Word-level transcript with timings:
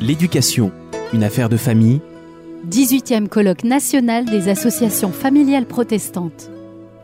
L'éducation, 0.00 0.70
une 1.12 1.24
affaire 1.24 1.48
de 1.48 1.56
famille. 1.56 2.00
18e 2.70 3.26
colloque 3.26 3.64
national 3.64 4.26
des 4.26 4.48
associations 4.48 5.10
familiales 5.10 5.66
protestantes. 5.66 6.50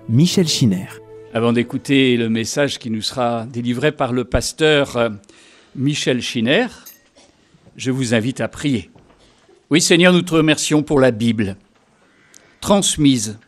Michel 0.09 0.47
Schinner. 0.47 0.87
Avant 1.33 1.53
d'écouter 1.53 2.17
le 2.17 2.29
message 2.29 2.79
qui 2.79 2.91
nous 2.91 3.03
sera 3.03 3.47
délivré 3.47 3.91
par 3.91 4.13
le 4.13 4.25
pasteur 4.25 4.97
euh, 4.97 5.11
Michel 5.75 6.23
Schinner, 6.23 6.69
je 7.77 7.91
vous 7.91 8.15
invite 8.15 8.41
à 8.41 8.47
prier. 8.47 8.91
Oui 9.71 9.81
Seigneur, 9.81 10.13
nous 10.13 10.23
te 10.23 10.35
remercions 10.35 10.85
pour 10.85 11.01
la 11.01 11.11
Bible, 11.11 11.57
transmise 12.61 13.39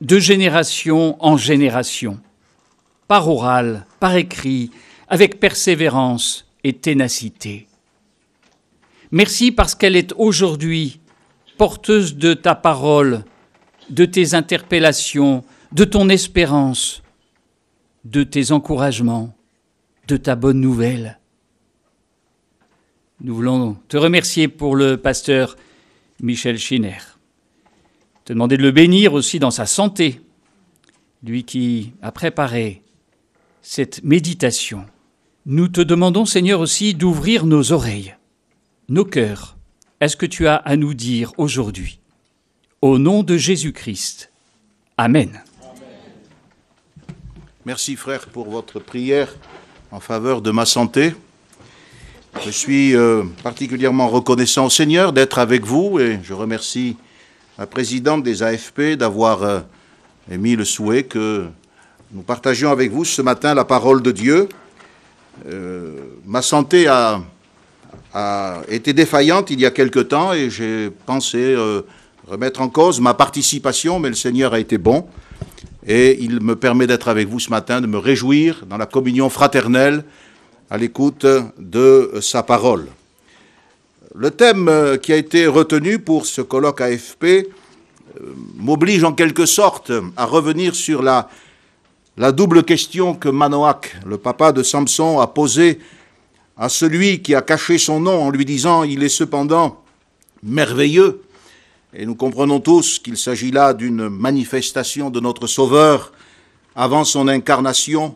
de 0.00 0.18
génération 0.18 1.16
en 1.24 1.36
génération, 1.36 2.18
par 3.06 3.28
oral, 3.28 3.86
par 4.00 4.16
écrit, 4.16 4.72
avec 5.06 5.38
persévérance 5.38 6.48
et 6.64 6.72
ténacité. 6.72 7.68
Merci 9.12 9.52
parce 9.52 9.74
qu'elle 9.74 9.94
est 9.94 10.14
aujourd'hui 10.16 10.98
porteuse 11.58 12.16
de 12.16 12.32
ta 12.32 12.54
parole, 12.54 13.24
de 13.90 14.06
tes 14.06 14.32
interpellations, 14.32 15.44
de 15.70 15.84
ton 15.84 16.08
espérance, 16.08 17.02
de 18.06 18.22
tes 18.22 18.52
encouragements, 18.52 19.36
de 20.08 20.16
ta 20.16 20.34
bonne 20.34 20.60
nouvelle. 20.60 21.18
Nous 23.20 23.34
voulons 23.34 23.76
te 23.88 23.98
remercier 23.98 24.48
pour 24.48 24.76
le 24.76 24.96
pasteur 24.96 25.56
Michel 26.20 26.58
Schinner. 26.58 26.98
Te 28.24 28.32
demander 28.32 28.56
de 28.56 28.62
le 28.62 28.70
bénir 28.70 29.12
aussi 29.12 29.38
dans 29.38 29.50
sa 29.50 29.66
santé, 29.66 30.22
lui 31.22 31.44
qui 31.44 31.92
a 32.00 32.12
préparé 32.12 32.82
cette 33.60 34.02
méditation. 34.04 34.86
Nous 35.44 35.68
te 35.68 35.82
demandons, 35.82 36.24
Seigneur, 36.24 36.60
aussi 36.60 36.94
d'ouvrir 36.94 37.44
nos 37.44 37.72
oreilles, 37.72 38.16
nos 38.92 39.06
cœurs. 39.06 39.56
Est-ce 40.00 40.16
que 40.16 40.26
tu 40.26 40.46
as 40.46 40.56
à 40.56 40.76
nous 40.76 40.92
dire 40.92 41.32
aujourd'hui? 41.38 41.98
Au 42.82 42.98
nom 42.98 43.22
de 43.22 43.38
Jésus-Christ. 43.38 44.30
Amen. 44.98 45.40
Merci 47.64 47.96
frère 47.96 48.26
pour 48.26 48.50
votre 48.50 48.80
prière 48.80 49.34
en 49.92 50.00
faveur 50.00 50.42
de 50.42 50.50
ma 50.50 50.66
santé. 50.66 51.14
Je 52.44 52.50
suis 52.50 52.94
euh, 52.94 53.22
particulièrement 53.42 54.08
reconnaissant 54.08 54.66
au 54.66 54.70
Seigneur 54.70 55.14
d'être 55.14 55.38
avec 55.38 55.64
vous 55.64 55.98
et 55.98 56.18
je 56.22 56.34
remercie 56.34 56.96
la 57.56 57.66
présidente 57.66 58.22
des 58.22 58.42
AFP 58.42 58.96
d'avoir 58.98 59.42
euh, 59.42 59.60
émis 60.30 60.54
le 60.54 60.66
souhait 60.66 61.04
que 61.04 61.46
nous 62.10 62.22
partagions 62.22 62.70
avec 62.70 62.90
vous 62.90 63.06
ce 63.06 63.22
matin 63.22 63.54
la 63.54 63.64
parole 63.64 64.02
de 64.02 64.10
Dieu. 64.10 64.48
Euh, 65.46 65.96
ma 66.26 66.42
santé 66.42 66.88
a, 66.88 67.22
a, 68.14 68.60
été 68.68 68.92
défaillante 68.92 69.50
il 69.50 69.60
y 69.60 69.66
a 69.66 69.70
quelque 69.70 70.00
temps 70.00 70.32
et 70.32 70.50
j'ai 70.50 70.90
pensé 71.06 71.56
remettre 72.26 72.60
en 72.60 72.68
cause 72.68 73.00
ma 73.00 73.14
participation, 73.14 73.98
mais 73.98 74.08
le 74.08 74.14
Seigneur 74.14 74.54
a 74.54 74.60
été 74.60 74.78
bon 74.78 75.06
et 75.86 76.18
il 76.20 76.40
me 76.40 76.54
permet 76.56 76.86
d'être 76.86 77.08
avec 77.08 77.28
vous 77.28 77.40
ce 77.40 77.50
matin, 77.50 77.80
de 77.80 77.86
me 77.86 77.98
réjouir 77.98 78.64
dans 78.68 78.76
la 78.76 78.86
communion 78.86 79.28
fraternelle 79.28 80.04
à 80.70 80.78
l'écoute 80.78 81.26
de 81.58 82.12
sa 82.20 82.42
parole. 82.42 82.86
Le 84.14 84.30
thème 84.30 84.98
qui 85.02 85.12
a 85.12 85.16
été 85.16 85.46
retenu 85.46 85.98
pour 85.98 86.26
ce 86.26 86.42
colloque 86.42 86.80
AFP 86.80 87.24
euh, 87.24 87.44
m'oblige 88.56 89.04
en 89.04 89.12
quelque 89.12 89.46
sorte 89.46 89.90
à 90.16 90.26
revenir 90.26 90.74
sur 90.74 91.02
la, 91.02 91.28
la 92.16 92.30
double 92.30 92.62
question 92.62 93.14
que 93.14 93.28
Manoach, 93.30 93.96
le 94.06 94.18
papa 94.18 94.52
de 94.52 94.62
Samson, 94.62 95.18
a 95.18 95.26
posée 95.26 95.78
à 96.62 96.68
celui 96.68 97.22
qui 97.22 97.34
a 97.34 97.42
caché 97.42 97.76
son 97.76 97.98
nom 97.98 98.22
en 98.22 98.30
lui 98.30 98.44
disant 98.44 98.84
Il 98.84 99.02
est 99.02 99.08
cependant 99.08 99.82
merveilleux 100.44 101.24
et 101.92 102.06
nous 102.06 102.14
comprenons 102.14 102.60
tous 102.60 103.00
qu'il 103.00 103.16
s'agit 103.16 103.50
là 103.50 103.74
d'une 103.74 104.08
manifestation 104.08 105.10
de 105.10 105.18
notre 105.18 105.48
Sauveur 105.48 106.12
avant 106.76 107.02
son 107.02 107.26
incarnation. 107.26 108.14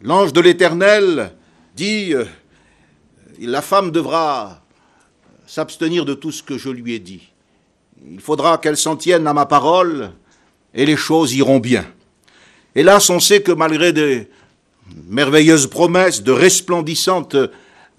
L'ange 0.00 0.32
de 0.32 0.40
l'Éternel 0.40 1.32
dit, 1.74 2.14
euh, 2.14 2.24
la 3.40 3.62
femme 3.62 3.90
devra 3.90 4.62
s'abstenir 5.48 6.04
de 6.04 6.14
tout 6.14 6.30
ce 6.30 6.44
que 6.44 6.58
je 6.58 6.68
lui 6.68 6.94
ai 6.94 7.00
dit. 7.00 7.32
Il 8.08 8.20
faudra 8.20 8.58
qu'elle 8.58 8.76
s'en 8.76 8.94
tienne 8.94 9.26
à 9.26 9.34
ma 9.34 9.46
parole 9.46 10.12
et 10.72 10.86
les 10.86 10.96
choses 10.96 11.34
iront 11.34 11.58
bien. 11.58 11.84
Hélas, 12.76 13.10
on 13.10 13.18
sait 13.18 13.42
que 13.42 13.50
malgré 13.50 13.92
des 13.92 14.30
merveilleuses 15.06 15.66
promesses, 15.66 16.22
de 16.22 16.32
resplendissantes 16.32 17.36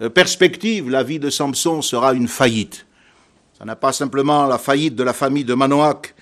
euh, 0.00 0.08
perspectives, 0.08 0.88
la 0.90 1.02
vie 1.02 1.18
de 1.18 1.30
Samson 1.30 1.82
sera 1.82 2.12
une 2.12 2.28
faillite. 2.28 2.86
Ce 3.58 3.64
n'est 3.64 3.74
pas 3.74 3.92
simplement 3.92 4.46
la 4.46 4.58
faillite 4.58 4.94
de 4.94 5.02
la 5.02 5.12
famille 5.12 5.44
de 5.44 5.54
Manoach. 5.54 6.14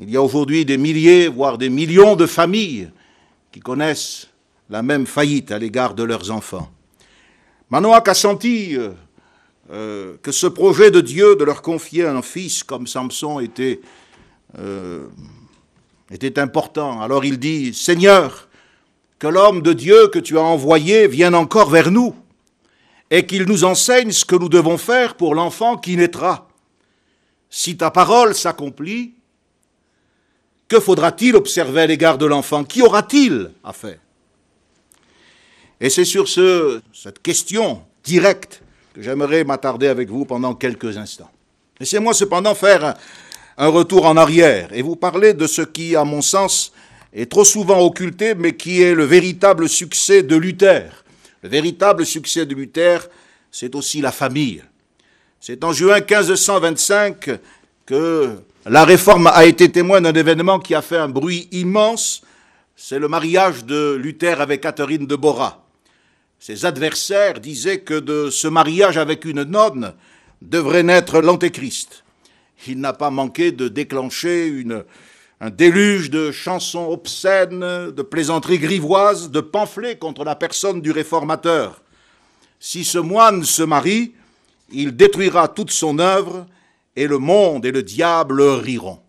Il 0.00 0.08
y 0.10 0.16
a 0.16 0.22
aujourd'hui 0.22 0.64
des 0.64 0.78
milliers, 0.78 1.26
voire 1.26 1.58
des 1.58 1.68
millions 1.68 2.14
de 2.14 2.26
familles 2.26 2.90
qui 3.50 3.58
connaissent 3.58 4.28
la 4.68 4.82
même 4.82 5.06
faillite 5.06 5.50
à 5.50 5.58
l'égard 5.58 5.94
de 5.94 6.04
leurs 6.04 6.30
enfants. 6.30 6.70
Manoach 7.70 8.08
a 8.08 8.14
senti 8.14 8.76
euh, 8.76 8.90
euh, 9.72 10.16
que 10.22 10.30
ce 10.30 10.46
projet 10.46 10.92
de 10.92 11.00
Dieu 11.00 11.34
de 11.34 11.42
leur 11.42 11.62
confier 11.62 12.06
un 12.06 12.22
fils 12.22 12.62
comme 12.62 12.86
Samson 12.86 13.40
était, 13.40 13.80
était 16.10 16.38
important. 16.38 17.00
Alors 17.00 17.24
il 17.24 17.38
dit, 17.38 17.74
Seigneur, 17.74 18.48
que 19.18 19.26
l'homme 19.26 19.62
de 19.62 19.72
Dieu 19.72 20.08
que 20.08 20.20
tu 20.20 20.38
as 20.38 20.42
envoyé 20.42 21.08
vienne 21.08 21.34
encore 21.34 21.70
vers 21.70 21.90
nous 21.90 22.14
et 23.10 23.26
qu'il 23.26 23.44
nous 23.44 23.64
enseigne 23.64 24.12
ce 24.12 24.24
que 24.24 24.36
nous 24.36 24.48
devons 24.48 24.78
faire 24.78 25.16
pour 25.16 25.34
l'enfant 25.34 25.76
qui 25.76 25.96
naîtra. 25.96 26.48
Si 27.50 27.76
ta 27.76 27.90
parole 27.90 28.34
s'accomplit, 28.34 29.14
que 30.68 30.78
faudra-t-il 30.78 31.34
observer 31.34 31.82
à 31.82 31.86
l'égard 31.86 32.16
de 32.16 32.26
l'enfant? 32.26 32.62
Qui 32.62 32.82
aura-t-il 32.82 33.50
à 33.64 33.72
faire? 33.72 33.98
Et 35.80 35.90
c'est 35.90 36.04
sur 36.04 36.28
ce, 36.28 36.80
cette 36.92 37.20
question 37.20 37.82
directe 38.04 38.62
que 38.94 39.02
j'aimerais 39.02 39.42
m'attarder 39.42 39.88
avec 39.88 40.08
vous 40.08 40.24
pendant 40.24 40.54
quelques 40.54 40.96
instants. 40.96 41.30
Laissez-moi 41.80 42.14
cependant 42.14 42.54
faire 42.54 42.84
un, 42.84 42.94
un 43.56 43.68
retour 43.68 44.06
en 44.06 44.16
arrière 44.16 44.68
et 44.72 44.82
vous 44.82 44.96
parler 44.96 45.34
de 45.34 45.46
ce 45.46 45.62
qui, 45.62 45.96
à 45.96 46.04
mon 46.04 46.22
sens, 46.22 46.72
est 47.12 47.30
trop 47.30 47.44
souvent 47.44 47.80
occulté, 47.80 48.34
mais 48.34 48.56
qui 48.56 48.82
est 48.82 48.94
le 48.94 49.04
véritable 49.04 49.68
succès 49.68 50.22
de 50.22 50.36
Luther. 50.36 50.99
Le 51.42 51.48
véritable 51.48 52.04
succès 52.04 52.44
de 52.44 52.54
Luther, 52.54 53.08
c'est 53.50 53.74
aussi 53.74 54.00
la 54.00 54.12
famille. 54.12 54.62
C'est 55.40 55.64
en 55.64 55.72
juin 55.72 56.00
1525 56.00 57.30
que 57.86 58.36
la 58.66 58.84
réforme 58.84 59.26
a 59.28 59.46
été 59.46 59.70
témoin 59.72 60.02
d'un 60.02 60.12
événement 60.12 60.58
qui 60.58 60.74
a 60.74 60.82
fait 60.82 60.98
un 60.98 61.08
bruit 61.08 61.48
immense. 61.50 62.22
C'est 62.76 62.98
le 62.98 63.08
mariage 63.08 63.64
de 63.64 63.94
Luther 63.94 64.40
avec 64.40 64.60
Catherine 64.60 65.06
de 65.06 65.16
Bora. 65.16 65.64
Ses 66.38 66.66
adversaires 66.66 67.40
disaient 67.40 67.80
que 67.80 67.98
de 67.98 68.28
ce 68.30 68.48
mariage 68.48 68.98
avec 68.98 69.24
une 69.24 69.44
nonne 69.44 69.94
devrait 70.42 70.82
naître 70.82 71.20
l'antéchrist. 71.20 72.04
Il 72.66 72.80
n'a 72.80 72.92
pas 72.92 73.10
manqué 73.10 73.50
de 73.52 73.68
déclencher 73.68 74.46
une, 74.46 74.84
un 75.40 75.50
déluge 75.50 76.10
de 76.10 76.30
chansons 76.30 76.90
obscènes, 76.90 77.60
de 77.90 78.02
plaisanteries 78.02 78.58
grivoises, 78.58 79.30
de 79.30 79.40
pamphlets 79.40 79.96
contre 79.96 80.22
la 80.22 80.36
personne 80.36 80.82
du 80.82 80.90
réformateur. 80.90 81.80
Si 82.58 82.84
ce 82.84 82.98
moine 82.98 83.44
se 83.44 83.62
marie, 83.62 84.12
il 84.70 84.94
détruira 84.94 85.48
toute 85.48 85.70
son 85.70 85.98
œuvre 85.98 86.46
et 86.94 87.06
le 87.06 87.16
monde 87.18 87.64
et 87.64 87.72
le 87.72 87.82
diable 87.82 88.42
riront. 88.42 89.00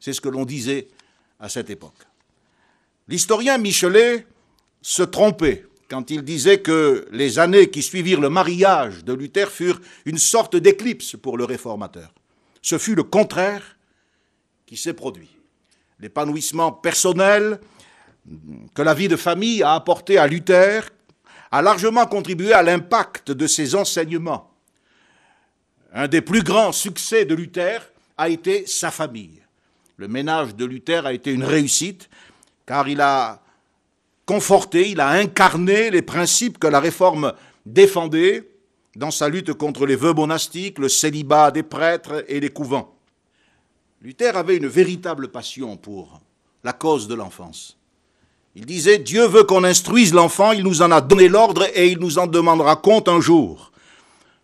C'est 0.00 0.14
ce 0.14 0.22
que 0.22 0.30
l'on 0.30 0.46
disait 0.46 0.88
à 1.38 1.50
cette 1.50 1.68
époque. 1.68 2.06
L'historien 3.06 3.58
Michelet 3.58 4.26
se 4.80 5.02
trompait 5.02 5.66
quand 5.90 6.10
il 6.10 6.22
disait 6.22 6.60
que 6.60 7.06
les 7.12 7.38
années 7.38 7.68
qui 7.68 7.82
suivirent 7.82 8.22
le 8.22 8.30
mariage 8.30 9.04
de 9.04 9.12
Luther 9.12 9.50
furent 9.50 9.80
une 10.06 10.18
sorte 10.18 10.56
d'éclipse 10.56 11.14
pour 11.20 11.36
le 11.36 11.44
réformateur. 11.44 12.10
Ce 12.62 12.78
fut 12.78 12.94
le 12.94 13.02
contraire 13.02 13.76
qui 14.64 14.78
s'est 14.78 14.94
produit. 14.94 15.33
L'épanouissement 16.00 16.72
personnel 16.72 17.60
que 18.74 18.82
la 18.82 18.94
vie 18.94 19.08
de 19.08 19.16
famille 19.16 19.62
a 19.62 19.74
apporté 19.74 20.18
à 20.18 20.26
Luther 20.26 20.90
a 21.50 21.62
largement 21.62 22.06
contribué 22.06 22.52
à 22.52 22.62
l'impact 22.62 23.30
de 23.30 23.46
ses 23.46 23.74
enseignements 23.74 24.54
un 25.94 26.08
des 26.08 26.20
plus 26.20 26.42
grands 26.42 26.72
succès 26.72 27.24
de 27.24 27.34
Luther 27.34 27.80
a 28.18 28.28
été 28.28 28.66
sa 28.66 28.90
famille. 28.90 29.40
Le 29.96 30.08
ménage 30.08 30.56
de 30.56 30.64
Luther 30.64 31.06
a 31.06 31.12
été 31.12 31.32
une 31.32 31.44
réussite, 31.44 32.10
car 32.66 32.88
il 32.88 33.00
a 33.00 33.40
conforté, 34.26 34.90
il 34.90 35.00
a 35.00 35.08
incarné 35.10 35.90
les 35.90 36.02
principes 36.02 36.58
que 36.58 36.66
la 36.66 36.80
réforme 36.80 37.32
défendait 37.64 38.50
dans 38.96 39.12
sa 39.12 39.28
lutte 39.28 39.52
contre 39.52 39.86
les 39.86 39.96
vœux 39.96 40.12
monastiques, 40.12 40.80
le 40.80 40.88
célibat 40.88 41.52
des 41.52 41.62
prêtres 41.62 42.24
et 42.26 42.40
les 42.40 42.50
couvents. 42.50 42.93
Luther 44.04 44.36
avait 44.36 44.58
une 44.58 44.66
véritable 44.66 45.28
passion 45.28 45.78
pour 45.78 46.20
la 46.62 46.74
cause 46.74 47.08
de 47.08 47.14
l'enfance. 47.14 47.78
Il 48.54 48.66
disait, 48.66 48.98
Dieu 48.98 49.26
veut 49.26 49.44
qu'on 49.44 49.64
instruise 49.64 50.12
l'enfant, 50.12 50.52
il 50.52 50.62
nous 50.62 50.82
en 50.82 50.90
a 50.90 51.00
donné 51.00 51.26
l'ordre 51.26 51.66
et 51.74 51.88
il 51.88 51.98
nous 51.98 52.18
en 52.18 52.26
demandera 52.26 52.76
compte 52.76 53.08
un 53.08 53.22
jour. 53.22 53.72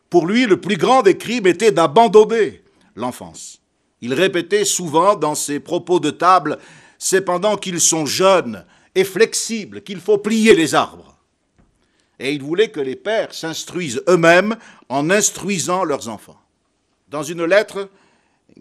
Pour 0.08 0.26
lui, 0.26 0.46
le 0.46 0.58
plus 0.58 0.78
grand 0.78 1.02
des 1.02 1.18
crimes 1.18 1.46
était 1.46 1.72
d'abandonner 1.72 2.62
l'enfance. 2.96 3.60
Il 4.00 4.14
répétait 4.14 4.64
souvent 4.64 5.14
dans 5.14 5.34
ses 5.34 5.60
propos 5.60 6.00
de 6.00 6.10
table, 6.10 6.58
c'est 6.96 7.20
pendant 7.20 7.58
qu'ils 7.58 7.82
sont 7.82 8.06
jeunes 8.06 8.64
et 8.94 9.04
flexibles 9.04 9.82
qu'il 9.82 10.00
faut 10.00 10.16
plier 10.16 10.54
les 10.54 10.74
arbres. 10.74 11.18
Et 12.18 12.32
il 12.32 12.42
voulait 12.42 12.70
que 12.70 12.80
les 12.80 12.96
pères 12.96 13.34
s'instruisent 13.34 14.02
eux-mêmes 14.08 14.56
en 14.88 15.10
instruisant 15.10 15.84
leurs 15.84 16.08
enfants. 16.08 16.40
Dans 17.10 17.22
une 17.22 17.44
lettre 17.44 17.90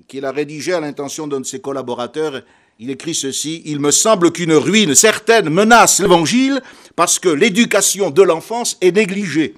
qu'il 0.08 0.26
a 0.26 0.32
rédigée 0.32 0.74
à 0.74 0.80
l'intention 0.80 1.28
d'un 1.28 1.40
de 1.40 1.46
ses 1.46 1.60
collaborateurs, 1.60 2.42
il 2.80 2.90
écrit 2.90 3.14
ceci, 3.14 3.62
Il 3.66 3.80
me 3.80 3.92
semble 3.92 4.32
qu'une 4.32 4.54
ruine 4.54 4.96
certaine 4.96 5.50
menace 5.50 6.00
l'Évangile 6.00 6.62
parce 6.96 7.20
que 7.20 7.30
l'éducation 7.30 8.10
de 8.10 8.22
l'enfance 8.22 8.78
est 8.82 8.96
négligée. 8.96 9.56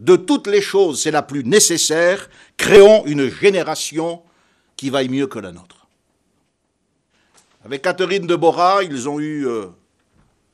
De 0.00 0.16
toutes 0.16 0.46
les 0.46 0.62
choses, 0.62 1.02
c'est 1.02 1.10
la 1.10 1.22
plus 1.22 1.44
nécessaire. 1.44 2.28
Créons 2.56 3.04
une 3.06 3.28
génération 3.28 4.22
qui 4.74 4.90
vaille 4.90 5.08
mieux 5.08 5.26
que 5.26 5.38
la 5.38 5.52
nôtre. 5.52 5.86
Avec 7.64 7.82
Catherine 7.82 8.26
de 8.26 8.34
Bora, 8.34 8.82
ils 8.82 9.08
ont 9.08 9.20
eu 9.20 9.46
euh, 9.46 9.66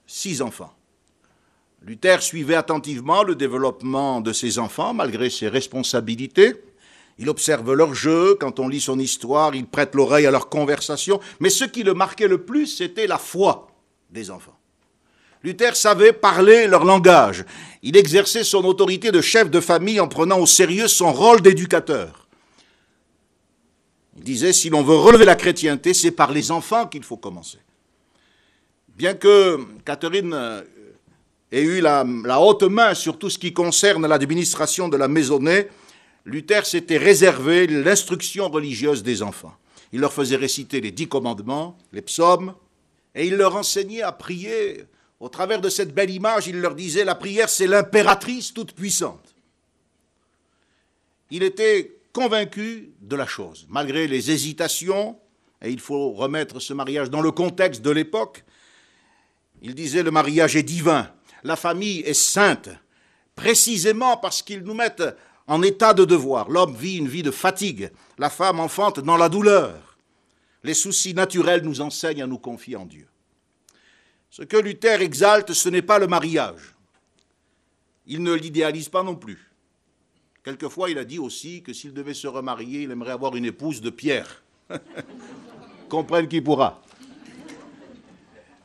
six 0.07 0.43
enfants. 0.43 0.75
Luther 1.83 2.23
suivait 2.23 2.57
attentivement 2.57 3.23
le 3.23 3.35
développement 3.35 4.21
de 4.21 4.33
ses 4.33 4.59
enfants 4.59 4.93
malgré 4.93 5.31
ses 5.31 5.49
responsabilités. 5.49 6.57
Il 7.19 7.29
observe 7.29 7.73
leurs 7.75 7.95
jeux, 7.95 8.37
quand 8.39 8.61
on 8.61 8.69
lit 8.69 8.81
son 8.81 8.99
histoire, 8.99 9.55
il 9.55 9.67
prête 9.67 9.95
l'oreille 9.95 10.27
à 10.27 10.31
leurs 10.31 10.49
conversations, 10.49 11.21
mais 11.41 11.51
ce 11.51 11.65
qui 11.65 11.83
le 11.83 11.95
marquait 11.95 12.29
le 12.29 12.45
plus, 12.45 12.67
c'était 12.67 13.09
la 13.09 13.19
foi 13.19 13.69
des 14.11 14.31
enfants. 14.31 14.57
Luther 15.43 15.77
savait 15.77 16.13
parler 16.13 16.67
leur 16.67 16.85
langage. 16.85 17.45
Il 17.83 17.97
exerçait 17.97 18.45
son 18.45 18.65
autorité 18.65 19.11
de 19.13 19.21
chef 19.21 19.51
de 19.51 19.61
famille 19.61 20.01
en 20.01 20.09
prenant 20.09 20.39
au 20.39 20.47
sérieux 20.47 20.89
son 20.89 21.13
rôle 21.13 21.41
d'éducateur. 21.41 22.27
Il 24.17 24.25
disait, 24.25 24.53
si 24.53 24.69
l'on 24.69 24.83
veut 24.83 24.97
relever 24.97 25.25
la 25.25 25.37
chrétienté, 25.37 25.95
c'est 25.95 26.11
par 26.11 26.33
les 26.33 26.51
enfants 26.51 26.87
qu'il 26.87 27.05
faut 27.05 27.17
commencer. 27.17 27.59
Bien 28.97 29.15
que 29.15 29.61
Catherine 29.85 30.65
ait 31.53 31.63
eu 31.63 31.81
la, 31.81 32.05
la, 32.25 32.41
haute 32.41 32.65
main 32.65 32.95
sur 32.95 33.17
tout 33.17 33.31
ce 33.31 33.39
qui 33.39 33.53
concerne 33.53 34.09
l'administration 34.09 34.89
de 34.89 34.97
la 34.97 35.07
maisonnée, 35.07 35.69
Luther 36.29 36.67
s'était 36.67 36.99
réservé 36.99 37.67
l'instruction 37.67 38.51
religieuse 38.51 39.03
des 39.03 39.23
enfants. 39.23 39.57
Il 39.93 40.01
leur 40.01 40.13
faisait 40.13 40.37
réciter 40.37 40.83
les 40.83 40.91
dix 40.91 41.09
commandements, 41.09 41.79
les 41.91 42.03
psaumes, 42.03 42.55
et 43.15 43.27
il 43.27 43.37
leur 43.37 43.57
enseignait 43.57 44.03
à 44.03 44.13
prier. 44.13 44.85
Au 45.21 45.31
travers 45.31 45.59
de 45.59 45.71
cette 45.71 45.95
belle 45.95 46.11
image, 46.11 46.47
il 46.47 46.61
leur 46.61 46.75
disait, 46.75 47.05
la 47.05 47.15
prière, 47.15 47.49
c'est 47.49 47.67
l'impératrice 47.67 48.53
toute 48.53 48.73
puissante. 48.73 49.35
Il 51.31 51.43
était 51.43 51.97
convaincu 52.13 52.91
de 53.01 53.17
la 53.17 53.27
chose, 53.27 53.67
malgré 53.71 54.07
les 54.07 54.31
hésitations, 54.31 55.19
et 55.63 55.71
il 55.71 55.81
faut 55.81 56.13
remettre 56.13 56.61
ce 56.61 56.75
mariage 56.75 57.09
dans 57.09 57.23
le 57.23 57.33
contexte 57.33 57.81
de 57.81 57.91
l'époque, 57.91 58.45
il 59.63 59.75
disait 59.75 60.03
le 60.03 60.11
mariage 60.11 60.57
est 60.57 60.63
divin, 60.63 61.11
la 61.43 61.57
famille 61.57 62.01
est 62.01 62.13
sainte, 62.13 62.69
précisément 63.35 64.19
parce 64.19 64.43
qu'ils 64.43 64.63
nous 64.63 64.75
mettent 64.75 65.17
en 65.49 65.63
état 65.63 65.95
de 65.95 66.05
devoir. 66.05 66.49
L'homme 66.51 66.77
vit 66.77 66.99
une 66.99 67.09
vie 67.09 67.23
de 67.23 67.31
fatigue, 67.31 67.91
la 68.19 68.31
femme 68.31 68.61
enfante 68.61 69.01
dans 69.01 69.17
la 69.17 69.29
douleur. 69.29 69.97
Les 70.63 70.75
soucis 70.75 71.15
naturels 71.15 71.63
nous 71.65 71.81
enseignent 71.81 72.23
à 72.23 72.27
nous 72.27 72.39
confier 72.39 72.77
en 72.77 72.85
Dieu. 72.85 73.09
Ce 74.31 74.43
que 74.43 74.59
Luther 74.59 75.01
exalte, 75.01 75.55
ce 75.55 75.71
n'est 75.71 75.83
pas 75.83 75.99
le 75.99 76.07
mariage. 76.07 76.75
Il 78.07 78.23
ne 78.23 78.35
l'idéalise 78.35 78.89
pas 78.89 79.03
non 79.03 79.17
plus. 79.17 79.51
Quelquefois, 80.45 80.91
il 80.91 80.99
a 80.99 81.05
dit 81.05 81.19
aussi 81.19 81.63
que 81.63 81.73
s'il 81.73 81.95
devait 81.95 82.15
se 82.15 82.27
remarier, 82.27 82.83
il 82.83 82.91
aimerait 82.91 83.13
avoir 83.13 83.35
une 83.35 83.45
épouse 83.47 83.81
de 83.81 83.91
pierre. 83.91 84.43
Comprenne 85.89 86.29
qui 86.29 86.41
pourra. 86.41 86.83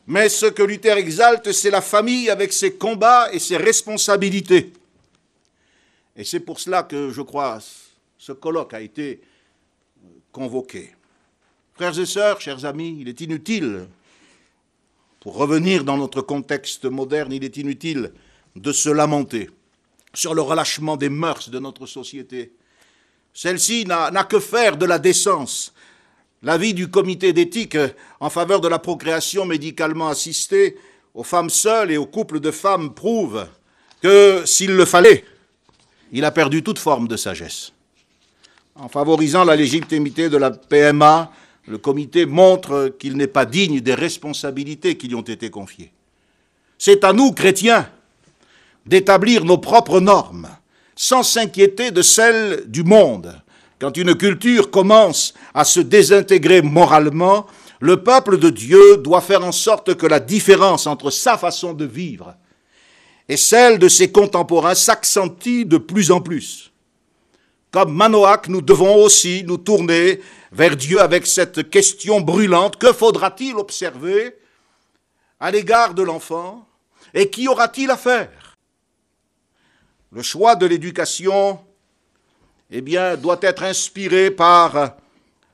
Mais 0.06 0.28
ce 0.28 0.46
que 0.46 0.62
Luther 0.62 0.98
exalte, 0.98 1.50
c'est 1.52 1.70
la 1.70 1.80
famille 1.80 2.28
avec 2.28 2.52
ses 2.52 2.74
combats 2.74 3.32
et 3.32 3.38
ses 3.38 3.56
responsabilités. 3.56 4.72
Et 6.16 6.24
c'est 6.24 6.40
pour 6.40 6.60
cela 6.60 6.82
que, 6.82 7.10
je 7.10 7.22
crois, 7.22 7.58
ce 8.18 8.32
colloque 8.32 8.74
a 8.74 8.80
été 8.80 9.20
convoqué. 10.32 10.94
Frères 11.74 11.98
et 11.98 12.06
sœurs, 12.06 12.40
chers 12.40 12.64
amis, 12.64 12.98
il 13.00 13.08
est 13.08 13.20
inutile, 13.20 13.88
pour 15.20 15.36
revenir 15.36 15.84
dans 15.84 15.96
notre 15.96 16.22
contexte 16.22 16.84
moderne, 16.84 17.32
il 17.32 17.44
est 17.44 17.56
inutile 17.56 18.12
de 18.54 18.72
se 18.72 18.90
lamenter 18.90 19.50
sur 20.12 20.34
le 20.34 20.42
relâchement 20.42 20.96
des 20.96 21.08
mœurs 21.08 21.48
de 21.48 21.58
notre 21.58 21.86
société. 21.86 22.52
Celle-ci 23.32 23.86
n'a 23.86 24.24
que 24.24 24.38
faire 24.38 24.76
de 24.76 24.86
la 24.86 24.98
décence, 24.98 25.74
L'avis 26.44 26.74
du 26.74 26.90
comité 26.90 27.32
d'éthique 27.32 27.78
en 28.20 28.28
faveur 28.28 28.60
de 28.60 28.68
la 28.68 28.78
procréation 28.78 29.46
médicalement 29.46 30.08
assistée 30.08 30.76
aux 31.14 31.22
femmes 31.22 31.48
seules 31.48 31.90
et 31.90 31.96
aux 31.96 32.04
couples 32.04 32.38
de 32.38 32.50
femmes 32.50 32.92
prouve 32.92 33.46
que, 34.02 34.42
s'il 34.44 34.76
le 34.76 34.84
fallait, 34.84 35.24
il 36.14 36.24
a 36.24 36.30
perdu 36.30 36.62
toute 36.62 36.78
forme 36.78 37.08
de 37.08 37.16
sagesse. 37.16 37.72
En 38.76 38.88
favorisant 38.88 39.44
la 39.44 39.56
légitimité 39.56 40.28
de 40.30 40.36
la 40.36 40.52
PMA, 40.52 41.30
le 41.66 41.76
comité 41.76 42.24
montre 42.24 42.94
qu'il 42.98 43.16
n'est 43.16 43.26
pas 43.26 43.44
digne 43.44 43.80
des 43.80 43.94
responsabilités 43.94 44.96
qui 44.96 45.08
lui 45.08 45.16
ont 45.16 45.22
été 45.22 45.50
confiées. 45.50 45.90
C'est 46.78 47.02
à 47.02 47.12
nous, 47.12 47.32
chrétiens, 47.32 47.88
d'établir 48.86 49.44
nos 49.44 49.58
propres 49.58 50.00
normes, 50.00 50.48
sans 50.94 51.24
s'inquiéter 51.24 51.90
de 51.90 52.02
celles 52.02 52.64
du 52.68 52.84
monde, 52.84 53.40
quand 53.80 53.96
une 53.96 54.14
culture 54.14 54.70
commence 54.70 55.34
à 55.52 55.64
se 55.64 55.80
désintégrer 55.80 56.62
moralement, 56.62 57.46
le 57.80 58.02
peuple 58.04 58.38
de 58.38 58.50
Dieu 58.50 58.98
doit 58.98 59.20
faire 59.20 59.44
en 59.44 59.52
sorte 59.52 59.94
que 59.96 60.06
la 60.06 60.20
différence 60.20 60.86
entre 60.86 61.10
sa 61.10 61.36
façon 61.36 61.72
de 61.74 61.84
vivre 61.84 62.36
et 63.28 63.36
celle 63.36 63.78
de 63.78 63.88
ses 63.88 64.12
contemporains 64.12 64.74
s'accentue 64.74 65.64
de 65.64 65.78
plus 65.78 66.10
en 66.10 66.20
plus. 66.20 66.72
Comme 67.70 67.94
Manoach, 67.94 68.48
nous 68.48 68.62
devons 68.62 68.96
aussi 68.96 69.42
nous 69.44 69.56
tourner 69.56 70.20
vers 70.52 70.76
Dieu 70.76 71.00
avec 71.00 71.26
cette 71.26 71.70
question 71.70 72.20
brûlante, 72.20 72.76
que 72.76 72.92
faudra-t-il 72.92 73.56
observer 73.56 74.36
à 75.40 75.50
l'égard 75.50 75.94
de 75.94 76.02
l'enfant 76.02 76.66
et 77.12 77.30
qui 77.30 77.48
aura-t-il 77.48 77.90
à 77.90 77.96
faire? 77.96 78.54
Le 80.12 80.22
choix 80.22 80.54
de 80.54 80.66
l'éducation 80.66 81.58
eh 82.70 82.80
bien, 82.80 83.16
doit 83.16 83.38
être 83.42 83.64
inspiré 83.64 84.30
par 84.30 84.96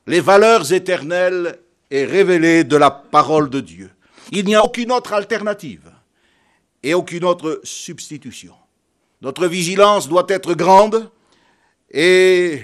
les 0.07 0.21
valeurs 0.21 0.71
éternelles 0.71 1.59
et 1.89 2.05
révélées 2.05 2.63
de 2.63 2.77
la 2.77 2.91
parole 2.91 3.49
de 3.49 3.59
Dieu. 3.59 3.91
Il 4.31 4.45
n'y 4.45 4.55
a 4.55 4.63
aucune 4.63 4.91
autre 4.91 5.13
alternative 5.13 5.90
et 6.83 6.93
aucune 6.93 7.23
autre 7.23 7.61
substitution. 7.63 8.53
Notre 9.21 9.47
vigilance 9.47 10.09
doit 10.09 10.25
être 10.29 10.53
grande 10.53 11.09
et 11.91 12.61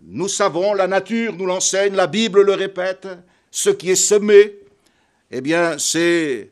nous 0.00 0.28
savons, 0.28 0.74
la 0.74 0.86
nature 0.86 1.34
nous 1.34 1.46
l'enseigne, 1.46 1.94
la 1.94 2.06
Bible 2.06 2.42
le 2.42 2.54
répète, 2.54 3.06
ce 3.50 3.70
qui 3.70 3.90
est 3.90 3.96
semé, 3.96 4.54
eh 5.30 5.40
bien, 5.40 5.78
c'est 5.78 6.50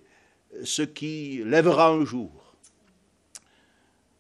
ce 0.65 0.83
qui 0.83 1.43
lèvera 1.45 1.89
un 1.89 2.05
jour. 2.05 2.31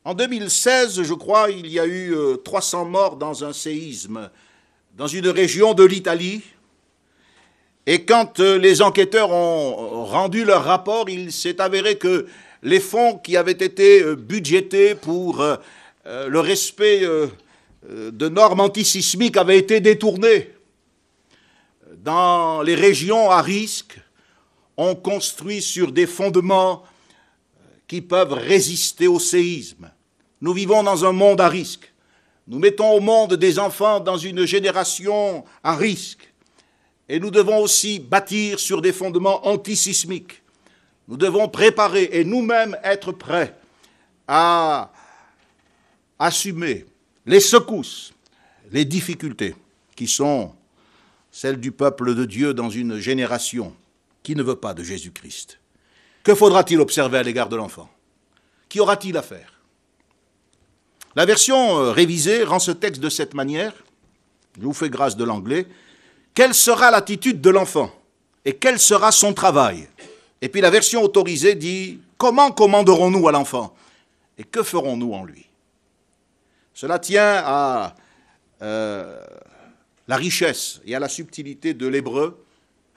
En 0.04 0.14
2016, 0.14 1.02
je 1.02 1.14
crois, 1.14 1.50
il 1.50 1.66
y 1.66 1.80
a 1.80 1.86
eu 1.86 2.14
300 2.44 2.82
euh, 2.82 2.88
morts 2.88 3.16
dans 3.16 3.44
un 3.44 3.52
séisme 3.52 4.30
dans 4.96 5.06
une 5.06 5.28
région 5.28 5.74
de 5.74 5.84
l'Italie. 5.84 6.42
Et 7.84 8.04
quand 8.04 8.40
euh, 8.40 8.58
les 8.58 8.82
enquêteurs 8.82 9.30
ont 9.30 10.04
rendu 10.04 10.44
leur 10.44 10.64
rapport, 10.64 11.08
il 11.08 11.32
s'est 11.32 11.60
avéré 11.60 11.98
que 11.98 12.26
les 12.62 12.80
fonds 12.80 13.18
qui 13.18 13.36
avaient 13.36 13.52
été 13.52 14.02
euh, 14.02 14.16
budgétés 14.16 14.94
pour 14.94 15.44
le 16.04 16.38
respect 16.38 17.02
de 17.88 18.28
normes 18.28 18.60
antisismiques 18.60 19.36
avaient 19.36 19.58
été 19.58 19.80
détournés. 19.80 20.52
Dans 21.96 22.62
les 22.62 22.76
régions 22.76 23.28
à 23.30 23.42
risque, 23.42 23.98
on 24.76 24.94
construit 24.94 25.60
sur 25.60 25.90
des 25.90 26.06
fondements 26.06 26.84
qui 27.88 28.02
peuvent 28.02 28.32
résister 28.32 29.08
au 29.08 29.18
séisme. 29.18 29.90
Nous 30.40 30.52
vivons 30.52 30.82
dans 30.82 31.04
un 31.04 31.12
monde 31.12 31.40
à 31.40 31.48
risque. 31.48 31.92
Nous 32.46 32.58
mettons 32.58 32.92
au 32.92 33.00
monde 33.00 33.34
des 33.34 33.58
enfants 33.58 34.00
dans 34.00 34.18
une 34.18 34.44
génération 34.44 35.44
à 35.64 35.74
risque. 35.74 36.32
Et 37.08 37.18
nous 37.18 37.30
devons 37.30 37.58
aussi 37.58 37.98
bâtir 37.98 38.58
sur 38.58 38.82
des 38.82 38.92
fondements 38.92 39.46
antisismiques. 39.46 40.42
Nous 41.08 41.16
devons 41.16 41.48
préparer 41.48 42.08
et 42.12 42.24
nous-mêmes 42.24 42.76
être 42.82 43.12
prêts 43.12 43.54
à 44.26 44.90
assumer 46.18 46.86
les 47.26 47.40
secousses, 47.40 48.12
les 48.72 48.84
difficultés 48.84 49.54
qui 49.94 50.08
sont 50.08 50.52
celles 51.30 51.60
du 51.60 51.70
peuple 51.70 52.14
de 52.14 52.24
Dieu 52.24 52.54
dans 52.54 52.70
une 52.70 52.98
génération 52.98 53.74
qui 54.22 54.34
ne 54.34 54.42
veut 54.42 54.56
pas 54.56 54.74
de 54.74 54.82
Jésus-Christ. 54.82 55.58
Que 56.24 56.34
faudra-t-il 56.34 56.80
observer 56.80 57.18
à 57.18 57.22
l'égard 57.22 57.48
de 57.48 57.56
l'enfant? 57.56 57.88
Qu'y 58.68 58.80
aura-t-il 58.80 59.16
à 59.16 59.22
faire? 59.22 59.60
La 61.14 61.24
version 61.24 61.78
euh, 61.78 61.92
révisée 61.92 62.42
rend 62.42 62.58
ce 62.58 62.72
texte 62.72 63.00
de 63.00 63.08
cette 63.08 63.34
manière. 63.34 63.72
Je 64.58 64.64
vous 64.64 64.72
fais 64.72 64.90
grâce 64.90 65.16
de 65.16 65.24
l'anglais. 65.24 65.66
Quelle 66.34 66.54
sera 66.54 66.90
l'attitude 66.90 67.40
de 67.40 67.50
l'enfant 67.50 67.90
et 68.44 68.56
quel 68.56 68.78
sera 68.78 69.12
son 69.12 69.32
travail? 69.32 69.88
Et 70.42 70.48
puis 70.48 70.60
la 70.60 70.70
version 70.70 71.02
autorisée 71.02 71.54
dit 71.54 72.00
Comment 72.18 72.50
commanderons-nous 72.50 73.28
à 73.28 73.32
l'enfant? 73.32 73.74
Et 74.38 74.44
que 74.44 74.62
ferons-nous 74.62 75.12
en 75.12 75.24
lui? 75.24 75.46
Cela 76.74 76.98
tient 76.98 77.42
à 77.44 77.94
euh, 78.62 79.18
la 80.08 80.16
richesse 80.16 80.80
et 80.84 80.94
à 80.94 80.98
la 80.98 81.08
subtilité 81.08 81.74
de 81.74 81.86
l'hébreu 81.86 82.42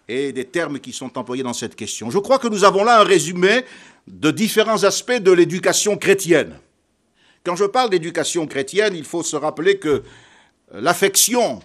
et 0.07 0.33
des 0.33 0.45
termes 0.45 0.79
qui 0.79 0.91
sont 0.91 1.17
employés 1.17 1.43
dans 1.43 1.53
cette 1.53 1.75
question. 1.75 2.09
Je 2.09 2.17
crois 2.17 2.39
que 2.39 2.47
nous 2.47 2.63
avons 2.63 2.83
là 2.83 2.99
un 2.99 3.03
résumé 3.03 3.63
de 4.07 4.31
différents 4.31 4.83
aspects 4.83 5.11
de 5.11 5.31
l'éducation 5.31 5.97
chrétienne. 5.97 6.59
Quand 7.43 7.55
je 7.55 7.65
parle 7.65 7.89
d'éducation 7.89 8.47
chrétienne, 8.47 8.95
il 8.95 9.05
faut 9.05 9.23
se 9.23 9.35
rappeler 9.35 9.77
que 9.79 10.03
l'affection, 10.73 11.59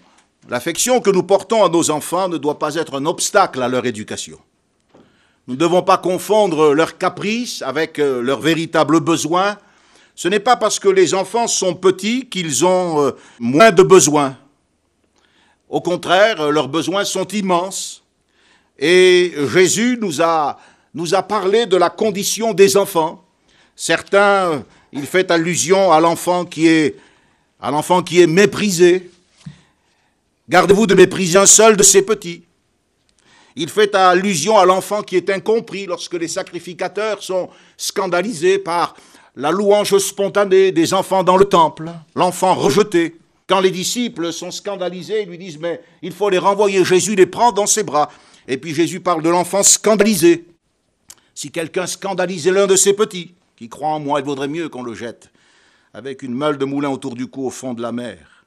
l'affection 0.49 1.01
que 1.01 1.11
nous 1.11 1.23
portons 1.23 1.65
à 1.65 1.69
nos 1.69 1.91
enfants 1.91 2.29
ne 2.29 2.37
doit 2.37 2.59
pas 2.59 2.77
être 2.77 2.95
un 2.95 3.07
obstacle 3.07 3.63
à 3.63 3.69
leur 3.69 3.87
éducation. 3.87 4.39
Nous 5.47 5.55
ne 5.55 5.59
devons 5.61 5.83
pas 5.83 5.99
confondre 5.99 6.73
leurs 6.73 6.97
caprices 6.97 7.61
avec 7.61 7.99
euh, 7.99 8.23
leurs 8.23 8.41
véritables 8.41 9.01
besoins. 9.01 9.59
Ce 10.15 10.27
n'est 10.27 10.41
pas 10.41 10.57
parce 10.57 10.79
que 10.79 10.89
les 10.89 11.13
enfants 11.13 11.49
sont 11.49 11.75
petits 11.75 12.27
qu'ils 12.27 12.65
ont 12.65 13.03
euh, 13.03 13.11
moins 13.39 13.71
de 13.71 13.83
besoins. 13.83 14.39
Au 15.69 15.83
contraire, 15.83 16.41
euh, 16.41 16.51
leurs 16.51 16.69
besoins 16.69 17.05
sont 17.05 17.29
immenses. 17.29 18.03
Et 18.79 19.35
Jésus 19.53 19.99
nous 20.01 20.23
a, 20.23 20.59
nous 20.95 21.15
a 21.15 21.23
parlé 21.23 21.67
de 21.67 21.77
la 21.77 21.91
condition 21.91 22.55
des 22.55 22.79
enfants. 22.79 23.23
Certains, 23.77 24.65
il 24.93 25.05
fait 25.05 25.31
allusion 25.31 25.93
à 25.93 26.01
l'enfant 26.01 26.47
qui 26.47 26.69
est, 26.69 26.97
à 27.61 27.71
l'enfant 27.71 28.03
qui 28.03 28.23
est 28.23 28.27
méprisé. 28.27 29.11
Gardez-vous 30.49 30.87
de 30.87 30.95
mépriser 30.95 31.39
un 31.39 31.47
seul 31.47 31.77
de 31.77 31.83
ses 31.83 32.01
petits. 32.01 32.44
Il 33.57 33.69
fait 33.69 33.95
allusion 33.95 34.59
à 34.59 34.65
l'enfant 34.65 35.03
qui 35.03 35.17
est 35.17 35.31
incompris 35.31 35.87
lorsque 35.87 36.15
les 36.15 36.29
sacrificateurs 36.29 37.23
sont 37.23 37.51
scandalisés 37.77 38.59
par 38.59 38.97
la 39.37 39.51
louange 39.51 39.97
spontanée 39.99 40.73
des 40.73 40.95
enfants 40.95 41.23
dans 41.23 41.37
le 41.37 41.45
temple, 41.45 41.91
l'enfant 42.15 42.55
rejeté. 42.55 43.17
Quand 43.47 43.61
les 43.61 43.71
disciples 43.71 44.33
sont 44.33 44.51
scandalisés, 44.51 45.23
ils 45.23 45.29
lui 45.29 45.39
disent 45.39 45.59
Mais 45.59 45.83
il 46.03 46.13
faut 46.13 46.31
les 46.31 46.39
renvoyer. 46.39 46.85
Jésus 46.85 47.15
les 47.15 47.27
prend 47.27 47.53
dans 47.53 47.67
ses 47.67 47.83
bras. 47.83 48.11
Et 48.49 48.57
puis 48.57 48.75
Jésus 48.75 49.01
parle 49.01 49.23
de 49.23 49.29
l'enfant 49.29 49.63
scandalisé. 49.63 50.47
Si 51.35 51.51
quelqu'un 51.51 51.87
scandalisait 51.87 52.53
l'un 52.53 52.67
de 52.67 52.77
ses 52.77 52.95
petits, 52.95 53.35
qui 53.57 53.69
croit 53.69 53.89
en 53.89 54.01
moi, 54.01 54.21
il 54.21 54.27
vaudrait 54.27 54.49
mieux 54.49 54.69
qu'on 54.69 54.83
le 54.83 54.95
jette 54.95 55.31
avec 55.95 56.23
une 56.23 56.35
meule 56.35 56.59
de 56.59 56.65
moulin 56.65 56.91
autour 56.91 57.15
du 57.15 57.29
cou 57.29 57.47
au 57.47 57.51
fond 57.51 57.73
de 57.73 57.81
la 57.81 57.93
mer. 57.93 58.45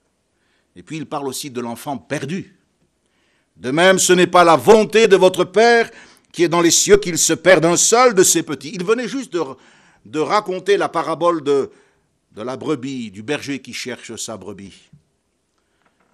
Et 0.76 0.84
puis 0.84 0.98
il 0.98 1.06
parle 1.06 1.28
aussi 1.28 1.50
de 1.50 1.62
l'enfant 1.62 1.98
perdu. 1.98 2.57
De 3.60 3.72
même, 3.72 3.98
ce 3.98 4.14
n'est 4.14 4.28
pas 4.28 4.44
la 4.44 4.56
volonté 4.56 5.08
de 5.08 5.16
votre 5.16 5.44
Père 5.44 5.90
qui 6.32 6.44
est 6.44 6.50
dans 6.50 6.62
les 6.62 6.72
cieux 6.72 6.98
qu'il 6.98 7.18
se 7.18 7.34
perde 7.34 7.66
un 7.66 7.78
seul 7.78 8.14
de 8.14 8.22
ses 8.22 8.44
petits. 8.44 8.72
Il 8.74 8.84
venait 8.84 9.08
juste 9.08 9.34
de, 9.34 10.20
raconter 10.20 10.78
la 10.78 10.90
parabole 10.90 11.44
de, 11.44 11.72
la 12.36 12.56
brebis, 12.56 13.10
du 13.10 13.24
berger 13.24 13.60
qui 13.60 13.74
cherche 13.74 14.16
sa 14.16 14.38
brebis. 14.38 14.90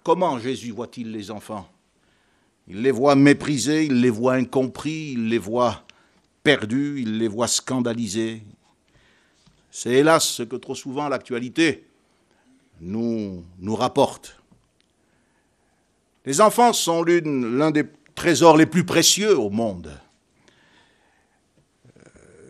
Comment 0.02 0.38
Jésus 0.38 0.70
voit-il 0.70 1.12
les 1.12 1.30
enfants? 1.30 1.68
Il 2.66 2.80
les 2.80 2.90
voit 2.90 3.14
méprisés, 3.14 3.84
il 3.84 4.00
les 4.00 4.08
voit 4.08 4.34
incompris, 4.34 5.12
il 5.12 5.28
les 5.28 5.38
voit 5.38 5.82
perdus, 6.42 7.02
il 7.02 7.18
les 7.18 7.28
voit 7.28 7.48
scandalisés. 7.48 8.42
C'est 9.70 9.92
hélas 9.92 10.26
ce 10.26 10.42
que 10.42 10.56
trop 10.56 10.74
souvent 10.74 11.08
l'actualité 11.10 11.86
nous 12.80 13.44
rapporte. 13.72 14.38
Les 16.24 16.40
enfants 16.40 16.72
sont 16.72 17.02
l'un 17.02 17.70
des 17.70 17.84
trésors 18.14 18.56
les 18.56 18.66
plus 18.66 18.84
précieux 18.84 19.38
au 19.38 19.50
monde. 19.50 19.92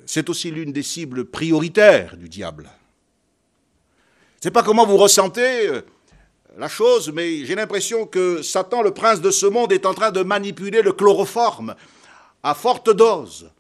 C'est 0.07 0.29
aussi 0.29 0.51
l'une 0.51 0.73
des 0.73 0.83
cibles 0.83 1.25
prioritaires 1.25 2.17
du 2.17 2.29
diable. 2.29 2.71
Je 4.35 4.39
ne 4.39 4.43
sais 4.43 4.51
pas 4.53 4.63
comment 4.63 4.87
vous 4.87 4.99
ressentez 4.99 5.67
euh, 5.67 5.81
la 6.59 6.69
chose, 6.69 7.11
mais 7.13 7.45
j'ai 7.45 7.55
l'impression 7.55 8.07
que 8.07 8.43
Satan, 8.43 8.83
le 8.83 8.93
prince 8.93 9.21
de 9.21 9.31
ce 9.31 9.47
monde, 9.47 9.73
est 9.73 9.87
en 9.87 9.95
train 9.95 10.13
de 10.13 10.23
manipuler 10.23 10.83
le 10.83 10.93
chloroforme 10.93 11.75
à 12.43 12.55
forte 12.55 12.95
dose, 12.95 13.51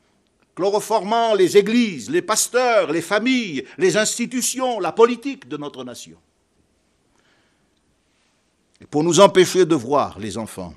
chloroformant 0.54 1.34
les 1.34 1.56
églises, 1.56 2.10
les 2.10 2.22
pasteurs, 2.22 2.92
les 2.92 3.00
familles, 3.00 3.64
les 3.78 3.96
institutions, 3.96 4.78
la 4.78 4.92
politique 4.92 5.48
de 5.48 5.56
notre 5.56 5.82
nation 5.82 6.18
pour 8.90 9.04
nous 9.04 9.20
empêcher 9.20 9.66
de 9.66 9.74
voir 9.74 10.18
les 10.18 10.38
enfants 10.38 10.74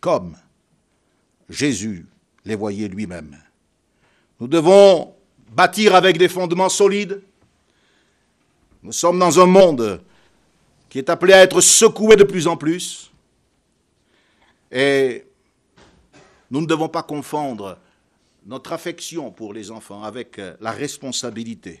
comme 0.00 0.36
Jésus 1.48 2.06
les 2.44 2.54
voyait 2.54 2.88
lui-même. 2.88 3.38
Nous 4.38 4.48
devons 4.48 5.14
bâtir 5.50 5.94
avec 5.94 6.18
des 6.18 6.28
fondements 6.28 6.68
solides. 6.68 7.22
Nous 8.82 8.92
sommes 8.92 9.18
dans 9.18 9.40
un 9.40 9.46
monde 9.46 10.02
qui 10.90 10.98
est 10.98 11.08
appelé 11.08 11.32
à 11.32 11.42
être 11.42 11.60
secoué 11.60 12.16
de 12.16 12.24
plus 12.24 12.46
en 12.46 12.56
plus. 12.56 13.10
Et 14.70 15.24
nous 16.50 16.60
ne 16.60 16.66
devons 16.66 16.88
pas 16.88 17.02
confondre 17.02 17.78
notre 18.46 18.72
affection 18.72 19.30
pour 19.30 19.54
les 19.54 19.70
enfants 19.70 20.02
avec 20.02 20.38
la 20.60 20.70
responsabilité. 20.70 21.80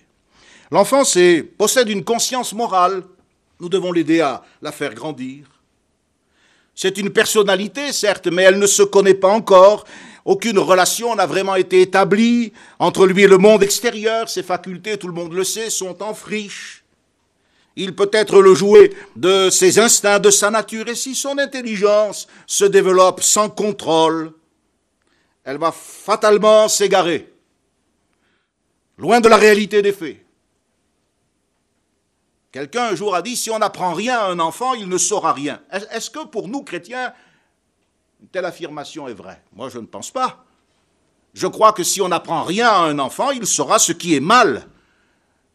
L'enfant 0.70 1.02
possède 1.58 1.90
une 1.90 2.04
conscience 2.04 2.54
morale 2.54 3.02
nous 3.64 3.70
devons 3.70 3.92
l'aider 3.92 4.20
à 4.20 4.42
la 4.60 4.72
faire 4.72 4.92
grandir. 4.92 5.46
C'est 6.74 6.98
une 6.98 7.08
personnalité, 7.08 7.94
certes, 7.94 8.26
mais 8.26 8.42
elle 8.42 8.58
ne 8.58 8.66
se 8.66 8.82
connaît 8.82 9.14
pas 9.14 9.30
encore. 9.30 9.86
Aucune 10.26 10.58
relation 10.58 11.14
n'a 11.14 11.24
vraiment 11.24 11.54
été 11.54 11.80
établie 11.80 12.52
entre 12.78 13.06
lui 13.06 13.22
et 13.22 13.26
le 13.26 13.38
monde 13.38 13.62
extérieur. 13.62 14.28
Ses 14.28 14.42
facultés, 14.42 14.98
tout 14.98 15.06
le 15.06 15.14
monde 15.14 15.32
le 15.32 15.44
sait, 15.44 15.70
sont 15.70 16.02
en 16.02 16.12
friche. 16.12 16.84
Il 17.74 17.96
peut 17.96 18.10
être 18.12 18.42
le 18.42 18.54
jouet 18.54 18.90
de 19.16 19.48
ses 19.48 19.78
instincts, 19.78 20.18
de 20.18 20.30
sa 20.30 20.50
nature, 20.50 20.86
et 20.88 20.94
si 20.94 21.14
son 21.14 21.38
intelligence 21.38 22.26
se 22.46 22.66
développe 22.66 23.22
sans 23.22 23.48
contrôle, 23.48 24.32
elle 25.42 25.56
va 25.56 25.72
fatalement 25.72 26.68
s'égarer, 26.68 27.32
loin 28.98 29.20
de 29.20 29.28
la 29.28 29.38
réalité 29.38 29.80
des 29.80 29.92
faits. 29.92 30.23
Quelqu'un 32.54 32.84
un 32.84 32.94
jour 32.94 33.16
a 33.16 33.20
dit, 33.20 33.34
si 33.34 33.50
on 33.50 33.58
n'apprend 33.58 33.94
rien 33.94 34.16
à 34.16 34.26
un 34.26 34.38
enfant, 34.38 34.74
il 34.74 34.88
ne 34.88 34.96
saura 34.96 35.32
rien. 35.32 35.60
Est-ce 35.90 36.08
que 36.08 36.24
pour 36.24 36.46
nous, 36.46 36.62
chrétiens, 36.62 37.12
une 38.22 38.28
telle 38.28 38.44
affirmation 38.44 39.08
est 39.08 39.12
vraie? 39.12 39.42
Moi, 39.56 39.70
je 39.70 39.80
ne 39.80 39.86
pense 39.86 40.12
pas. 40.12 40.44
Je 41.32 41.48
crois 41.48 41.72
que 41.72 41.82
si 41.82 42.00
on 42.00 42.06
n'apprend 42.06 42.44
rien 42.44 42.68
à 42.68 42.78
un 42.82 43.00
enfant, 43.00 43.32
il 43.32 43.44
saura 43.44 43.80
ce 43.80 43.90
qui 43.90 44.14
est 44.14 44.20
mal. 44.20 44.68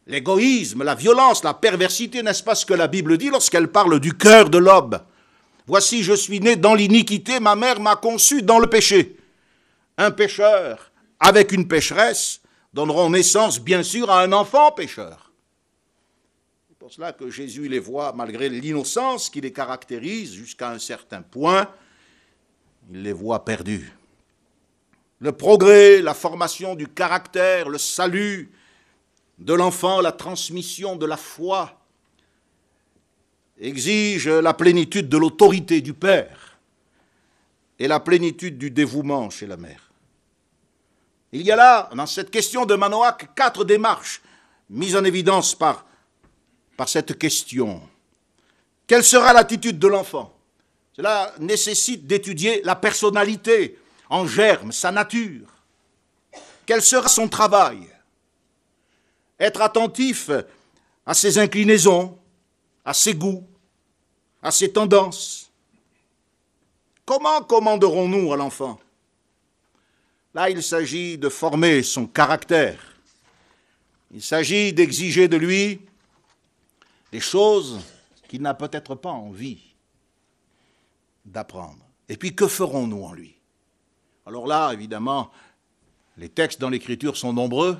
L'égoïsme, 0.08 0.82
la 0.82 0.94
violence, 0.94 1.42
la 1.42 1.54
perversité, 1.54 2.22
n'est-ce 2.22 2.42
pas 2.42 2.54
ce 2.54 2.66
que 2.66 2.74
la 2.74 2.86
Bible 2.86 3.16
dit 3.16 3.30
lorsqu'elle 3.30 3.68
parle 3.68 3.98
du 3.98 4.12
cœur 4.12 4.50
de 4.50 4.58
l'homme 4.58 5.00
Voici, 5.66 6.02
je 6.02 6.12
suis 6.12 6.40
né 6.40 6.56
dans 6.56 6.74
l'iniquité, 6.74 7.40
ma 7.40 7.56
mère 7.56 7.80
m'a 7.80 7.96
conçu 7.96 8.42
dans 8.42 8.58
le 8.58 8.66
péché. 8.66 9.16
Un 9.96 10.10
pécheur 10.10 10.92
avec 11.18 11.52
une 11.52 11.66
pécheresse 11.66 12.42
donneront 12.74 13.08
naissance, 13.08 13.58
bien 13.58 13.82
sûr, 13.82 14.10
à 14.10 14.20
un 14.20 14.34
enfant 14.34 14.70
pécheur 14.72 15.29
pour 16.90 16.96
cela 16.96 17.12
que 17.12 17.30
Jésus 17.30 17.68
les 17.68 17.78
voit, 17.78 18.12
malgré 18.14 18.48
l'innocence 18.48 19.30
qui 19.30 19.40
les 19.40 19.52
caractérise 19.52 20.34
jusqu'à 20.34 20.70
un 20.70 20.80
certain 20.80 21.22
point, 21.22 21.72
il 22.90 23.02
les 23.04 23.12
voit 23.12 23.44
perdus. 23.44 23.92
Le 25.20 25.30
progrès, 25.30 26.02
la 26.02 26.14
formation 26.14 26.74
du 26.74 26.88
caractère, 26.88 27.68
le 27.68 27.78
salut 27.78 28.50
de 29.38 29.54
l'enfant, 29.54 30.00
la 30.00 30.10
transmission 30.10 30.96
de 30.96 31.06
la 31.06 31.16
foi 31.16 31.80
exigent 33.60 34.40
la 34.40 34.52
plénitude 34.52 35.08
de 35.08 35.16
l'autorité 35.16 35.80
du 35.80 35.94
Père 35.94 36.58
et 37.78 37.86
la 37.86 38.00
plénitude 38.00 38.58
du 38.58 38.72
dévouement 38.72 39.30
chez 39.30 39.46
la 39.46 39.56
mère. 39.56 39.92
Il 41.30 41.42
y 41.42 41.52
a 41.52 41.56
là, 41.56 41.88
dans 41.94 42.06
cette 42.06 42.32
question 42.32 42.66
de 42.66 42.74
Manoach, 42.74 43.32
quatre 43.36 43.64
démarches 43.64 44.22
mises 44.68 44.96
en 44.96 45.04
évidence 45.04 45.54
par 45.54 45.84
par 46.80 46.88
cette 46.88 47.18
question. 47.18 47.82
Quelle 48.86 49.04
sera 49.04 49.34
l'attitude 49.34 49.78
de 49.78 49.86
l'enfant? 49.86 50.32
Cela 50.96 51.34
nécessite 51.38 52.06
d'étudier 52.06 52.62
la 52.64 52.74
personnalité 52.74 53.78
en 54.08 54.26
germe, 54.26 54.72
sa 54.72 54.90
nature. 54.90 55.46
Quel 56.64 56.80
sera 56.80 57.06
son 57.06 57.28
travail? 57.28 57.86
Être 59.38 59.60
attentif 59.60 60.30
à 61.04 61.12
ses 61.12 61.36
inclinaisons, 61.36 62.16
à 62.82 62.94
ses 62.94 63.12
goûts, 63.12 63.46
à 64.42 64.50
ses 64.50 64.72
tendances. 64.72 65.50
Comment 67.04 67.42
commanderons-nous 67.42 68.32
à 68.32 68.36
l'enfant? 68.38 68.80
Là, 70.32 70.48
il 70.48 70.62
s'agit 70.62 71.18
de 71.18 71.28
former 71.28 71.82
son 71.82 72.06
caractère. 72.06 72.80
Il 74.14 74.22
s'agit 74.22 74.72
d'exiger 74.72 75.28
de 75.28 75.36
lui 75.36 75.82
des 77.12 77.20
choses 77.20 77.80
qu'il 78.28 78.42
n'a 78.42 78.54
peut-être 78.54 78.94
pas 78.94 79.10
envie 79.10 79.74
d'apprendre. 81.24 81.84
Et 82.08 82.16
puis 82.16 82.34
que 82.34 82.46
ferons-nous 82.46 83.02
en 83.02 83.12
lui? 83.12 83.34
Alors 84.26 84.46
là, 84.46 84.72
évidemment, 84.72 85.30
les 86.16 86.28
textes 86.28 86.60
dans 86.60 86.70
l'Écriture 86.70 87.16
sont 87.16 87.32
nombreux. 87.32 87.78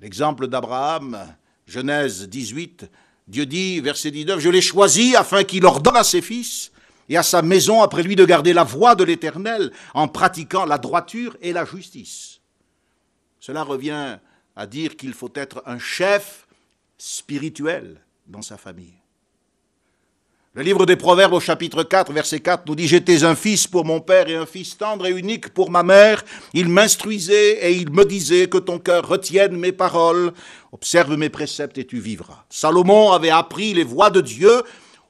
L'exemple 0.00 0.48
d'Abraham, 0.48 1.34
Genèse 1.66 2.28
18, 2.28 2.90
Dieu 3.28 3.46
dit, 3.46 3.80
verset 3.80 4.10
19, 4.10 4.40
Je 4.40 4.50
l'ai 4.50 4.60
choisi 4.60 5.14
afin 5.16 5.44
qu'il 5.44 5.64
ordonne 5.64 5.96
à 5.96 6.04
ses 6.04 6.20
fils 6.20 6.72
et 7.08 7.16
à 7.16 7.22
sa 7.22 7.40
maison 7.40 7.82
après 7.82 8.02
lui 8.02 8.16
de 8.16 8.24
garder 8.24 8.52
la 8.52 8.64
voie 8.64 8.94
de 8.94 9.04
l'Éternel 9.04 9.72
en 9.94 10.08
pratiquant 10.08 10.64
la 10.64 10.78
droiture 10.78 11.36
et 11.40 11.52
la 11.52 11.64
justice. 11.64 12.40
Cela 13.38 13.62
revient 13.62 14.18
à 14.56 14.66
dire 14.66 14.96
qu'il 14.96 15.14
faut 15.14 15.32
être 15.34 15.62
un 15.66 15.78
chef 15.78 16.46
spirituel 17.02 18.00
dans 18.28 18.42
sa 18.42 18.56
famille. 18.56 18.94
Le 20.54 20.62
livre 20.62 20.86
des 20.86 20.94
Proverbes 20.94 21.32
au 21.32 21.40
chapitre 21.40 21.82
4, 21.82 22.12
verset 22.12 22.38
4 22.38 22.68
nous 22.68 22.76
dit 22.76 22.86
J'étais 22.86 23.24
un 23.24 23.34
fils 23.34 23.66
pour 23.66 23.84
mon 23.84 24.00
père 24.00 24.28
et 24.28 24.36
un 24.36 24.46
fils 24.46 24.78
tendre 24.78 25.06
et 25.06 25.10
unique 25.10 25.48
pour 25.48 25.72
ma 25.72 25.82
mère. 25.82 26.24
Il 26.54 26.68
m'instruisait 26.68 27.66
et 27.66 27.72
il 27.72 27.90
me 27.90 28.04
disait 28.04 28.48
que 28.48 28.58
ton 28.58 28.78
cœur 28.78 29.08
retienne 29.08 29.56
mes 29.56 29.72
paroles. 29.72 30.32
Observe 30.70 31.16
mes 31.16 31.28
préceptes 31.28 31.78
et 31.78 31.86
tu 31.86 31.98
vivras. 31.98 32.44
Salomon 32.48 33.10
avait 33.10 33.30
appris 33.30 33.74
les 33.74 33.82
voies 33.82 34.10
de 34.10 34.20
Dieu 34.20 34.62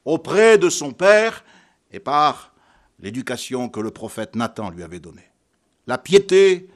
auprès 0.06 0.56
de 0.56 0.70
son 0.70 0.92
père 0.92 1.44
et 1.90 2.00
par 2.00 2.54
l'éducation 3.00 3.68
que 3.68 3.80
le 3.80 3.90
prophète 3.90 4.34
Nathan 4.34 4.70
lui 4.70 4.82
avait 4.82 5.00
donnée. 5.00 5.28
La 5.86 5.98
piété, 5.98 6.68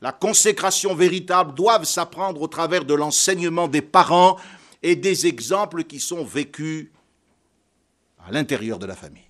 la 0.00 0.12
consécration 0.12 0.94
véritable 0.94 1.54
doivent 1.54 1.84
s'apprendre 1.84 2.40
au 2.40 2.48
travers 2.48 2.84
de 2.84 2.94
l'enseignement 2.94 3.68
des 3.68 3.82
parents 3.82 4.36
et 4.82 4.94
des 4.94 5.26
exemples 5.26 5.84
qui 5.84 5.98
sont 5.98 6.24
vécus 6.24 6.88
à 8.24 8.30
l'intérieur 8.30 8.78
de 8.78 8.86
la 8.86 8.94
famille. 8.94 9.24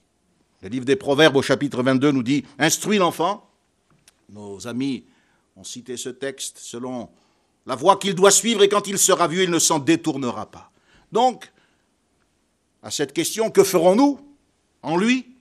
Le 0.61 0.69
livre 0.69 0.85
des 0.85 0.97
Proverbes 0.97 1.37
au 1.37 1.43
chapitre 1.43 1.83
22 1.83 2.11
nous 2.11 2.23
dit 2.23 2.45
Instruis 2.59 2.99
l'enfant. 2.99 3.49
Nos 4.29 4.67
amis 4.67 5.05
ont 5.57 5.65
cité 5.65 5.97
ce 5.97 6.11
texte 6.11 6.59
selon 6.59 7.09
la 7.65 7.75
voie 7.75 7.97
qu'il 7.97 8.15
doit 8.15 8.31
suivre 8.31 8.63
et 8.63 8.69
quand 8.69 8.87
il 8.87 8.99
sera 8.99 9.29
vieux, 9.29 9.45
il 9.45 9.51
ne 9.51 9.59
s'en 9.59 9.79
détournera 9.79 10.51
pas. 10.51 10.71
Donc, 11.13 11.51
à 12.83 12.91
cette 12.91 13.13
question, 13.13 13.51
que 13.51 13.65
ferons-nous 13.65 14.21
en 14.83 14.97
lui? 14.97 15.35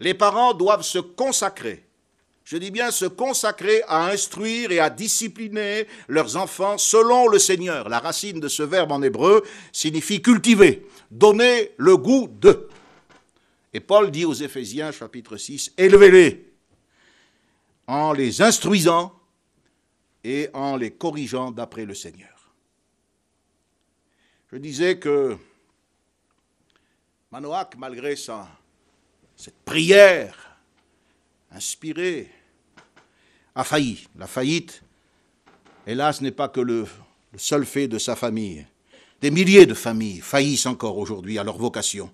Les 0.00 0.14
parents 0.14 0.54
doivent 0.54 0.82
se 0.82 0.98
consacrer. 0.98 1.86
Je 2.52 2.58
dis 2.58 2.70
bien 2.70 2.90
se 2.90 3.06
consacrer 3.06 3.80
à 3.88 4.08
instruire 4.08 4.72
et 4.72 4.78
à 4.78 4.90
discipliner 4.90 5.86
leurs 6.06 6.36
enfants 6.36 6.76
selon 6.76 7.26
le 7.26 7.38
Seigneur. 7.38 7.88
La 7.88 7.98
racine 7.98 8.40
de 8.40 8.48
ce 8.48 8.62
verbe 8.62 8.92
en 8.92 9.00
hébreu 9.00 9.42
signifie 9.72 10.20
cultiver, 10.20 10.86
donner 11.10 11.72
le 11.78 11.96
goût 11.96 12.28
de. 12.28 12.68
Et 13.72 13.80
Paul 13.80 14.10
dit 14.10 14.26
aux 14.26 14.34
Éphésiens 14.34 14.92
chapitre 14.92 15.38
6, 15.38 15.72
élevez-les 15.78 16.52
en 17.86 18.12
les 18.12 18.42
instruisant 18.42 19.18
et 20.22 20.50
en 20.52 20.76
les 20.76 20.90
corrigeant 20.90 21.52
d'après 21.52 21.86
le 21.86 21.94
Seigneur. 21.94 22.52
Je 24.52 24.58
disais 24.58 24.98
que 24.98 25.38
Manoach, 27.30 27.76
malgré 27.78 28.14
sa, 28.14 28.46
cette 29.36 29.56
prière 29.64 30.58
inspirée, 31.50 32.30
a 33.54 33.64
failli. 33.64 34.06
La 34.18 34.26
faillite, 34.26 34.82
hélas, 35.86 36.20
n'est 36.20 36.30
pas 36.30 36.48
que 36.48 36.60
le, 36.60 36.86
seul 37.36 37.64
fait 37.64 37.88
de 37.88 37.98
sa 37.98 38.16
famille. 38.16 38.66
Des 39.20 39.30
milliers 39.30 39.66
de 39.66 39.74
familles 39.74 40.20
faillissent 40.20 40.66
encore 40.66 40.98
aujourd'hui 40.98 41.38
à 41.38 41.44
leur 41.44 41.56
vocation. 41.56 42.10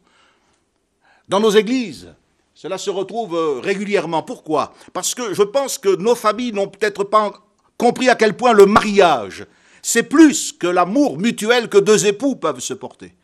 Dans 1.28 1.40
nos 1.40 1.50
églises, 1.50 2.14
cela 2.54 2.78
se 2.78 2.90
retrouve 2.90 3.34
euh, 3.34 3.60
régulièrement. 3.60 4.22
Pourquoi? 4.22 4.74
Parce 4.92 5.14
que 5.14 5.32
je 5.32 5.42
pense 5.42 5.78
que 5.78 5.94
nos 5.96 6.14
familles 6.14 6.52
n'ont 6.52 6.68
peut-être 6.68 7.04
pas 7.04 7.32
compris 7.76 8.08
à 8.08 8.16
quel 8.16 8.36
point 8.36 8.52
le 8.52 8.66
mariage, 8.66 9.46
c'est 9.80 10.02
plus 10.02 10.52
que 10.52 10.66
l'amour 10.66 11.18
mutuel 11.18 11.68
que 11.68 11.78
deux 11.78 12.06
époux 12.06 12.34
peuvent 12.34 12.60
se 12.60 12.74
porter. 12.74 13.14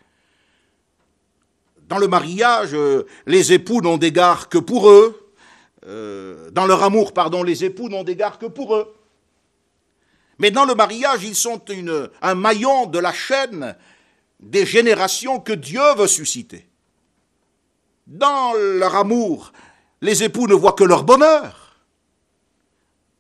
Dans 1.88 1.98
le 1.98 2.08
mariage, 2.08 2.70
euh, 2.72 3.06
les 3.26 3.52
époux 3.52 3.80
n'ont 3.82 3.98
d'égard 3.98 4.48
que 4.48 4.58
pour 4.58 4.88
eux. 4.88 5.23
Euh, 5.86 6.50
dans 6.50 6.66
leur 6.66 6.82
amour, 6.82 7.12
pardon, 7.12 7.42
les 7.42 7.64
époux 7.64 7.88
n'ont 7.88 8.04
d'égard 8.04 8.38
que 8.38 8.46
pour 8.46 8.74
eux. 8.74 8.94
Mais 10.38 10.50
dans 10.50 10.64
le 10.64 10.74
mariage, 10.74 11.22
ils 11.22 11.36
sont 11.36 11.62
un 12.22 12.34
maillon 12.34 12.86
de 12.86 12.98
la 12.98 13.12
chaîne 13.12 13.76
des 14.40 14.66
générations 14.66 15.40
que 15.40 15.52
Dieu 15.52 15.82
veut 15.96 16.08
susciter 16.08 16.66
dans 18.06 18.52
leur 18.54 18.94
amour, 18.96 19.52
les 20.00 20.22
époux 20.22 20.46
ne 20.46 20.54
voient 20.54 20.72
que 20.72 20.84
leur 20.84 21.04
bonheur, 21.04 21.80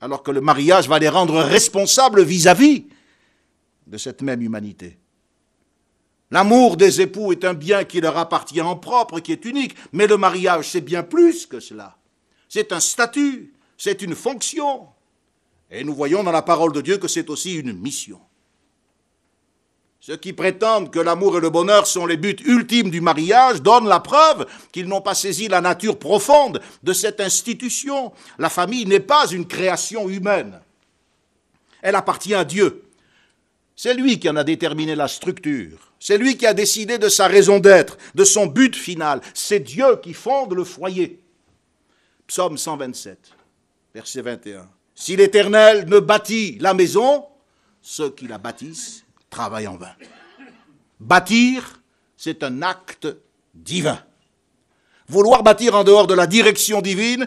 alors 0.00 0.22
que 0.22 0.30
le 0.30 0.40
mariage 0.40 0.88
va 0.88 0.98
les 0.98 1.08
rendre 1.08 1.40
responsables 1.40 2.22
vis-à-vis 2.22 2.86
de 3.86 3.96
cette 3.96 4.22
même 4.22 4.42
humanité. 4.42 4.98
L'amour 6.30 6.76
des 6.76 7.00
époux 7.00 7.32
est 7.32 7.44
un 7.44 7.54
bien 7.54 7.84
qui 7.84 8.00
leur 8.00 8.18
appartient 8.18 8.60
en 8.60 8.76
propre, 8.76 9.20
qui 9.20 9.32
est 9.32 9.44
unique, 9.44 9.76
mais 9.92 10.06
le 10.06 10.16
mariage, 10.16 10.68
c'est 10.68 10.80
bien 10.80 11.02
plus 11.02 11.46
que 11.46 11.60
cela. 11.60 11.96
C'est 12.48 12.72
un 12.72 12.80
statut, 12.80 13.54
c'est 13.76 14.02
une 14.02 14.14
fonction. 14.14 14.86
Et 15.70 15.84
nous 15.84 15.94
voyons 15.94 16.22
dans 16.22 16.32
la 16.32 16.42
parole 16.42 16.72
de 16.72 16.80
Dieu 16.80 16.98
que 16.98 17.08
c'est 17.08 17.30
aussi 17.30 17.54
une 17.54 17.72
mission. 17.72 18.20
Ceux 20.06 20.18
qui 20.18 20.34
prétendent 20.34 20.90
que 20.90 20.98
l'amour 20.98 21.38
et 21.38 21.40
le 21.40 21.48
bonheur 21.48 21.86
sont 21.86 22.04
les 22.04 22.18
buts 22.18 22.36
ultimes 22.44 22.90
du 22.90 23.00
mariage 23.00 23.62
donnent 23.62 23.88
la 23.88 24.00
preuve 24.00 24.46
qu'ils 24.70 24.86
n'ont 24.86 25.00
pas 25.00 25.14
saisi 25.14 25.48
la 25.48 25.62
nature 25.62 25.98
profonde 25.98 26.60
de 26.82 26.92
cette 26.92 27.22
institution. 27.22 28.12
La 28.38 28.50
famille 28.50 28.84
n'est 28.84 29.00
pas 29.00 29.26
une 29.28 29.46
création 29.46 30.10
humaine. 30.10 30.60
Elle 31.80 31.94
appartient 31.94 32.34
à 32.34 32.44
Dieu. 32.44 32.84
C'est 33.74 33.94
lui 33.94 34.20
qui 34.20 34.28
en 34.28 34.36
a 34.36 34.44
déterminé 34.44 34.94
la 34.94 35.08
structure. 35.08 35.94
C'est 35.98 36.18
lui 36.18 36.36
qui 36.36 36.46
a 36.46 36.52
décidé 36.52 36.98
de 36.98 37.08
sa 37.08 37.26
raison 37.26 37.58
d'être, 37.58 37.96
de 38.14 38.24
son 38.24 38.46
but 38.46 38.76
final. 38.76 39.22
C'est 39.32 39.60
Dieu 39.60 39.96
qui 40.02 40.12
fonde 40.12 40.52
le 40.52 40.64
foyer. 40.64 41.23
Psaume 42.26 42.56
127, 42.56 43.32
verset 43.94 44.22
21. 44.22 44.68
Si 44.94 45.16
l'Éternel 45.16 45.88
ne 45.88 45.98
bâtit 45.98 46.58
la 46.60 46.74
maison, 46.74 47.26
ceux 47.82 48.10
qui 48.10 48.26
la 48.26 48.38
bâtissent 48.38 49.04
travail 49.28 49.66
en 49.66 49.76
vain. 49.76 49.92
Bâtir, 51.00 51.82
c'est 52.16 52.42
un 52.42 52.62
acte 52.62 53.08
divin. 53.52 54.02
Vouloir 55.08 55.42
bâtir 55.42 55.74
en 55.74 55.84
dehors 55.84 56.06
de 56.06 56.14
la 56.14 56.26
direction 56.26 56.80
divine, 56.80 57.26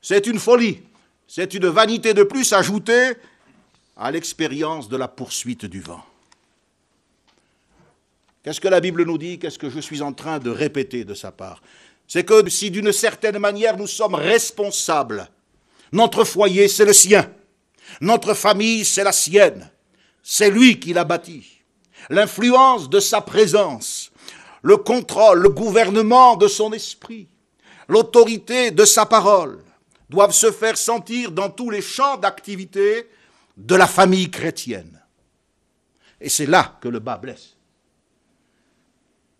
c'est 0.00 0.26
une 0.26 0.38
folie. 0.38 0.82
C'est 1.26 1.54
une 1.54 1.66
vanité 1.66 2.14
de 2.14 2.22
plus 2.22 2.52
ajoutée 2.52 3.14
à 3.96 4.10
l'expérience 4.10 4.88
de 4.88 4.96
la 4.96 5.08
poursuite 5.08 5.64
du 5.64 5.80
vent. 5.80 6.04
Qu'est-ce 8.42 8.60
que 8.60 8.68
la 8.68 8.80
Bible 8.80 9.04
nous 9.04 9.16
dit? 9.16 9.38
Qu'est-ce 9.38 9.58
que 9.58 9.70
je 9.70 9.80
suis 9.80 10.02
en 10.02 10.12
train 10.12 10.38
de 10.38 10.50
répéter 10.50 11.04
de 11.04 11.14
sa 11.14 11.32
part? 11.32 11.62
C'est 12.06 12.24
que 12.24 12.48
si 12.48 12.70
d'une 12.70 12.92
certaine 12.92 13.38
manière 13.38 13.76
nous 13.76 13.86
sommes 13.86 14.14
responsables, 14.14 15.28
notre 15.92 16.24
foyer 16.24 16.68
c'est 16.68 16.84
le 16.84 16.92
sien, 16.92 17.30
notre 18.00 18.34
famille 18.34 18.84
c'est 18.84 19.04
la 19.04 19.12
sienne, 19.12 19.70
c'est 20.22 20.50
lui 20.50 20.80
qui 20.80 20.92
l'a 20.92 21.04
bâti. 21.04 21.46
L'influence 22.10 22.90
de 22.90 23.00
sa 23.00 23.20
présence, 23.20 24.10
le 24.62 24.76
contrôle, 24.76 25.40
le 25.40 25.48
gouvernement 25.48 26.36
de 26.36 26.48
son 26.48 26.72
esprit, 26.72 27.28
l'autorité 27.88 28.70
de 28.70 28.84
sa 28.84 29.06
parole 29.06 29.62
doivent 30.10 30.32
se 30.32 30.50
faire 30.50 30.76
sentir 30.76 31.30
dans 31.30 31.50
tous 31.50 31.70
les 31.70 31.82
champs 31.82 32.16
d'activité 32.16 33.08
de 33.56 33.74
la 33.74 33.86
famille 33.86 34.30
chrétienne. 34.30 35.02
Et 36.20 36.28
c'est 36.28 36.46
là 36.46 36.78
que 36.80 36.88
le 36.88 36.98
bas 36.98 37.16
blesse. 37.16 37.53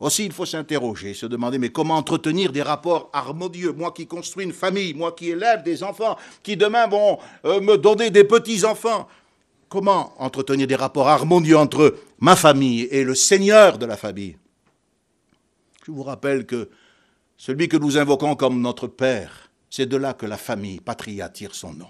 Aussi, 0.04 0.26
il 0.26 0.32
faut 0.32 0.44
s'interroger, 0.44 1.14
se 1.14 1.26
demander, 1.26 1.58
mais 1.58 1.70
comment 1.70 1.96
entretenir 1.96 2.52
des 2.52 2.62
rapports 2.62 3.08
harmonieux? 3.12 3.72
Moi 3.72 3.90
qui 3.92 4.06
construis 4.06 4.44
une 4.44 4.52
famille, 4.52 4.92
moi 4.92 5.12
qui 5.12 5.30
élève 5.30 5.62
des 5.62 5.82
enfants, 5.82 6.18
qui 6.42 6.56
demain 6.56 6.86
vont 6.86 7.18
euh, 7.46 7.60
me 7.60 7.76
donner 7.76 8.10
des 8.10 8.24
petits-enfants, 8.24 9.08
Comment 9.74 10.14
entretenir 10.22 10.68
des 10.68 10.76
rapports 10.76 11.08
harmonieux 11.08 11.56
entre 11.56 11.96
ma 12.20 12.36
famille 12.36 12.82
et 12.92 13.02
le 13.02 13.16
Seigneur 13.16 13.76
de 13.76 13.86
la 13.86 13.96
famille? 13.96 14.36
Je 15.84 15.90
vous 15.90 16.04
rappelle 16.04 16.46
que 16.46 16.70
celui 17.36 17.68
que 17.68 17.76
nous 17.76 17.98
invoquons 17.98 18.36
comme 18.36 18.60
notre 18.60 18.86
Père, 18.86 19.50
c'est 19.70 19.86
de 19.86 19.96
là 19.96 20.14
que 20.14 20.26
la 20.26 20.36
famille, 20.36 20.78
patria, 20.78 21.28
tire 21.28 21.56
son 21.56 21.72
nom. 21.72 21.88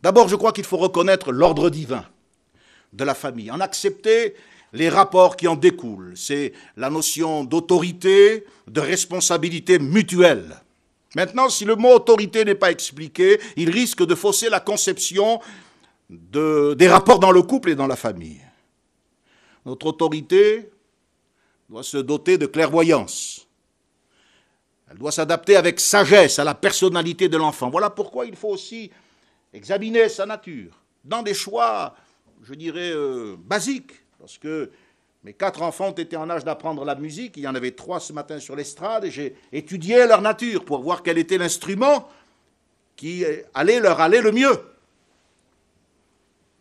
D'abord, 0.00 0.28
je 0.28 0.36
crois 0.36 0.52
qu'il 0.52 0.64
faut 0.64 0.78
reconnaître 0.78 1.32
l'ordre 1.32 1.68
divin 1.68 2.06
de 2.94 3.04
la 3.04 3.14
famille, 3.14 3.50
en 3.50 3.60
accepter 3.60 4.34
les 4.76 4.88
rapports 4.88 5.36
qui 5.36 5.48
en 5.48 5.56
découlent. 5.56 6.12
C'est 6.16 6.52
la 6.76 6.90
notion 6.90 7.44
d'autorité, 7.44 8.44
de 8.68 8.80
responsabilité 8.80 9.78
mutuelle. 9.78 10.60
Maintenant, 11.14 11.48
si 11.48 11.64
le 11.64 11.76
mot 11.76 11.94
autorité 11.94 12.44
n'est 12.44 12.54
pas 12.54 12.70
expliqué, 12.70 13.40
il 13.56 13.70
risque 13.70 14.04
de 14.04 14.14
fausser 14.14 14.50
la 14.50 14.60
conception 14.60 15.40
des 16.08 16.88
rapports 16.88 17.18
dans 17.18 17.32
le 17.32 17.42
couple 17.42 17.70
et 17.70 17.74
dans 17.74 17.86
la 17.86 17.96
famille. 17.96 18.42
Notre 19.64 19.86
autorité 19.86 20.70
doit 21.68 21.82
se 21.82 21.96
doter 21.96 22.38
de 22.38 22.46
clairvoyance. 22.46 23.46
Elle 24.90 24.98
doit 24.98 25.10
s'adapter 25.10 25.56
avec 25.56 25.80
sagesse 25.80 26.38
à 26.38 26.44
la 26.44 26.54
personnalité 26.54 27.28
de 27.28 27.36
l'enfant. 27.36 27.70
Voilà 27.70 27.90
pourquoi 27.90 28.26
il 28.26 28.36
faut 28.36 28.50
aussi 28.50 28.90
examiner 29.52 30.08
sa 30.08 30.26
nature 30.26 30.78
dans 31.04 31.22
des 31.22 31.34
choix, 31.34 31.96
je 32.42 32.54
dirais, 32.54 32.92
euh, 32.92 33.36
basiques. 33.38 33.92
Parce 34.26 34.38
que 34.38 34.72
mes 35.22 35.34
quatre 35.34 35.62
enfants 35.62 35.94
été 35.94 36.16
en 36.16 36.28
âge 36.28 36.42
d'apprendre 36.42 36.84
la 36.84 36.96
musique. 36.96 37.36
Il 37.36 37.44
y 37.44 37.46
en 37.46 37.54
avait 37.54 37.70
trois 37.70 38.00
ce 38.00 38.12
matin 38.12 38.40
sur 38.40 38.56
l'estrade 38.56 39.04
et 39.04 39.10
j'ai 39.12 39.36
étudié 39.52 40.04
leur 40.04 40.20
nature 40.20 40.64
pour 40.64 40.82
voir 40.82 41.04
quel 41.04 41.16
était 41.16 41.38
l'instrument 41.38 42.08
qui 42.96 43.24
allait 43.54 43.78
leur 43.78 44.00
aller 44.00 44.20
le 44.20 44.32
mieux. 44.32 44.58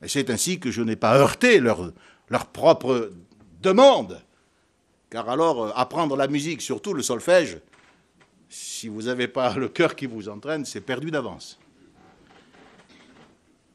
Et 0.03 0.07
c'est 0.07 0.29
ainsi 0.29 0.59
que 0.59 0.69
je 0.69 0.83
n'ai 0.83 0.95
pas 0.95 1.17
heurté 1.17 1.59
leur, 1.59 1.91
leur 2.29 2.45
propre 2.45 3.09
demande. 3.63 4.21
Car 5.09 5.27
alors, 5.27 5.63
euh, 5.63 5.71
apprendre 5.75 6.15
la 6.15 6.27
musique, 6.27 6.61
surtout 6.61 6.93
le 6.93 7.01
solfège, 7.01 7.57
si 8.47 8.89
vous 8.89 9.01
n'avez 9.03 9.27
pas 9.27 9.55
le 9.55 9.69
cœur 9.69 9.95
qui 9.95 10.05
vous 10.05 10.29
entraîne, 10.29 10.65
c'est 10.65 10.81
perdu 10.81 11.09
d'avance. 11.09 11.57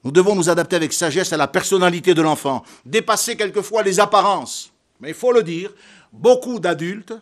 Nous 0.04 0.10
devons 0.10 0.34
nous 0.34 0.48
adapter 0.48 0.76
avec 0.76 0.92
sagesse 0.92 1.32
à 1.32 1.36
la 1.36 1.48
personnalité 1.48 2.14
de 2.14 2.22
l'enfant, 2.22 2.64
dépasser 2.84 3.36
quelquefois 3.36 3.82
les 3.82 4.00
apparences. 4.00 4.72
Mais 5.00 5.08
il 5.08 5.14
faut 5.14 5.32
le 5.32 5.42
dire, 5.42 5.72
beaucoup 6.12 6.58
d'adultes 6.58 7.14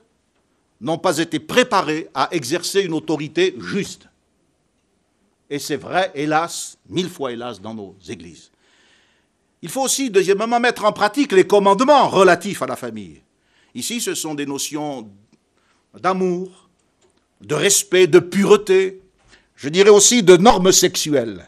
n'ont 0.81 0.99
pas 0.99 1.19
été 1.19 1.41
préparés 1.41 2.09
à 2.14 2.29
exercer 2.31 2.83
une 2.83 2.93
autorité 2.93 3.55
juste. 3.59 4.09
Et 5.51 5.59
c'est 5.59 5.77
vrai, 5.77 6.12
hélas, 6.14 6.79
mille 6.88 7.09
fois 7.09 7.33
hélas, 7.33 7.61
dans 7.61 7.75
nos 7.75 7.97
églises. 8.09 8.51
Il 9.62 9.69
faut 9.69 9.83
aussi, 9.83 10.11
deuxièmement, 10.11 10.61
mettre 10.61 10.85
en 10.85 10.93
pratique 10.93 11.33
les 11.33 11.47
commandements 11.47 12.09
relatifs 12.09 12.62
à 12.62 12.67
la 12.67 12.77
famille. 12.77 13.23
Ici, 13.75 14.01
ce 14.01 14.14
sont 14.14 14.35
des 14.35 14.47
notions 14.47 15.11
d'amour, 15.99 16.69
de 17.41 17.55
respect, 17.55 18.07
de 18.07 18.21
pureté, 18.21 19.01
je 19.57 19.69
dirais 19.69 19.91
aussi 19.91 20.23
de 20.23 20.37
normes 20.37 20.71
sexuelles. 20.71 21.45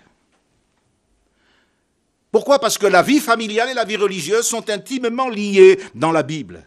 Pourquoi? 2.31 2.61
Parce 2.61 2.79
que 2.79 2.87
la 2.87 3.03
vie 3.03 3.21
familiale 3.21 3.71
et 3.71 3.75
la 3.75 3.85
vie 3.85 3.97
religieuse 3.97 4.47
sont 4.47 4.71
intimement 4.71 5.29
liées 5.29 5.81
dans 5.95 6.13
la 6.13 6.23
Bible. 6.23 6.65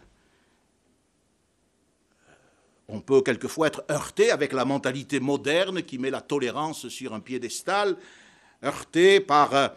On 2.88 3.00
peut 3.00 3.22
quelquefois 3.22 3.68
être 3.68 3.82
heurté 3.90 4.30
avec 4.30 4.52
la 4.52 4.66
mentalité 4.66 5.20
moderne 5.20 5.82
qui 5.82 5.98
met 5.98 6.10
la 6.10 6.20
tolérance 6.20 6.88
sur 6.88 7.14
un 7.14 7.20
piédestal, 7.20 7.96
heurté 8.62 9.20
par 9.20 9.54
euh, 9.54 9.68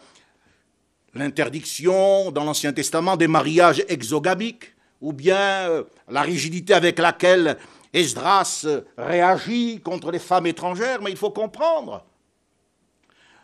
l'interdiction 1.14 2.30
dans 2.30 2.44
l'Ancien 2.44 2.72
Testament 2.74 3.16
des 3.16 3.26
mariages 3.26 3.82
exogamiques, 3.88 4.74
ou 5.00 5.14
bien 5.14 5.70
euh, 5.70 5.84
la 6.08 6.20
rigidité 6.20 6.74
avec 6.74 6.98
laquelle 6.98 7.56
Esdras 7.94 8.66
réagit 8.98 9.80
contre 9.80 10.10
les 10.10 10.18
femmes 10.18 10.46
étrangères, 10.46 11.00
mais 11.00 11.10
il 11.10 11.16
faut 11.16 11.30
comprendre. 11.30 12.04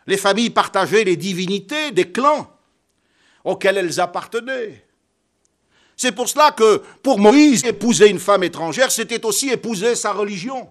Les 0.06 0.16
familles 0.16 0.50
partageaient 0.50 1.04
les 1.04 1.16
divinités 1.16 1.90
des 1.90 2.10
clans 2.10 2.50
auxquels 3.42 3.78
elles 3.78 4.00
appartenaient. 4.00 4.84
C'est 5.96 6.12
pour 6.12 6.28
cela 6.28 6.50
que 6.50 6.82
pour 7.02 7.18
Moïse, 7.18 7.64
épouser 7.64 8.08
une 8.08 8.18
femme 8.18 8.42
étrangère, 8.42 8.90
c'était 8.90 9.24
aussi 9.24 9.50
épouser 9.50 9.94
sa 9.94 10.12
religion. 10.12 10.70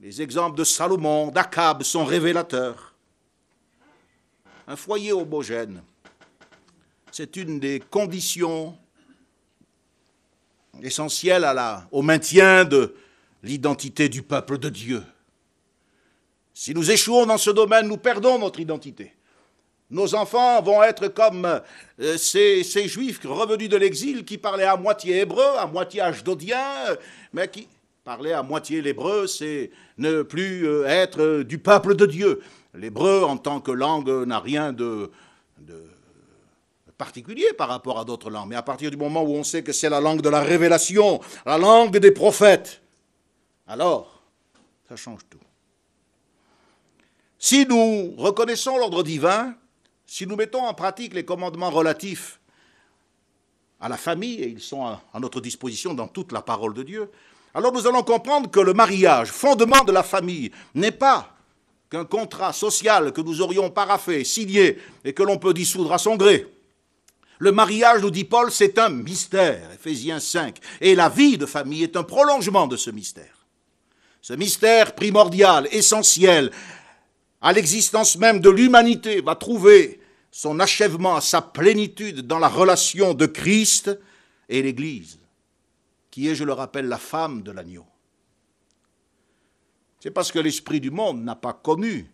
Les 0.00 0.20
exemples 0.20 0.58
de 0.58 0.64
Salomon, 0.64 1.28
d'Akab 1.28 1.82
sont 1.82 2.04
révélateurs. 2.04 2.94
Un 4.66 4.76
foyer 4.76 5.12
homogène, 5.12 5.82
c'est 7.12 7.36
une 7.36 7.60
des 7.60 7.80
conditions 7.90 8.76
essentielles 10.82 11.46
au 11.92 12.02
maintien 12.02 12.64
de 12.64 12.96
l'identité 13.42 14.08
du 14.08 14.22
peuple 14.22 14.58
de 14.58 14.68
Dieu. 14.68 15.02
Si 16.54 16.72
nous 16.72 16.88
échouons 16.88 17.26
dans 17.26 17.36
ce 17.36 17.50
domaine, 17.50 17.88
nous 17.88 17.96
perdons 17.96 18.38
notre 18.38 18.60
identité. 18.60 19.12
Nos 19.90 20.14
enfants 20.14 20.62
vont 20.62 20.82
être 20.84 21.08
comme 21.08 21.44
euh, 22.00 22.16
ces, 22.16 22.62
juifs 22.88 23.20
revenus 23.24 23.68
de 23.68 23.76
l'exil 23.76 24.24
qui 24.24 24.38
parlaient 24.38 24.64
à 24.64 24.76
moitié 24.76 25.18
hébreu, 25.20 25.44
à 25.58 25.66
moitié 25.66 26.00
ashdodien, 26.00 26.64
mais 27.32 27.48
qui 27.48 27.68
parlaient 28.04 28.32
à 28.32 28.42
moitié 28.42 28.80
l'hébreu, 28.80 29.26
c'est 29.26 29.70
ne 29.98 30.22
plus 30.22 30.66
euh, 30.66 30.86
être 30.86 31.42
du 31.42 31.58
peuple 31.58 31.96
de 31.96 32.06
Dieu. 32.06 32.40
L'hébreu 32.72 33.24
en 33.24 33.36
tant 33.36 33.60
que 33.60 33.72
langue 33.72 34.10
n'a 34.26 34.38
rien 34.38 34.72
de, 34.72 35.10
de 35.58 35.82
particulier 36.96 37.52
par 37.58 37.68
rapport 37.68 37.98
à 37.98 38.04
d'autres 38.04 38.30
langues, 38.30 38.48
mais 38.48 38.56
à 38.56 38.62
partir 38.62 38.90
du 38.90 38.96
moment 38.96 39.22
où 39.22 39.34
on 39.34 39.44
sait 39.44 39.62
que 39.62 39.72
c'est 39.72 39.90
la 39.90 40.00
langue 40.00 40.22
de 40.22 40.28
la 40.28 40.40
révélation, 40.40 41.20
la 41.44 41.58
langue 41.58 41.98
des 41.98 42.12
prophètes, 42.12 42.80
alors 43.66 44.22
ça 44.88 44.96
change 44.96 45.20
tout. 45.28 45.43
Si 47.44 47.66
nous 47.66 48.14
reconnaissons 48.16 48.78
l'ordre 48.78 49.02
divin, 49.02 49.54
si 50.06 50.26
nous 50.26 50.34
mettons 50.34 50.64
en 50.64 50.72
pratique 50.72 51.12
les 51.12 51.26
commandements 51.26 51.68
relatifs 51.68 52.40
à 53.78 53.90
la 53.90 53.98
famille, 53.98 54.40
et 54.40 54.48
ils 54.48 54.62
sont 54.62 54.86
à, 54.86 55.02
notre 55.20 55.42
disposition 55.42 55.92
dans 55.92 56.08
toute 56.08 56.32
la 56.32 56.40
parole 56.40 56.72
de 56.72 56.82
Dieu, 56.82 57.10
alors 57.52 57.70
nous 57.70 57.86
allons 57.86 58.02
comprendre 58.02 58.50
que 58.50 58.60
le 58.60 58.72
mariage, 58.72 59.28
fondement 59.30 59.84
de 59.84 59.92
la 59.92 60.02
famille, 60.02 60.52
n'est 60.74 60.90
pas 60.90 61.36
qu'un 61.90 62.06
contrat 62.06 62.54
social 62.54 63.12
que 63.12 63.20
nous 63.20 63.42
aurions 63.42 63.68
paraffé, 63.68 64.24
signé, 64.24 64.78
et 65.04 65.12
que 65.12 65.22
l'on 65.22 65.36
peut 65.36 65.52
dissoudre 65.52 65.92
à 65.92 65.98
son 65.98 66.16
gré. 66.16 66.46
Le 67.40 67.52
mariage, 67.52 68.00
nous 68.00 68.10
dit 68.10 68.24
Paul, 68.24 68.50
c'est 68.50 68.78
un 68.78 68.88
mystère, 68.88 69.70
Ephésiens 69.70 70.18
5, 70.18 70.56
et 70.80 70.94
la 70.94 71.10
vie 71.10 71.36
de 71.36 71.44
famille 71.44 71.82
est 71.82 71.98
un 71.98 72.04
prolongement 72.04 72.66
de 72.66 72.78
ce 72.78 72.88
mystère. 72.88 73.44
Ce 74.22 74.32
mystère 74.32 74.94
primordial, 74.94 75.68
essentiel, 75.72 76.50
à 77.44 77.52
l'existence 77.52 78.16
même 78.16 78.40
de 78.40 78.48
l'humanité, 78.48 79.20
va 79.20 79.36
trouver 79.36 80.00
son 80.30 80.60
achèvement, 80.60 81.20
sa 81.20 81.42
plénitude 81.42 82.22
dans 82.22 82.38
la 82.38 82.48
relation 82.48 83.12
de 83.12 83.26
Christ 83.26 83.90
et 84.48 84.62
l'Église, 84.62 85.20
qui 86.10 86.26
est, 86.26 86.34
je 86.34 86.44
le 86.44 86.54
rappelle, 86.54 86.86
la 86.86 86.96
femme 86.96 87.42
de 87.42 87.52
l'agneau. 87.52 87.84
C'est 90.00 90.10
parce 90.10 90.32
que 90.32 90.38
l'esprit 90.38 90.80
du 90.80 90.90
monde 90.90 91.22
n'a 91.22 91.36
pas 91.36 91.52
connu, 91.52 92.10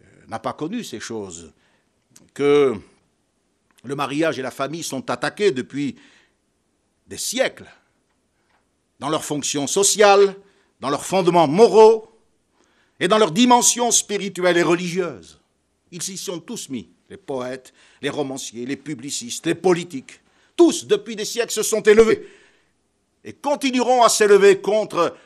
euh, 0.00 0.06
n'a 0.28 0.38
pas 0.38 0.54
connu 0.54 0.84
ces 0.84 1.00
choses, 1.00 1.52
que 2.32 2.74
le 3.84 3.94
mariage 3.94 4.38
et 4.38 4.42
la 4.42 4.50
famille 4.50 4.84
sont 4.84 5.10
attaqués 5.10 5.52
depuis 5.52 5.96
des 7.06 7.18
siècles, 7.18 7.70
dans 9.00 9.10
leurs 9.10 9.24
fonctions 9.24 9.66
sociales, 9.66 10.34
dans 10.80 10.88
leurs 10.88 11.04
fondements 11.04 11.46
moraux, 11.46 12.13
et 13.00 13.08
dans 13.08 13.18
leur 13.18 13.30
dimension 13.30 13.90
spirituelle 13.90 14.56
et 14.56 14.62
religieuse. 14.62 15.40
Ils 15.90 16.02
s'y 16.02 16.16
sont 16.16 16.40
tous 16.40 16.68
mis, 16.68 16.88
les 17.08 17.16
poètes, 17.16 17.72
les 18.02 18.10
romanciers, 18.10 18.66
les 18.66 18.76
publicistes, 18.76 19.46
les 19.46 19.54
politiques. 19.54 20.20
Tous, 20.56 20.86
depuis 20.86 21.16
des 21.16 21.24
siècles, 21.24 21.52
se 21.52 21.62
sont 21.62 21.82
élevés 21.82 22.26
et 23.24 23.32
continueront 23.32 24.02
à 24.02 24.08
s'élever 24.08 24.60
contre 24.60 25.16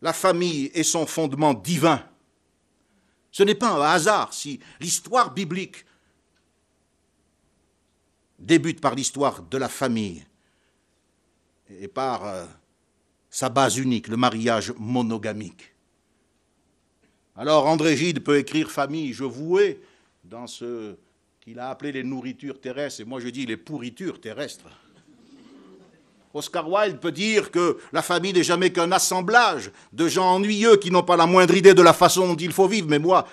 la 0.00 0.12
famille 0.12 0.70
et 0.74 0.82
son 0.82 1.06
fondement 1.06 1.54
divin. 1.54 2.02
Ce 3.30 3.42
n'est 3.42 3.54
pas 3.54 3.70
un 3.70 3.80
hasard 3.80 4.32
si 4.32 4.60
l'histoire 4.80 5.32
biblique 5.32 5.84
débute 8.38 8.80
par 8.80 8.94
l'histoire 8.94 9.42
de 9.42 9.58
la 9.58 9.68
famille 9.68 10.24
et 11.68 11.88
par 11.88 12.26
euh, 12.26 12.44
sa 13.30 13.48
base 13.48 13.78
unique, 13.78 14.08
le 14.08 14.16
mariage 14.16 14.72
monogamique. 14.78 15.73
Alors 17.36 17.66
André 17.66 17.96
Gide 17.96 18.22
peut 18.22 18.38
écrire 18.38 18.70
famille, 18.70 19.12
je 19.12 19.24
vouais, 19.24 19.80
dans 20.22 20.46
ce 20.46 20.94
qu'il 21.40 21.58
a 21.58 21.68
appelé 21.68 21.90
les 21.92 22.04
nourritures 22.04 22.60
terrestres, 22.60 23.00
et 23.00 23.04
moi 23.04 23.20
je 23.20 23.28
dis 23.28 23.44
les 23.44 23.56
pourritures 23.56 24.20
terrestres. 24.20 24.66
Oscar 26.32 26.68
Wilde 26.68 26.98
peut 26.98 27.12
dire 27.12 27.50
que 27.50 27.78
la 27.92 28.02
famille 28.02 28.32
n'est 28.32 28.42
jamais 28.42 28.72
qu'un 28.72 28.90
assemblage 28.90 29.70
de 29.92 30.08
gens 30.08 30.34
ennuyeux 30.34 30.76
qui 30.76 30.90
n'ont 30.90 31.02
pas 31.02 31.16
la 31.16 31.26
moindre 31.26 31.54
idée 31.54 31.74
de 31.74 31.82
la 31.82 31.92
façon 31.92 32.26
dont 32.26 32.36
il 32.36 32.52
faut 32.52 32.66
vivre, 32.66 32.88
mais 32.88 32.98
moi, 32.98 33.26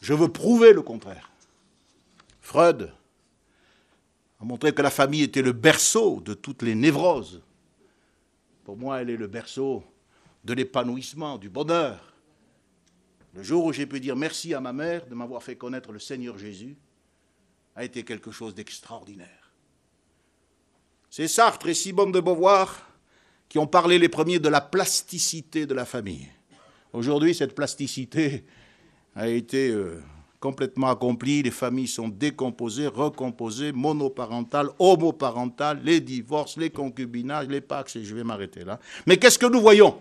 je 0.00 0.12
veux 0.12 0.28
prouver 0.28 0.72
le 0.72 0.82
contraire. 0.82 1.30
Freud 2.40 2.92
a 4.40 4.44
montré 4.44 4.72
que 4.72 4.82
la 4.82 4.90
famille 4.90 5.22
était 5.22 5.42
le 5.42 5.52
berceau 5.52 6.20
de 6.20 6.34
toutes 6.34 6.62
les 6.62 6.74
névroses. 6.74 7.42
Pour 8.64 8.76
moi, 8.76 9.00
elle 9.00 9.10
est 9.10 9.16
le 9.16 9.28
berceau 9.28 9.84
de 10.44 10.52
l'épanouissement, 10.52 11.38
du 11.38 11.48
bonheur. 11.48 12.11
Le 13.34 13.42
jour 13.42 13.64
où 13.64 13.72
j'ai 13.72 13.86
pu 13.86 14.00
dire 14.00 14.16
merci 14.16 14.52
à 14.54 14.60
ma 14.60 14.72
mère 14.72 15.06
de 15.06 15.14
m'avoir 15.14 15.42
fait 15.42 15.56
connaître 15.56 15.92
le 15.92 15.98
Seigneur 15.98 16.36
Jésus 16.38 16.76
a 17.74 17.84
été 17.84 18.02
quelque 18.02 18.30
chose 18.30 18.54
d'extraordinaire. 18.54 19.52
C'est 21.08 21.28
Sartre 21.28 21.68
et 21.68 21.74
Simone 21.74 22.12
de 22.12 22.20
Beauvoir 22.20 22.88
qui 23.48 23.58
ont 23.58 23.66
parlé 23.66 23.98
les 23.98 24.08
premiers 24.08 24.38
de 24.38 24.48
la 24.48 24.60
plasticité 24.60 25.66
de 25.66 25.74
la 25.74 25.84
famille. 25.84 26.28
Aujourd'hui, 26.92 27.34
cette 27.34 27.54
plasticité 27.54 28.44
a 29.14 29.28
été 29.28 29.70
euh, 29.70 30.02
complètement 30.40 30.88
accompli, 30.88 31.42
les 31.42 31.50
familles 31.50 31.88
sont 31.88 32.08
décomposées, 32.08 32.86
recomposées, 32.86 33.72
monoparentales, 33.72 34.70
homoparentales, 34.78 35.80
les 35.84 36.00
divorces, 36.00 36.56
les 36.56 36.70
concubinages, 36.70 37.48
les 37.48 37.60
pax, 37.60 37.96
et 37.96 38.04
je 38.04 38.14
vais 38.14 38.24
m'arrêter 38.24 38.64
là. 38.64 38.80
Mais 39.06 39.16
qu'est-ce 39.18 39.38
que 39.38 39.46
nous 39.46 39.60
voyons? 39.60 39.98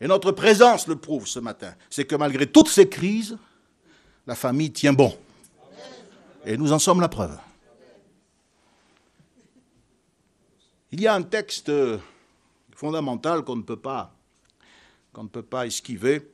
Et 0.00 0.06
notre 0.06 0.32
présence 0.32 0.86
le 0.86 0.96
prouve 0.96 1.26
ce 1.26 1.38
matin, 1.38 1.74
c'est 1.90 2.06
que 2.06 2.14
malgré 2.16 2.46
toutes 2.46 2.68
ces 2.68 2.88
crises, 2.88 3.36
la 4.26 4.34
famille 4.34 4.72
tient 4.72 4.92
bon. 4.92 5.16
Et 6.46 6.56
nous 6.56 6.72
en 6.72 6.78
sommes 6.78 7.00
la 7.00 7.08
preuve. 7.08 7.38
Il 10.92 11.00
y 11.00 11.06
a 11.06 11.14
un 11.14 11.22
texte 11.22 11.70
fondamental 12.74 13.42
qu'on 13.44 13.56
ne 13.56 13.62
peut 13.62 13.76
pas, 13.76 14.14
qu'on 15.12 15.24
ne 15.24 15.28
peut 15.28 15.42
pas 15.42 15.66
esquiver. 15.66 16.26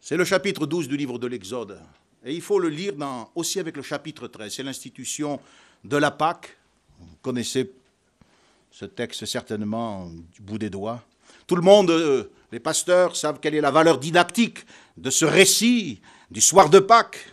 C'est 0.00 0.16
le 0.16 0.24
chapitre 0.24 0.66
12 0.66 0.86
du 0.86 0.96
livre 0.96 1.18
de 1.18 1.26
l'Exode. 1.26 1.80
Et 2.24 2.34
il 2.34 2.42
faut 2.42 2.58
le 2.58 2.68
lire 2.68 2.94
aussi 3.34 3.58
avec 3.58 3.76
le 3.76 3.82
chapitre 3.82 4.28
13. 4.28 4.52
C'est 4.52 4.62
l'institution 4.62 5.40
de 5.82 5.96
la 5.96 6.10
Pâque. 6.10 6.56
Vous 7.00 7.16
connaissez 7.22 7.72
ce 8.70 8.84
texte 8.84 9.24
certainement 9.24 10.10
du 10.34 10.42
bout 10.42 10.58
des 10.58 10.70
doigts. 10.70 11.02
Tout 11.46 11.56
le 11.56 11.62
monde, 11.62 11.90
euh, 11.90 12.30
les 12.52 12.60
pasteurs, 12.60 13.16
savent 13.16 13.40
quelle 13.40 13.54
est 13.54 13.60
la 13.60 13.70
valeur 13.70 13.98
didactique 13.98 14.58
de 14.96 15.10
ce 15.10 15.24
récit 15.24 16.00
du 16.30 16.40
soir 16.40 16.70
de 16.70 16.78
Pâques. 16.78 17.26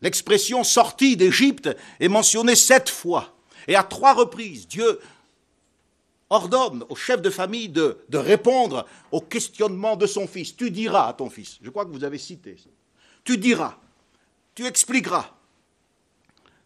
L'expression 0.00 0.62
sortie 0.64 1.16
d'Égypte 1.16 1.76
est 1.98 2.08
mentionnée 2.08 2.54
sept 2.54 2.88
fois. 2.88 3.34
Et 3.66 3.74
à 3.74 3.82
trois 3.82 4.14
reprises, 4.14 4.68
Dieu 4.68 5.00
ordonne 6.30 6.84
au 6.88 6.94
chef 6.94 7.20
de 7.20 7.30
famille 7.30 7.68
de, 7.68 7.96
répondre 8.12 8.86
au 9.10 9.20
questionnement 9.20 9.96
de 9.96 10.06
son 10.06 10.26
fils. 10.26 10.56
Tu 10.56 10.70
diras 10.70 11.08
à 11.08 11.12
ton 11.12 11.30
fils, 11.30 11.58
je 11.62 11.70
crois 11.70 11.84
que 11.84 11.90
vous 11.90 12.04
avez 12.04 12.18
cité 12.18 12.56
ça. 12.62 12.70
Tu 13.24 13.38
diras, 13.38 13.76
tu 14.54 14.66
expliqueras. 14.66 15.30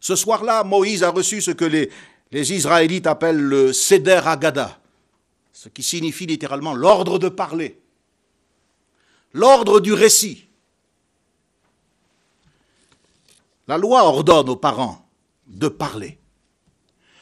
Ce 0.00 0.16
soir-là, 0.16 0.64
Moïse 0.64 1.02
a 1.02 1.10
reçu 1.10 1.40
ce 1.40 1.52
que 1.52 1.64
les, 1.64 1.90
les 2.32 2.52
Israélites 2.52 3.06
appellent 3.06 3.40
le 3.40 3.72
Seder 3.72 4.20
Agada, 4.24 4.80
ce 5.52 5.68
qui 5.68 5.82
signifie 5.82 6.26
littéralement 6.26 6.74
l'ordre 6.74 7.18
de 7.18 7.28
parler, 7.28 7.80
l'ordre 9.32 9.80
du 9.80 9.92
récit. 9.92 10.46
La 13.68 13.78
loi 13.78 14.04
ordonne 14.04 14.48
aux 14.48 14.56
parents 14.56 15.06
de 15.46 15.68
parler. 15.68 16.18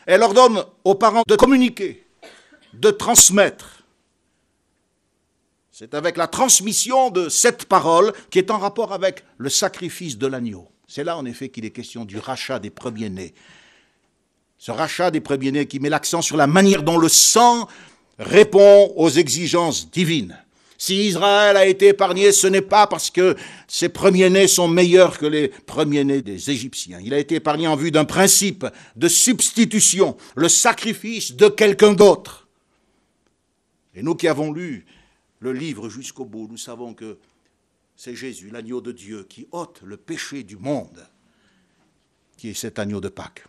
Elle 0.06 0.22
ordonne 0.22 0.64
aux 0.84 0.94
parents 0.94 1.22
de 1.26 1.36
communiquer, 1.36 2.06
de 2.72 2.90
transmettre. 2.90 3.82
C'est 5.70 5.94
avec 5.94 6.16
la 6.16 6.26
transmission 6.26 7.10
de 7.10 7.28
cette 7.28 7.66
parole 7.66 8.12
qui 8.30 8.38
est 8.38 8.50
en 8.50 8.58
rapport 8.58 8.92
avec 8.92 9.24
le 9.38 9.48
sacrifice 9.48 10.18
de 10.18 10.26
l'agneau. 10.26 10.68
C'est 10.86 11.04
là 11.04 11.16
en 11.16 11.24
effet 11.24 11.48
qu'il 11.48 11.64
est 11.64 11.70
question 11.70 12.04
du 12.04 12.18
rachat 12.18 12.58
des 12.58 12.70
premiers-nés. 12.70 13.34
Ce 14.58 14.70
rachat 14.70 15.10
des 15.10 15.20
premiers-nés 15.20 15.66
qui 15.66 15.80
met 15.80 15.88
l'accent 15.88 16.20
sur 16.20 16.36
la 16.36 16.46
manière 16.46 16.82
dont 16.82 16.98
le 16.98 17.08
sang 17.08 17.66
répond 18.20 18.92
aux 18.96 19.08
exigences 19.08 19.90
divines. 19.90 20.38
Si 20.76 21.08
Israël 21.08 21.56
a 21.56 21.66
été 21.66 21.88
épargné, 21.88 22.32
ce 22.32 22.46
n'est 22.46 22.62
pas 22.62 22.86
parce 22.86 23.10
que 23.10 23.36
ses 23.66 23.88
premiers-nés 23.88 24.48
sont 24.48 24.68
meilleurs 24.68 25.18
que 25.18 25.26
les 25.26 25.48
premiers-nés 25.48 26.22
des 26.22 26.50
Égyptiens. 26.50 27.00
Il 27.02 27.12
a 27.12 27.18
été 27.18 27.36
épargné 27.36 27.66
en 27.66 27.76
vue 27.76 27.90
d'un 27.90 28.04
principe 28.04 28.66
de 28.96 29.08
substitution, 29.08 30.16
le 30.36 30.48
sacrifice 30.48 31.34
de 31.34 31.48
quelqu'un 31.48 31.92
d'autre. 31.92 32.48
Et 33.94 34.02
nous 34.02 34.14
qui 34.14 34.28
avons 34.28 34.52
lu 34.52 34.86
le 35.40 35.52
livre 35.52 35.88
jusqu'au 35.88 36.24
bout, 36.24 36.48
nous 36.48 36.56
savons 36.56 36.94
que 36.94 37.18
c'est 37.96 38.14
Jésus, 38.14 38.50
l'agneau 38.50 38.80
de 38.80 38.92
Dieu, 38.92 39.26
qui 39.28 39.46
ôte 39.52 39.80
le 39.82 39.98
péché 39.98 40.42
du 40.42 40.56
monde, 40.56 41.06
qui 42.38 42.48
est 42.48 42.54
cet 42.54 42.78
agneau 42.78 43.00
de 43.00 43.08
Pâques. 43.08 43.44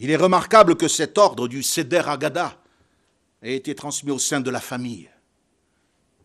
Il 0.00 0.10
est 0.10 0.16
remarquable 0.16 0.76
que 0.76 0.88
cet 0.88 1.18
ordre 1.18 1.48
du 1.48 1.62
Seder 1.62 2.02
Agada, 2.06 2.58
a 3.42 3.48
été 3.48 3.74
transmis 3.74 4.10
au 4.10 4.18
sein 4.18 4.40
de 4.40 4.50
la 4.50 4.60
famille. 4.60 5.08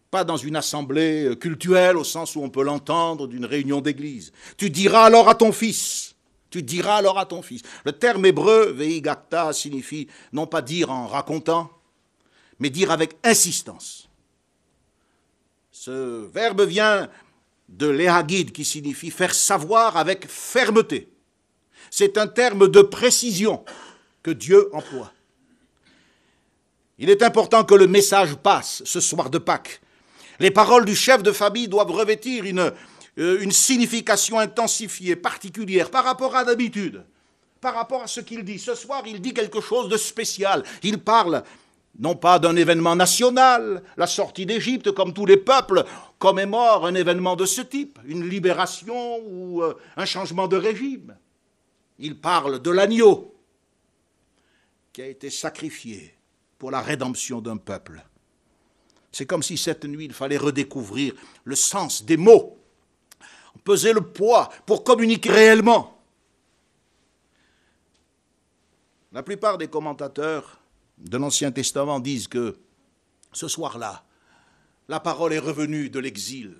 Pas 0.09 0.23
dans 0.23 0.37
une 0.37 0.55
assemblée 0.55 1.35
cultuelle 1.39 1.97
au 1.97 2.03
sens 2.03 2.35
où 2.35 2.41
on 2.41 2.49
peut 2.49 2.63
l'entendre 2.63 3.27
d'une 3.27 3.45
réunion 3.45 3.81
d'église. 3.81 4.31
Tu 4.57 4.69
diras 4.69 5.05
alors 5.05 5.29
à 5.29 5.35
ton 5.35 5.51
fils. 5.51 6.15
Tu 6.49 6.61
diras 6.61 6.97
alors 6.97 7.17
à 7.17 7.25
ton 7.25 7.41
fils. 7.41 7.61
Le 7.83 7.93
terme 7.93 8.25
hébreu, 8.25 8.71
veigakta, 8.71 9.53
signifie 9.53 10.07
non 10.31 10.45
pas 10.45 10.61
dire 10.61 10.91
en 10.91 11.07
racontant, 11.07 11.71
mais 12.59 12.69
dire 12.69 12.91
avec 12.91 13.15
insistance. 13.23 14.07
Ce 15.71 16.27
verbe 16.27 16.61
vient 16.61 17.09
de 17.69 17.87
l'éhagid 17.87 18.51
qui 18.51 18.65
signifie 18.65 19.09
faire 19.09 19.33
savoir 19.33 19.97
avec 19.97 20.27
fermeté. 20.27 21.12
C'est 21.95 22.17
un 22.17 22.25
terme 22.25 22.69
de 22.69 22.81
précision 22.81 23.63
que 24.23 24.31
Dieu 24.31 24.67
emploie. 24.73 25.11
Il 26.97 27.11
est 27.11 27.21
important 27.21 27.63
que 27.63 27.75
le 27.75 27.85
message 27.85 28.33
passe 28.33 28.81
ce 28.83 28.99
soir 28.99 29.29
de 29.29 29.37
Pâques. 29.37 29.79
Les 30.39 30.49
paroles 30.49 30.85
du 30.85 30.95
chef 30.95 31.21
de 31.21 31.31
famille 31.31 31.67
doivent 31.67 31.91
revêtir 31.91 32.45
une, 32.45 32.71
euh, 33.19 33.41
une 33.41 33.51
signification 33.51 34.39
intensifiée, 34.39 35.15
particulière, 35.15 35.91
par 35.91 36.03
rapport 36.03 36.35
à 36.35 36.43
d'habitude, 36.43 37.03
par 37.61 37.75
rapport 37.75 38.01
à 38.01 38.07
ce 38.07 38.21
qu'il 38.21 38.43
dit. 38.43 38.57
Ce 38.57 38.73
soir, 38.73 39.03
il 39.05 39.21
dit 39.21 39.35
quelque 39.35 39.61
chose 39.61 39.87
de 39.87 39.97
spécial. 39.97 40.63
Il 40.81 40.97
parle 40.97 41.43
non 41.99 42.15
pas 42.15 42.39
d'un 42.39 42.55
événement 42.55 42.95
national, 42.95 43.83
la 43.97 44.07
sortie 44.07 44.47
d'Égypte, 44.47 44.93
comme 44.93 45.13
tous 45.13 45.27
les 45.27 45.37
peuples 45.37 45.83
commémorent 46.17 46.87
un 46.87 46.95
événement 46.95 47.35
de 47.35 47.45
ce 47.45 47.61
type, 47.61 47.99
une 48.07 48.27
libération 48.27 49.19
ou 49.27 49.61
euh, 49.61 49.75
un 49.95 50.05
changement 50.05 50.47
de 50.47 50.57
régime. 50.57 51.15
Il 52.05 52.19
parle 52.19 52.61
de 52.61 52.69
l'agneau 52.69 53.33
qui 54.91 55.01
a 55.01 55.07
été 55.07 55.29
sacrifié 55.29 56.13
pour 56.59 56.69
la 56.69 56.81
rédemption 56.81 57.39
d'un 57.39 57.55
peuple. 57.55 58.03
C'est 59.09 59.25
comme 59.25 59.41
si 59.41 59.57
cette 59.57 59.85
nuit, 59.85 60.03
il 60.03 60.13
fallait 60.13 60.35
redécouvrir 60.35 61.13
le 61.45 61.55
sens 61.55 62.03
des 62.03 62.17
mots, 62.17 62.59
peser 63.63 63.93
le 63.93 64.01
poids 64.01 64.49
pour 64.65 64.83
communiquer 64.83 65.31
réellement. 65.31 65.97
La 69.13 69.23
plupart 69.23 69.57
des 69.57 69.69
commentateurs 69.69 70.59
de 70.97 71.17
l'Ancien 71.17 71.53
Testament 71.53 72.01
disent 72.01 72.27
que 72.27 72.57
ce 73.31 73.47
soir-là, 73.47 74.03
la 74.89 74.99
parole 74.99 75.31
est 75.31 75.39
revenue 75.39 75.89
de 75.89 75.99
l'exil. 75.99 76.57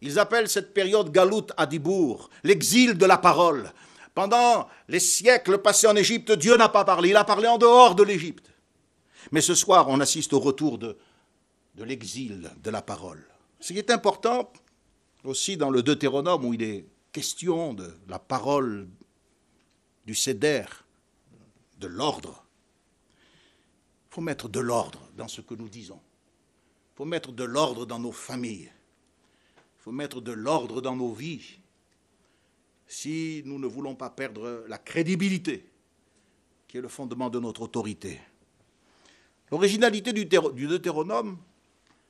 Ils 0.00 0.18
appellent 0.18 0.48
cette 0.48 0.74
période 0.74 1.12
Galout 1.12 1.46
Adibour, 1.56 2.30
l'exil 2.42 2.98
de 2.98 3.06
la 3.06 3.18
parole. 3.18 3.72
Pendant 4.14 4.68
les 4.88 5.00
siècles 5.00 5.58
passés 5.58 5.86
en 5.86 5.96
Égypte, 5.96 6.32
Dieu 6.32 6.56
n'a 6.56 6.68
pas 6.68 6.84
parlé, 6.84 7.10
il 7.10 7.16
a 7.16 7.24
parlé 7.24 7.48
en 7.48 7.58
dehors 7.58 7.94
de 7.94 8.02
l'Égypte. 8.02 8.50
Mais 9.30 9.40
ce 9.40 9.54
soir, 9.54 9.88
on 9.88 10.00
assiste 10.00 10.32
au 10.32 10.40
retour 10.40 10.78
de, 10.78 10.98
l'exil 11.76 12.50
de 12.62 12.70
la 12.70 12.82
parole. 12.82 13.24
Ce 13.60 13.72
qui 13.72 13.78
est 13.78 13.90
important 13.90 14.52
aussi 15.24 15.56
dans 15.56 15.70
le 15.70 15.82
Deutéronome, 15.82 16.44
où 16.44 16.52
il 16.52 16.62
est 16.62 16.86
question 17.12 17.74
de 17.74 17.94
la 18.08 18.18
parole 18.18 18.88
du 20.04 20.14
céder, 20.14 20.64
de 21.78 21.86
l'ordre. 21.86 22.44
Il 24.10 24.14
faut 24.14 24.20
mettre 24.20 24.48
de 24.48 24.60
l'ordre 24.60 25.00
dans 25.16 25.28
ce 25.28 25.40
que 25.40 25.54
nous 25.54 25.68
disons. 25.68 26.00
Il 26.92 26.96
faut 26.96 27.04
mettre 27.04 27.32
de 27.32 27.44
l'ordre 27.44 27.86
dans 27.86 27.98
nos 27.98 28.12
familles. 28.12 28.70
Il 29.78 29.82
faut 29.82 29.92
mettre 29.92 30.20
de 30.20 30.32
l'ordre 30.32 30.80
dans 30.80 30.96
nos 30.96 31.12
vies. 31.12 31.58
Si 32.92 33.40
nous 33.46 33.58
ne 33.58 33.66
voulons 33.66 33.94
pas 33.94 34.10
perdre 34.10 34.66
la 34.68 34.76
crédibilité, 34.76 35.64
qui 36.68 36.76
est 36.76 36.82
le 36.82 36.88
fondement 36.88 37.30
de 37.30 37.40
notre 37.40 37.62
autorité. 37.62 38.20
L'originalité 39.50 40.12
du, 40.12 40.26
Deutéronome, 40.26 41.38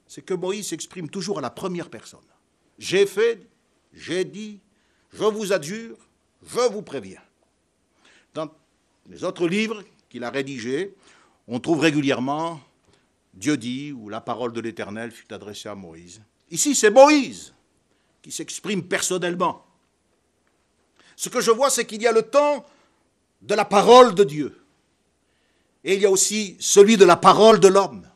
c'est 0.09 0.23
que 0.23 0.35
Moïse 0.35 0.67
s'exprime 0.67 1.09
toujours 1.09 1.39
à 1.39 1.41
la 1.41 1.51
première 1.51 1.89
personne. 1.89 2.27
J'ai 2.81 3.07
fait, 3.07 3.47
j'ai 3.93 4.25
dit, 4.25 4.59
je 5.13 5.23
vous 5.23 5.53
adjure, 5.53 5.97
je 6.45 6.73
vous 6.73 6.83
préviens. 6.83 7.23
Dans 8.35 8.51
les 9.09 9.23
autres 9.23 9.47
livres 9.47 9.85
qu'il 10.09 10.25
a 10.25 10.31
rédigés, 10.31 10.97
on 11.47 11.61
trouve 11.61 11.79
régulièrement 11.79 12.61
Dieu 13.35 13.57
dit 13.57 13.93
ou 13.93 14.09
la 14.09 14.21
parole 14.21 14.53
de 14.53 14.61
l'Éternel 14.61 15.13
fut 15.13 15.33
adressée 15.33 15.69
à 15.69 15.77
Moïse. 15.77 16.21
Ici, 16.51 16.75
c'est 16.75 16.91
Moïse 16.91 17.55
qui 18.21 18.33
s'exprime 18.33 18.83
personnellement. 18.83 19.65
Ce 21.17 21.29
que 21.29 21.41
je 21.41 21.51
vois, 21.51 21.71
c'est 21.71 21.87
qu'il 21.87 22.03
y 22.03 22.07
a 22.07 22.13
le 22.13 22.23
temps 22.23 22.65
de 23.43 23.55
la 23.55 23.65
parole 23.65 24.15
de 24.15 24.25
Dieu 24.25 24.63
et 25.85 25.95
il 25.95 26.01
y 26.01 26.07
a 26.07 26.11
aussi 26.11 26.57
celui 26.61 26.97
de 26.97 27.05
la 27.05 27.17
parole 27.17 27.59
de 27.59 27.69
l'homme. 27.69 28.09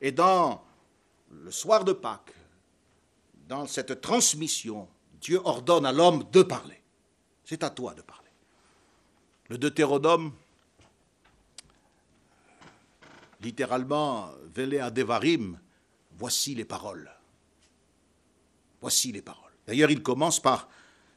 Et 0.00 0.12
dans 0.12 0.62
le 1.30 1.50
soir 1.50 1.84
de 1.84 1.92
Pâques, 1.92 2.34
dans 3.48 3.66
cette 3.66 4.00
transmission, 4.00 4.88
Dieu 5.20 5.40
ordonne 5.44 5.84
à 5.84 5.92
l'homme 5.92 6.24
de 6.30 6.42
parler. 6.42 6.80
C'est 7.44 7.64
à 7.64 7.70
toi 7.70 7.94
de 7.94 8.02
parler. 8.02 8.30
Le 9.48 9.58
Deutéronome, 9.58 10.32
littéralement, 13.40 14.30
Vele 14.54 14.92
Devarim, 14.92 15.58
voici 16.16 16.54
les 16.54 16.64
paroles. 16.64 17.10
Voici 18.80 19.10
les 19.10 19.22
paroles. 19.22 19.49
D'ailleurs, 19.70 19.92
il 19.92 20.02
commence 20.02 20.40
par 20.40 20.68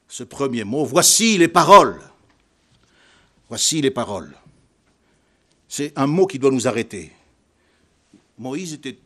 ce 0.08 0.24
premier 0.24 0.64
mot, 0.64 0.86
voici 0.86 1.40
les 1.40 1.48
paroles. 1.48 2.00
Voici 3.50 3.82
les 3.82 3.90
paroles. 3.90 4.32
C'est 5.68 5.92
un 5.96 6.06
mot 6.06 6.28
qui 6.28 6.38
doit 6.38 6.52
nous 6.52 6.68
arrêter. 6.68 7.12
Moïse 8.38 8.74
était 8.74 9.00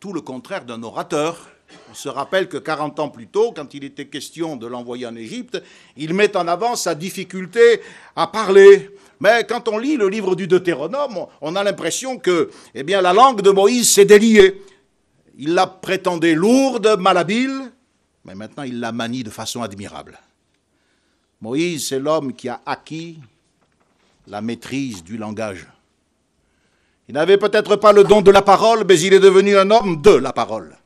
tout 0.00 0.14
le 0.14 0.22
contraire 0.22 0.64
d'un 0.64 0.82
orateur. 0.82 1.50
On 1.90 1.94
se 1.94 2.08
rappelle 2.08 2.48
que 2.48 2.56
40 2.56 2.98
ans 2.98 3.10
plus 3.10 3.26
tôt, 3.26 3.52
quand 3.54 3.74
il 3.74 3.84
était 3.84 4.06
question 4.06 4.56
de 4.56 4.66
l'envoyer 4.66 5.04
en 5.04 5.16
Égypte, 5.16 5.62
il 5.98 6.14
met 6.14 6.34
en 6.34 6.48
avant 6.48 6.74
sa 6.74 6.94
difficulté 6.94 7.82
à 8.16 8.26
parler. 8.28 8.88
Mais 9.20 9.44
quand 9.46 9.68
on 9.68 9.76
lit 9.76 9.98
le 9.98 10.08
livre 10.08 10.34
du 10.34 10.46
Deutéronome, 10.46 11.26
on 11.42 11.56
a 11.56 11.62
l'impression 11.62 12.16
que 12.18 12.50
eh 12.74 12.82
la 12.82 13.12
langue 13.12 13.42
de 13.42 13.50
Moïse 13.50 13.92
s'est 13.92 14.06
déliée. 14.06 14.62
Il 15.36 15.52
la 15.52 15.66
prétendait 15.66 16.34
lourde, 16.34 16.96
malhabile, 16.98 17.73
mais 18.24 18.34
maintenant 18.34 18.62
il 18.62 18.80
la 18.80 18.92
manie 18.92 19.22
de 19.22 19.30
façon 19.30 19.62
admirable. 19.62 20.18
Moïse, 21.40 21.88
c'est 21.88 21.98
l'homme 21.98 22.32
qui 22.32 22.48
a 22.48 22.60
acquis 22.64 23.18
la 24.26 24.40
maîtrise 24.40 25.04
du 25.04 25.18
langage. 25.18 25.66
Il 27.08 27.14
n'avait 27.14 27.36
peut-être 27.36 27.76
pas 27.76 27.92
le 27.92 28.04
don 28.04 28.22
de 28.22 28.30
la 28.30 28.40
parole, 28.40 28.84
mais 28.88 28.98
il 28.98 29.12
est 29.12 29.20
devenu 29.20 29.58
un 29.58 29.70
homme 29.70 30.00
de 30.00 30.10
la 30.10 30.32
parole. 30.32 30.76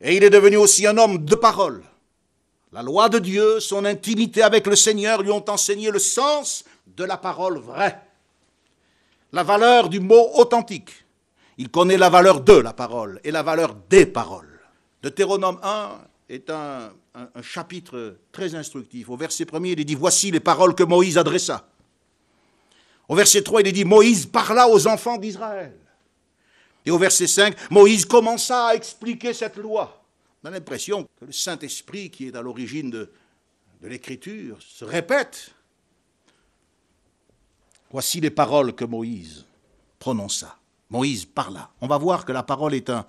Et 0.00 0.16
il 0.16 0.22
est 0.22 0.30
devenu 0.30 0.56
aussi 0.56 0.86
un 0.86 0.98
homme 0.98 1.24
de 1.24 1.34
parole. 1.34 1.82
La 2.72 2.82
loi 2.82 3.08
de 3.08 3.18
Dieu, 3.18 3.60
son 3.60 3.86
intimité 3.86 4.42
avec 4.42 4.66
le 4.66 4.76
Seigneur 4.76 5.22
lui 5.22 5.30
ont 5.30 5.44
enseigné 5.48 5.90
le 5.90 5.98
sens 5.98 6.64
de 6.86 7.04
la 7.04 7.16
parole 7.16 7.58
vraie, 7.58 7.98
la 9.32 9.42
valeur 9.42 9.88
du 9.88 10.00
mot 10.00 10.30
authentique. 10.34 10.90
Il 11.56 11.70
connaît 11.70 11.96
la 11.96 12.10
valeur 12.10 12.42
de 12.42 12.52
la 12.52 12.74
parole 12.74 13.20
et 13.24 13.30
la 13.30 13.42
valeur 13.42 13.74
des 13.88 14.04
paroles. 14.04 14.60
Deutéronome 15.02 15.58
1 15.62 15.98
est 16.28 16.50
un, 16.50 16.92
chapitre 17.42 18.18
très 18.32 18.54
instructif. 18.54 19.08
Au 19.08 19.16
verset 19.16 19.46
1 19.52 19.64
il 19.64 19.80
est 19.80 19.84
dit 19.84 19.94
Voici 19.94 20.30
les 20.30 20.40
paroles 20.40 20.74
que 20.74 20.84
Moïse 20.84 21.18
adressa. 21.18 21.68
Au 23.08 23.14
verset 23.14 23.42
3, 23.42 23.62
il 23.62 23.68
est 23.68 23.72
dit 23.72 23.84
Moïse 23.84 24.26
parla 24.26 24.68
aux 24.68 24.86
enfants 24.86 25.16
d'Israël. 25.16 25.74
Et 26.84 26.90
au 26.90 26.98
verset 26.98 27.26
5, 27.26 27.70
Moïse 27.70 28.04
commença 28.04 28.66
à 28.66 28.74
expliquer 28.74 29.32
cette 29.32 29.56
loi. 29.56 30.04
On 30.42 30.48
a 30.48 30.50
l'impression 30.50 31.04
que 31.18 31.24
le 31.24 31.32
Saint-Esprit, 31.32 32.10
qui 32.10 32.28
est 32.28 32.36
à 32.36 32.42
l'origine 32.42 32.90
de, 32.90 33.10
l'écriture, 33.82 34.58
se 34.60 34.84
répète. 34.84 35.50
Voici 37.90 38.20
les 38.20 38.30
paroles 38.30 38.74
que 38.74 38.84
Moïse 38.84 39.46
prononça. 39.98 40.58
Moïse 40.90 41.24
parla. 41.24 41.70
On 41.80 41.86
va 41.86 41.96
voir 41.96 42.24
que 42.26 42.32
la 42.32 42.42
parole 42.42 42.74
est 42.74 42.90
un 42.90 43.06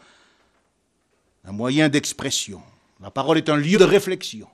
moyen 1.45 1.89
d'expression. 1.89 2.61
La 3.01 3.11
parole 3.11 3.37
est 3.37 3.49
un 3.49 3.57
lieu 3.57 3.77
de 3.77 3.83
réflexion. 3.83 4.47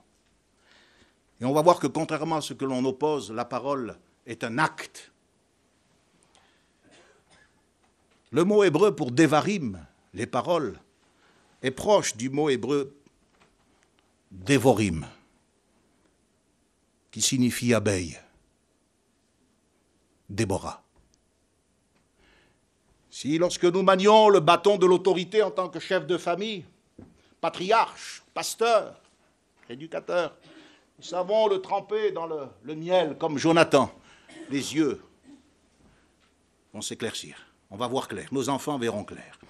Et 1.40 1.44
on 1.44 1.52
va 1.52 1.62
voir 1.62 1.78
que 1.78 1.86
contrairement 1.86 2.36
à 2.36 2.40
ce 2.40 2.54
que 2.54 2.64
l'on 2.64 2.84
oppose, 2.84 3.30
la 3.32 3.44
parole 3.44 3.98
est 4.26 4.44
un 4.44 4.58
acte. 4.58 5.12
Le 8.30 8.44
mot 8.44 8.64
hébreu 8.64 8.94
pour 8.94 9.10
devarim, 9.10 9.84
les 10.14 10.26
paroles, 10.26 10.78
est 11.62 11.70
proche 11.70 12.16
du 12.16 12.30
mot 12.30 12.48
hébreu 12.48 12.96
devorim, 14.30 15.06
qui 17.10 17.22
signifie 17.22 17.74
abeille, 17.74 18.18
Déborah. 20.28 20.82
Si 23.10 23.38
lorsque 23.38 23.64
nous 23.64 23.82
manions 23.82 24.28
le 24.28 24.40
bâton 24.40 24.76
de 24.76 24.86
l'autorité 24.86 25.42
en 25.42 25.50
tant 25.50 25.68
que 25.68 25.78
chef 25.78 26.06
de 26.06 26.18
famille, 26.18 26.64
patriarche, 27.40 28.25
pasteur, 28.36 29.00
éducateur, 29.70 30.36
nous 30.98 31.04
savons 31.04 31.48
le 31.48 31.62
tremper 31.62 32.12
dans 32.12 32.26
le, 32.26 32.74
miel 32.74 33.16
comme 33.18 33.38
Jonathan, 33.38 33.90
les 34.50 34.74
yeux 34.74 35.00
vont 36.74 36.82
s'éclaircir. 36.82 37.38
On 37.70 37.78
va 37.78 37.86
voir 37.86 38.08
clair. 38.08 38.28
Nos 38.32 38.50
enfants 38.50 38.76
verront 38.76 39.04
clair. 39.04 39.40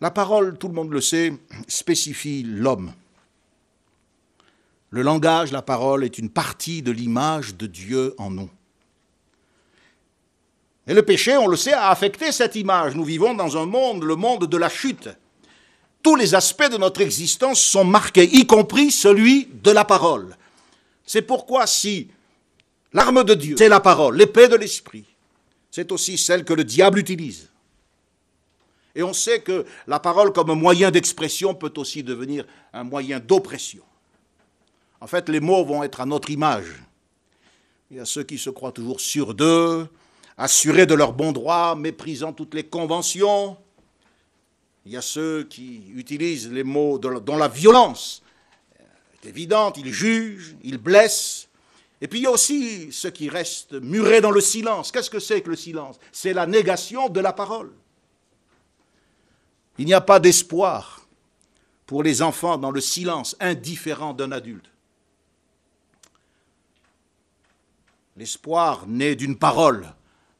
La 0.00 0.12
parole, 0.12 0.58
tout 0.58 0.68
le 0.68 0.74
monde 0.74 0.92
le 0.92 1.00
sait, 1.00 1.32
spécifie 1.66 2.44
l'homme. 2.44 2.92
Le 4.90 5.02
langage, 5.02 5.50
la 5.50 5.60
parole, 5.60 6.04
est 6.04 6.18
une 6.18 6.30
partie 6.30 6.82
de 6.82 6.92
l'image 6.92 7.56
de 7.56 7.66
Dieu 7.66 8.14
en 8.18 8.30
nous. 8.30 8.50
Et 10.86 10.94
le 10.94 11.02
péché, 11.02 11.36
on 11.36 11.48
le 11.48 11.56
sait, 11.56 11.72
a 11.72 11.90
affecté 11.90 12.30
cette 12.30 12.54
image. 12.54 12.94
Nous 12.94 13.04
vivons 13.04 13.34
dans 13.34 13.58
un 13.58 13.66
monde, 13.66 14.04
le 14.04 14.14
monde 14.14 14.46
de 14.46 14.56
la 14.56 14.68
chute. 14.68 15.08
Tous 16.02 16.16
les 16.16 16.34
aspects 16.34 16.70
de 16.70 16.78
notre 16.78 17.00
existence 17.00 17.60
sont 17.60 17.84
marqués, 17.84 18.24
y 18.24 18.46
compris 18.46 18.90
celui 18.90 19.48
de 19.52 19.70
la 19.70 19.84
parole. 19.84 20.36
C'est 21.04 21.22
pourquoi 21.22 21.66
si 21.66 22.08
l'arme 22.92 23.24
de 23.24 23.34
Dieu, 23.34 23.56
c'est 23.58 23.68
la 23.68 23.80
parole, 23.80 24.16
l'épée 24.16 24.48
de 24.48 24.56
l'esprit, 24.56 25.04
c'est 25.70 25.92
aussi 25.92 26.16
celle 26.16 26.44
que 26.44 26.54
le 26.54 26.64
diable 26.64 26.98
utilise. 26.98 27.50
Et 28.94 29.02
on 29.02 29.12
sait 29.12 29.40
que 29.40 29.66
la 29.86 30.00
parole 30.00 30.32
comme 30.32 30.52
moyen 30.54 30.90
d'expression 30.90 31.54
peut 31.54 31.72
aussi 31.76 32.02
devenir 32.02 32.44
un 32.72 32.82
moyen 32.84 33.20
d'oppression. 33.20 33.84
En 35.00 35.06
fait, 35.06 35.28
les 35.28 35.40
mots 35.40 35.64
vont 35.64 35.82
être 35.82 36.00
à 36.00 36.06
notre 36.06 36.30
image. 36.30 36.82
Il 37.90 37.96
y 37.96 38.00
a 38.00 38.04
ceux 38.04 38.22
qui 38.22 38.38
se 38.38 38.50
croient 38.50 38.72
toujours 38.72 39.00
sûrs 39.00 39.34
d'eux, 39.34 39.88
assurés 40.36 40.86
de 40.86 40.94
leur 40.94 41.12
bon 41.12 41.32
droit, 41.32 41.74
méprisant 41.74 42.32
toutes 42.32 42.54
les 42.54 42.64
conventions. 42.64 43.56
Il 44.86 44.92
y 44.92 44.96
a 44.96 45.02
ceux 45.02 45.44
qui 45.44 45.90
utilisent 45.94 46.50
les 46.50 46.64
mots 46.64 46.98
dont 46.98 47.36
la 47.36 47.48
violence 47.48 48.22
est 49.22 49.28
évidente, 49.28 49.76
ils 49.78 49.92
jugent, 49.92 50.56
ils 50.62 50.78
blessent, 50.78 51.48
et 52.00 52.08
puis 52.08 52.20
il 52.20 52.22
y 52.22 52.26
a 52.26 52.30
aussi 52.30 52.90
ceux 52.92 53.10
qui 53.10 53.28
restent 53.28 53.74
murés 53.74 54.20
dans 54.20 54.30
le 54.30 54.40
silence. 54.40 54.90
Qu'est-ce 54.90 55.10
que 55.10 55.18
c'est 55.18 55.42
que 55.42 55.50
le 55.50 55.56
silence? 55.56 55.98
C'est 56.12 56.32
la 56.32 56.46
négation 56.46 57.08
de 57.08 57.20
la 57.20 57.32
parole. 57.32 57.72
Il 59.76 59.84
n'y 59.84 59.94
a 59.94 60.00
pas 60.00 60.18
d'espoir 60.18 61.06
pour 61.86 62.02
les 62.02 62.22
enfants 62.22 62.56
dans 62.56 62.70
le 62.70 62.80
silence 62.80 63.36
indifférent 63.40 64.14
d'un 64.14 64.32
adulte. 64.32 64.70
L'espoir 68.16 68.86
naît 68.86 69.16
d'une 69.16 69.36
parole, 69.36 69.92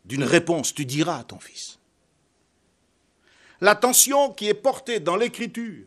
d'une 0.05 0.25
réponse. 0.25 0.75
Tu 0.75 0.85
diras 0.85 1.19
à 1.19 1.25
ton 1.25 1.41
fils. 1.41 1.80
L'attention 3.61 4.33
qui 4.33 4.49
est 4.49 4.55
portée 4.55 5.01
dans 5.01 5.17
l'écriture 5.17 5.87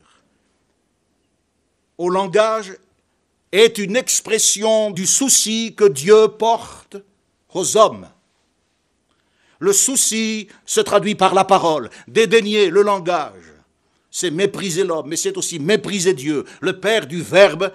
au 1.97 2.09
langage 2.09 2.77
est 3.51 3.77
une 3.77 3.95
expression 3.95 4.91
du 4.91 5.05
souci 5.05 5.73
que 5.75 5.85
Dieu 5.85 6.27
porte 6.27 6.97
aux 7.53 7.77
hommes. 7.77 8.09
Le 9.59 9.73
souci 9.73 10.47
se 10.65 10.81
traduit 10.81 11.15
par 11.15 11.33
la 11.33 11.45
parole, 11.45 11.89
dédaigner 12.07 12.69
le 12.69 12.81
langage. 12.81 13.53
C'est 14.11 14.31
mépriser 14.31 14.83
l'homme, 14.83 15.07
mais 15.07 15.15
c'est 15.15 15.37
aussi 15.37 15.59
mépriser 15.59 16.13
Dieu, 16.13 16.45
le 16.61 16.79
Père 16.79 17.07
du 17.07 17.21
Verbe 17.21 17.71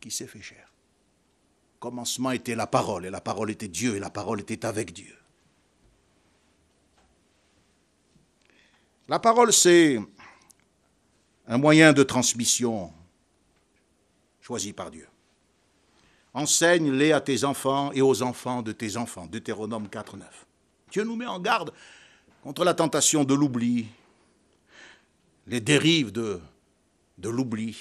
qui 0.00 0.10
s'est 0.10 0.26
fait 0.26 0.42
chair. 0.42 0.66
Commencement 1.78 2.32
était 2.32 2.54
la 2.54 2.66
parole, 2.66 3.06
et 3.06 3.10
la 3.10 3.20
parole 3.20 3.50
était 3.50 3.68
Dieu, 3.68 3.96
et 3.96 4.00
la 4.00 4.10
parole 4.10 4.40
était 4.40 4.66
avec 4.66 4.92
Dieu. 4.92 5.19
La 9.10 9.18
parole, 9.18 9.52
c'est 9.52 9.98
un 11.48 11.58
moyen 11.58 11.92
de 11.92 12.04
transmission 12.04 12.92
choisi 14.40 14.72
par 14.72 14.92
Dieu. 14.92 15.08
Enseigne-les 16.32 17.10
à 17.10 17.20
tes 17.20 17.42
enfants 17.42 17.90
et 17.90 18.02
aux 18.02 18.22
enfants 18.22 18.62
de 18.62 18.70
tes 18.70 18.96
enfants. 18.96 19.26
Deutéronome 19.26 19.88
4, 19.88 20.16
9. 20.16 20.46
Dieu 20.92 21.02
nous 21.02 21.16
met 21.16 21.26
en 21.26 21.40
garde 21.40 21.72
contre 22.44 22.64
la 22.64 22.72
tentation 22.72 23.24
de 23.24 23.34
l'oubli, 23.34 23.88
les 25.48 25.60
dérives 25.60 26.12
de, 26.12 26.40
de 27.18 27.28
l'oubli. 27.28 27.76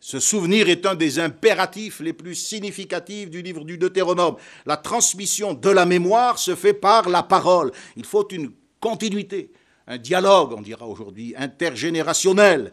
Ce 0.00 0.20
souvenir 0.20 0.68
est 0.68 0.84
un 0.84 0.96
des 0.96 1.18
impératifs 1.18 2.00
les 2.00 2.12
plus 2.12 2.34
significatifs 2.34 3.30
du 3.30 3.40
livre 3.40 3.64
du 3.64 3.78
Deutéronome. 3.78 4.36
La 4.66 4.76
transmission 4.76 5.54
de 5.54 5.70
la 5.70 5.86
mémoire 5.86 6.38
se 6.38 6.54
fait 6.54 6.74
par 6.74 7.08
la 7.08 7.22
parole. 7.22 7.72
Il 7.96 8.04
faut 8.04 8.28
une 8.28 8.52
continuité, 8.80 9.50
un 9.86 9.98
dialogue, 9.98 10.52
on 10.56 10.62
dira 10.62 10.86
aujourd'hui, 10.86 11.34
intergénérationnel, 11.36 12.72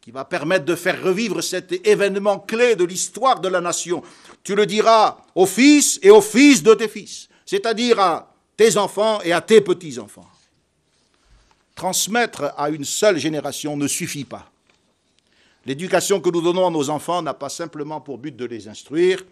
qui 0.00 0.10
va 0.10 0.24
permettre 0.24 0.64
de 0.64 0.74
faire 0.74 1.02
revivre 1.02 1.42
cet 1.42 1.86
événement 1.86 2.38
clé 2.38 2.74
de 2.74 2.84
l'histoire 2.84 3.40
de 3.40 3.48
la 3.48 3.60
nation. 3.60 4.02
Tu 4.42 4.54
le 4.54 4.66
diras 4.66 5.18
aux 5.34 5.46
fils 5.46 5.98
et 6.02 6.10
aux 6.10 6.22
fils 6.22 6.62
de 6.62 6.74
tes 6.74 6.88
fils, 6.88 7.28
c'est-à-dire 7.44 8.00
à 8.00 8.34
tes 8.56 8.76
enfants 8.76 9.20
et 9.22 9.32
à 9.32 9.40
tes 9.40 9.60
petits-enfants. 9.60 10.28
Transmettre 11.74 12.52
à 12.56 12.70
une 12.70 12.84
seule 12.84 13.18
génération 13.18 13.76
ne 13.76 13.86
suffit 13.86 14.24
pas. 14.24 14.50
L'éducation 15.66 16.20
que 16.20 16.30
nous 16.30 16.40
donnons 16.40 16.66
à 16.66 16.70
nos 16.70 16.88
enfants 16.88 17.22
n'a 17.22 17.34
pas 17.34 17.50
simplement 17.50 18.00
pour 18.00 18.18
but 18.18 18.34
de 18.34 18.46
les 18.46 18.68
instruire, 18.68 19.22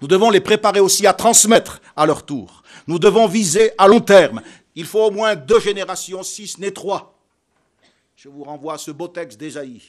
nous 0.00 0.08
devons 0.08 0.30
les 0.30 0.40
préparer 0.40 0.80
aussi 0.80 1.06
à 1.06 1.12
transmettre 1.12 1.80
à 1.94 2.06
leur 2.06 2.24
tour. 2.24 2.62
Nous 2.86 2.98
devons 2.98 3.26
viser 3.26 3.72
à 3.78 3.88
long 3.88 4.00
terme. 4.00 4.40
Il 4.76 4.84
faut 4.84 5.06
au 5.06 5.10
moins 5.10 5.34
deux 5.34 5.58
générations, 5.58 6.22
si 6.22 6.46
ce 6.46 6.60
n'est 6.60 6.70
trois, 6.70 7.18
Je 8.14 8.28
vous 8.28 8.44
renvoie 8.44 8.74
à 8.74 8.78
ce 8.78 8.90
beau 8.90 9.08
texte 9.08 9.38
d'Ésaïe. 9.38 9.82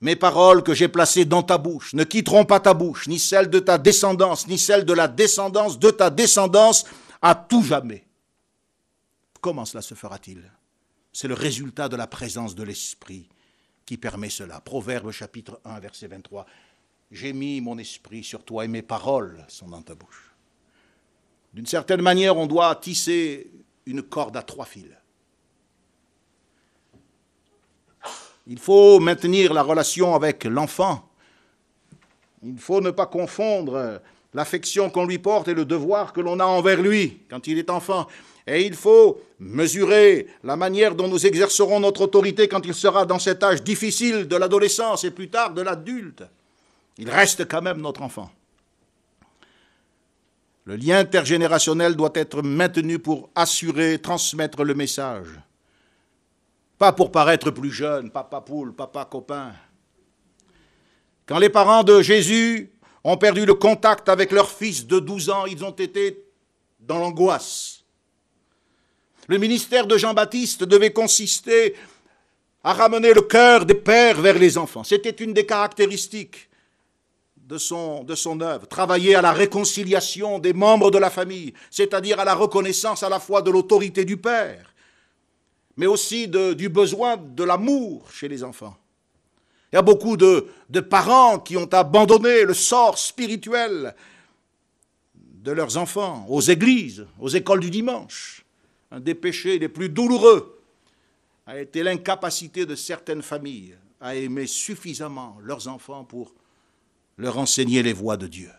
Mes 0.00 0.16
paroles 0.16 0.62
que 0.62 0.74
j'ai 0.74 0.88
placées 0.88 1.24
dans 1.24 1.42
ta 1.42 1.56
bouche 1.56 1.94
ne 1.94 2.04
quitteront 2.04 2.44
pas 2.44 2.60
ta 2.60 2.74
bouche, 2.74 3.06
ni 3.06 3.18
celle 3.18 3.48
de 3.48 3.58
ta 3.58 3.78
descendance, 3.78 4.46
ni 4.46 4.58
celle 4.58 4.84
de 4.84 4.92
la 4.92 5.08
descendance 5.08 5.78
de 5.78 5.90
ta 5.90 6.10
descendance, 6.10 6.84
à 7.22 7.34
tout 7.34 7.62
jamais. 7.62 8.04
Comment 9.40 9.64
cela 9.64 9.82
se 9.82 9.94
fera-t-il? 9.94 10.42
C'est 11.12 11.28
le 11.28 11.34
résultat 11.34 11.88
de 11.88 11.96
la 11.96 12.06
présence 12.06 12.54
de 12.54 12.62
l'Esprit 12.62 13.28
qui 13.86 13.96
permet 13.96 14.30
cela. 14.30 14.60
Proverbe 14.60 15.10
chapitre 15.12 15.60
1, 15.64 15.80
verset 15.80 16.08
23. 16.08 16.44
J'ai 17.10 17.32
mis 17.32 17.60
mon 17.60 17.78
esprit 17.78 18.24
sur 18.24 18.44
toi 18.44 18.64
et 18.64 18.68
mes 18.68 18.82
paroles 18.82 19.44
sont 19.48 19.68
dans 19.68 19.82
ta 19.82 19.94
bouche. 19.94 20.34
D'une 21.54 21.66
certaine 21.66 22.02
manière, 22.02 22.36
on 22.36 22.46
doit 22.46 22.74
tisser 22.76 23.50
une 23.86 24.02
corde 24.02 24.36
à 24.36 24.42
trois 24.42 24.64
fils. 24.64 24.90
Il 28.48 28.58
faut 28.58 29.00
maintenir 29.00 29.52
la 29.52 29.62
relation 29.62 30.14
avec 30.14 30.44
l'enfant. 30.44 31.08
Il 32.44 32.58
faut 32.58 32.80
ne 32.80 32.90
pas 32.90 33.06
confondre 33.06 34.00
l'affection 34.34 34.90
qu'on 34.90 35.06
lui 35.06 35.18
porte 35.18 35.48
et 35.48 35.54
le 35.54 35.64
devoir 35.64 36.12
que 36.12 36.20
l'on 36.20 36.38
a 36.38 36.44
envers 36.44 36.80
lui 36.80 37.22
quand 37.28 37.46
il 37.46 37.58
est 37.58 37.70
enfant. 37.70 38.06
Et 38.46 38.64
il 38.64 38.74
faut 38.74 39.20
mesurer 39.40 40.28
la 40.44 40.54
manière 40.54 40.94
dont 40.94 41.08
nous 41.08 41.26
exercerons 41.26 41.80
notre 41.80 42.02
autorité 42.02 42.46
quand 42.46 42.64
il 42.64 42.74
sera 42.74 43.04
dans 43.04 43.18
cet 43.18 43.42
âge 43.42 43.64
difficile 43.64 44.28
de 44.28 44.36
l'adolescence 44.36 45.02
et 45.02 45.10
plus 45.10 45.28
tard 45.28 45.52
de 45.52 45.62
l'adulte. 45.62 46.22
Il 46.98 47.10
reste 47.10 47.48
quand 47.48 47.62
même 47.62 47.80
notre 47.80 48.02
enfant. 48.02 48.30
Le 50.66 50.74
lien 50.74 50.98
intergénérationnel 50.98 51.94
doit 51.94 52.10
être 52.14 52.42
maintenu 52.42 52.98
pour 52.98 53.30
assurer, 53.36 54.00
transmettre 54.00 54.64
le 54.64 54.74
message. 54.74 55.28
Pas 56.76 56.92
pour 56.92 57.12
paraître 57.12 57.52
plus 57.52 57.70
jeune, 57.70 58.10
papa 58.10 58.40
poule, 58.40 58.74
papa 58.74 59.04
copain. 59.04 59.52
Quand 61.24 61.38
les 61.38 61.50
parents 61.50 61.84
de 61.84 62.02
Jésus 62.02 62.72
ont 63.04 63.16
perdu 63.16 63.46
le 63.46 63.54
contact 63.54 64.08
avec 64.08 64.32
leur 64.32 64.50
fils 64.50 64.84
de 64.88 64.98
12 64.98 65.30
ans, 65.30 65.46
ils 65.46 65.64
ont 65.64 65.70
été 65.70 66.24
dans 66.80 66.98
l'angoisse. 66.98 67.84
Le 69.28 69.38
ministère 69.38 69.86
de 69.86 69.96
Jean-Baptiste 69.96 70.64
devait 70.64 70.92
consister 70.92 71.76
à 72.64 72.72
ramener 72.72 73.14
le 73.14 73.22
cœur 73.22 73.66
des 73.66 73.74
pères 73.74 74.20
vers 74.20 74.38
les 74.38 74.58
enfants. 74.58 74.82
C'était 74.82 75.10
une 75.10 75.32
des 75.32 75.46
caractéristiques 75.46 76.48
de 77.46 77.58
son, 77.58 78.04
de 78.04 78.14
son 78.14 78.40
œuvre, 78.40 78.66
travailler 78.66 79.14
à 79.14 79.22
la 79.22 79.32
réconciliation 79.32 80.38
des 80.38 80.52
membres 80.52 80.90
de 80.90 80.98
la 80.98 81.10
famille, 81.10 81.54
c'est-à-dire 81.70 82.20
à 82.20 82.24
la 82.24 82.34
reconnaissance 82.34 83.02
à 83.02 83.08
la 83.08 83.20
fois 83.20 83.40
de 83.40 83.50
l'autorité 83.50 84.04
du 84.04 84.16
Père 84.16 84.74
mais 85.76 85.86
aussi 85.86 86.28
du 86.28 86.68
besoin 86.68 87.16
de 87.16 87.44
l'amour 87.44 88.10
chez 88.10 88.28
les 88.28 88.42
enfants. 88.42 88.76
Il 89.72 89.76
y 89.76 89.78
a 89.78 89.82
beaucoup 89.82 90.16
de, 90.16 90.46
de, 90.70 90.80
parents 90.80 91.38
qui 91.38 91.56
ont 91.56 91.68
abandonné 91.72 92.44
le 92.44 92.54
sort 92.54 92.98
spirituel 92.98 93.94
de 95.14 95.52
leurs 95.52 95.76
enfants 95.76 96.24
aux 96.28 96.40
églises, 96.40 97.06
aux 97.20 97.28
écoles 97.28 97.60
du 97.60 97.70
dimanche. 97.70 98.44
Un 98.90 99.00
des 99.00 99.14
péchés 99.14 99.58
les 99.58 99.68
plus 99.68 99.88
douloureux 99.88 100.60
a 101.46 101.60
été 101.60 101.82
l'incapacité 101.82 102.64
de 102.64 102.74
certaines 102.74 103.22
familles 103.22 103.76
à 104.00 104.14
aimer 104.14 104.46
suffisamment 104.46 105.36
leurs 105.42 105.68
enfants 105.68 106.04
pour 106.04 106.32
leur 107.18 107.38
enseigner 107.38 107.82
les 107.82 107.92
voies 107.92 108.16
de 108.16 108.26
Dieu. 108.26 108.50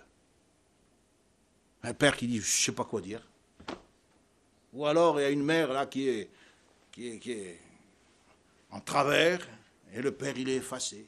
Un 1.83 1.93
père 1.93 2.17
qui 2.17 2.27
dit, 2.27 2.37
je 2.37 2.41
ne 2.41 2.63
sais 2.65 2.71
pas 2.71 2.83
quoi 2.83 3.01
dire. 3.01 3.21
Ou 4.73 4.85
alors 4.85 5.19
il 5.19 5.23
y 5.23 5.25
a 5.25 5.29
une 5.29 5.43
mère 5.43 5.71
là 5.71 5.85
qui 5.85 6.09
est 6.09 6.29
qui 6.91 7.31
est, 7.31 7.59
en 8.71 8.79
travers, 8.79 9.39
et 9.93 10.01
le 10.01 10.11
père, 10.11 10.33
il 10.37 10.49
est 10.49 10.55
effacé. 10.55 11.07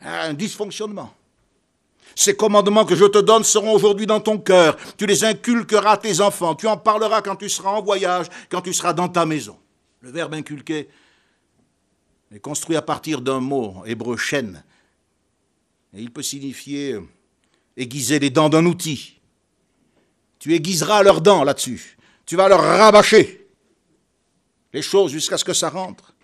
Un 0.00 0.34
dysfonctionnement. 0.34 1.12
Ces 2.14 2.36
commandements 2.36 2.84
que 2.84 2.94
je 2.94 3.04
te 3.04 3.18
donne 3.18 3.44
seront 3.44 3.72
aujourd'hui 3.72 4.06
dans 4.06 4.20
ton 4.20 4.38
cœur. 4.38 4.76
Tu 4.96 5.06
les 5.06 5.24
inculqueras 5.24 5.92
à 5.92 5.96
tes 5.96 6.20
enfants. 6.20 6.54
Tu 6.54 6.66
en 6.66 6.76
parleras 6.76 7.22
quand 7.22 7.36
tu 7.36 7.48
seras 7.48 7.70
en 7.70 7.82
voyage, 7.82 8.26
quand 8.48 8.60
tu 8.60 8.72
seras 8.72 8.92
dans 8.92 9.08
ta 9.08 9.26
maison. 9.26 9.58
Le 10.00 10.10
verbe 10.10 10.34
inculquer 10.34 10.88
est 12.32 12.40
construit 12.40 12.76
à 12.76 12.82
partir 12.82 13.20
d'un 13.20 13.40
mot 13.40 13.82
hébreu 13.86 14.16
chêne. 14.16 14.62
Il 15.94 16.10
peut 16.10 16.22
signifier 16.22 16.98
aiguiser 17.76 18.18
les 18.18 18.30
dents 18.30 18.48
d'un 18.48 18.66
outil. 18.66 19.18
Tu 20.38 20.54
aiguiseras 20.54 21.02
leurs 21.02 21.20
dents 21.20 21.44
là-dessus. 21.44 21.96
Tu 22.26 22.36
vas 22.36 22.48
leur 22.48 22.60
rabâcher 22.60 23.46
les 24.72 24.82
choses 24.82 25.12
jusqu'à 25.12 25.38
ce 25.38 25.44
que 25.44 25.54
ça 25.54 25.70
rentre. 25.70 26.14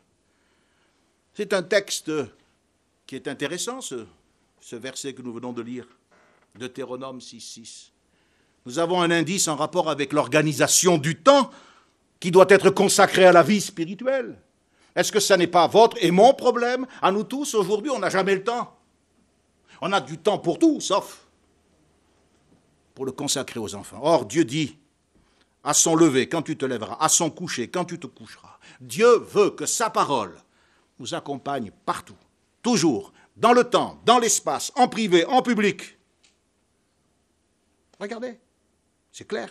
C'est 1.32 1.52
un 1.52 1.62
texte 1.62 2.12
qui 3.06 3.16
est 3.16 3.26
intéressant, 3.26 3.80
ce, 3.80 4.06
ce 4.60 4.76
verset 4.76 5.14
que 5.14 5.22
nous 5.22 5.32
venons 5.32 5.52
de 5.52 5.62
lire, 5.62 5.86
Deutéronome 6.58 7.18
6.6. 7.18 7.90
Nous 8.66 8.78
avons 8.78 9.02
un 9.02 9.10
indice 9.10 9.48
en 9.48 9.56
rapport 9.56 9.90
avec 9.90 10.12
l'organisation 10.12 10.98
du 10.98 11.16
temps 11.16 11.50
qui 12.20 12.30
doit 12.30 12.46
être 12.48 12.70
consacré 12.70 13.24
à 13.26 13.32
la 13.32 13.42
vie 13.42 13.60
spirituelle. 13.60 14.38
Est-ce 14.94 15.10
que 15.10 15.20
ça 15.20 15.36
n'est 15.36 15.48
pas 15.48 15.66
votre 15.66 15.96
et 16.02 16.10
mon 16.10 16.32
problème? 16.34 16.86
À 17.02 17.10
nous 17.10 17.24
tous, 17.24 17.54
aujourd'hui, 17.54 17.90
on 17.90 17.98
n'a 17.98 18.10
jamais 18.10 18.34
le 18.34 18.44
temps. 18.44 18.74
On 19.86 19.92
a 19.92 20.00
du 20.00 20.16
temps 20.16 20.38
pour 20.38 20.58
tout, 20.58 20.80
sauf 20.80 21.26
pour 22.94 23.04
le 23.04 23.12
consacrer 23.12 23.60
aux 23.60 23.74
enfants. 23.74 24.00
Or, 24.00 24.24
Dieu 24.24 24.46
dit, 24.46 24.78
à 25.62 25.74
son 25.74 25.94
lever 25.94 26.26
quand 26.26 26.40
tu 26.40 26.56
te 26.56 26.64
lèveras, 26.64 26.96
à 27.00 27.10
son 27.10 27.28
coucher 27.28 27.68
quand 27.68 27.84
tu 27.84 28.00
te 28.00 28.06
coucheras. 28.06 28.58
Dieu 28.80 29.18
veut 29.18 29.50
que 29.50 29.66
sa 29.66 29.90
parole 29.90 30.40
nous 30.98 31.12
accompagne 31.12 31.70
partout, 31.84 32.16
toujours, 32.62 33.12
dans 33.36 33.52
le 33.52 33.62
temps, 33.64 34.00
dans 34.06 34.18
l'espace, 34.18 34.72
en 34.74 34.88
privé, 34.88 35.26
en 35.26 35.42
public. 35.42 35.98
Regardez, 38.00 38.40
c'est 39.12 39.28
clair. 39.28 39.50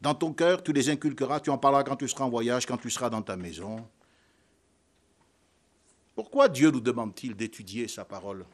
Dans 0.00 0.14
ton 0.14 0.32
cœur, 0.32 0.62
tu 0.62 0.72
les 0.72 0.88
inculqueras, 0.88 1.40
tu 1.40 1.50
en 1.50 1.58
parleras 1.58 1.84
quand 1.84 1.96
tu 1.96 2.08
seras 2.08 2.24
en 2.24 2.30
voyage, 2.30 2.64
quand 2.64 2.78
tu 2.78 2.88
seras 2.88 3.10
dans 3.10 3.20
ta 3.20 3.36
maison. 3.36 3.86
Pourquoi 6.14 6.48
Dieu 6.48 6.70
nous 6.70 6.80
demande-t-il 6.80 7.36
d'étudier 7.36 7.86
sa 7.86 8.06
parole? 8.06 8.46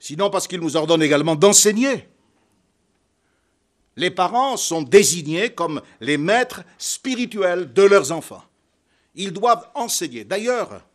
Sinon 0.00 0.30
parce 0.30 0.46
qu'il 0.46 0.60
nous 0.60 0.76
ordonne 0.76 1.02
également 1.02 1.34
d'enseigner 1.36 2.08
les 3.98 4.12
parents 4.12 4.56
sont 4.56 4.82
désignés 4.82 5.50
comme 5.50 5.82
les 6.00 6.18
maîtres 6.18 6.62
spirituels 6.78 7.72
de 7.72 7.82
leurs 7.82 8.12
enfants. 8.12 8.44
Ils 9.16 9.32
doivent 9.32 9.68
enseigner. 9.74 10.24
D'ailleurs, 10.24 10.86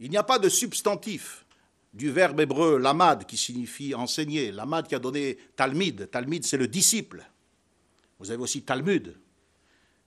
il 0.00 0.10
n'y 0.10 0.16
a 0.16 0.24
pas 0.24 0.40
de 0.40 0.48
substantif 0.48 1.46
du 1.94 2.10
verbe 2.10 2.40
hébreu 2.40 2.76
lamad 2.76 3.24
qui 3.24 3.36
signifie 3.36 3.94
enseigner. 3.94 4.50
Lamad 4.50 4.88
qui 4.88 4.96
a 4.96 4.98
donné 4.98 5.38
talmid. 5.54 6.10
Talmid, 6.10 6.44
c'est 6.44 6.56
le 6.56 6.66
disciple. 6.66 7.24
Vous 8.18 8.32
avez 8.32 8.42
aussi 8.42 8.62
talmud, 8.62 9.16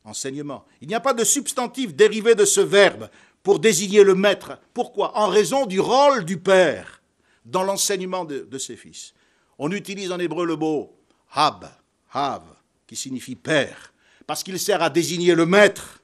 enseignement. 0.03 0.65
Il 0.81 0.89
n'y 0.89 0.95
a 0.95 0.99
pas 0.99 1.13
de 1.13 1.23
substantif 1.23 1.95
dérivé 1.95 2.35
de 2.35 2.43
ce 2.43 2.59
verbe 2.59 3.09
pour 3.43 3.59
désigner 3.59 4.03
le 4.03 4.15
maître. 4.15 4.57
Pourquoi? 4.73 5.17
En 5.17 5.27
raison 5.27 5.65
du 5.65 5.79
rôle 5.79 6.25
du 6.25 6.39
père 6.39 7.01
dans 7.45 7.63
l'enseignement 7.63 8.23
de, 8.25 8.57
ses 8.57 8.77
fils. 8.77 9.13
On 9.59 9.71
utilise 9.71 10.11
en 10.11 10.19
hébreu 10.19 10.45
le 10.45 10.55
mot 10.55 10.97
hab, 11.33 11.69
hav, 12.11 12.43
qui 12.87 12.95
signifie 12.95 13.35
père, 13.35 13.93
parce 14.25 14.43
qu'il 14.43 14.57
sert 14.57 14.81
à 14.81 14.89
désigner 14.89 15.35
le 15.35 15.45
maître, 15.45 16.01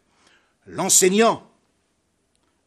l'enseignant. 0.68 1.50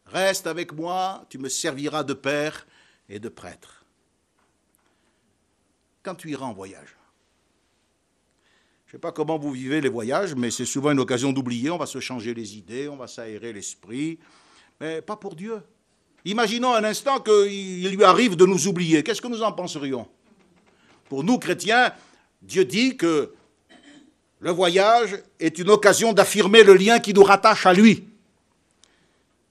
Reste 0.07 0.47
avec 0.47 0.73
moi, 0.73 1.25
tu 1.29 1.37
me 1.37 1.49
serviras 1.49 2.03
de 2.03 2.13
père 2.13 2.65
et 3.09 3.19
de 3.19 3.29
prêtre. 3.29 3.85
Quand 6.01 6.15
tu 6.15 6.31
iras 6.31 6.47
en 6.47 6.53
voyage, 6.53 6.95
je 8.85 8.97
ne 8.97 8.99
sais 8.99 9.01
pas 9.01 9.11
comment 9.11 9.37
vous 9.37 9.51
vivez 9.51 9.81
les 9.81 9.89
voyages, 9.89 10.35
mais 10.35 10.51
c'est 10.51 10.65
souvent 10.65 10.91
une 10.91 10.99
occasion 10.99 11.31
d'oublier, 11.31 11.69
on 11.71 11.77
va 11.77 11.85
se 11.85 11.99
changer 11.99 12.33
les 12.33 12.57
idées, 12.57 12.87
on 12.87 12.97
va 12.97 13.07
s'aérer 13.07 13.53
l'esprit, 13.53 14.19
mais 14.83 15.01
pas 15.01 15.15
pour 15.15 15.33
Dieu. 15.33 15.61
Imaginons 16.25 16.73
un 16.73 16.83
instant 16.83 17.21
qu'il 17.21 17.89
lui 17.89 18.03
arrive 18.03 18.35
de 18.35 18.45
nous 18.45 18.67
oublier, 18.67 19.01
qu'est-ce 19.01 19.21
que 19.21 19.29
nous 19.29 19.41
en 19.41 19.53
penserions? 19.53 20.05
Pour 21.07 21.23
nous, 21.23 21.37
chrétiens, 21.39 21.93
Dieu 22.41 22.65
dit 22.65 22.97
que 22.97 23.33
le 24.39 24.51
voyage 24.51 25.23
est 25.39 25.57
une 25.57 25.69
occasion 25.69 26.11
d'affirmer 26.11 26.63
le 26.63 26.73
lien 26.73 26.99
qui 26.99 27.13
nous 27.13 27.23
rattache 27.23 27.65
à 27.65 27.71
lui. 27.71 28.09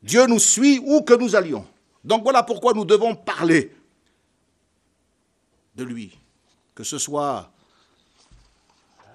Dieu 0.03 0.27
nous 0.27 0.39
suit 0.39 0.79
où 0.85 1.01
que 1.01 1.15
nous 1.15 1.35
allions. 1.35 1.67
Donc 2.05 2.25
voilà 2.25 2.43
pourquoi 2.43 2.75
nous 2.75 2.85
devons 2.85 3.15
parler 3.15 3.75
de 5.77 5.85
lui, 5.85 6.13
que 6.75 6.85
ce 6.85 6.99
soit 6.99 7.51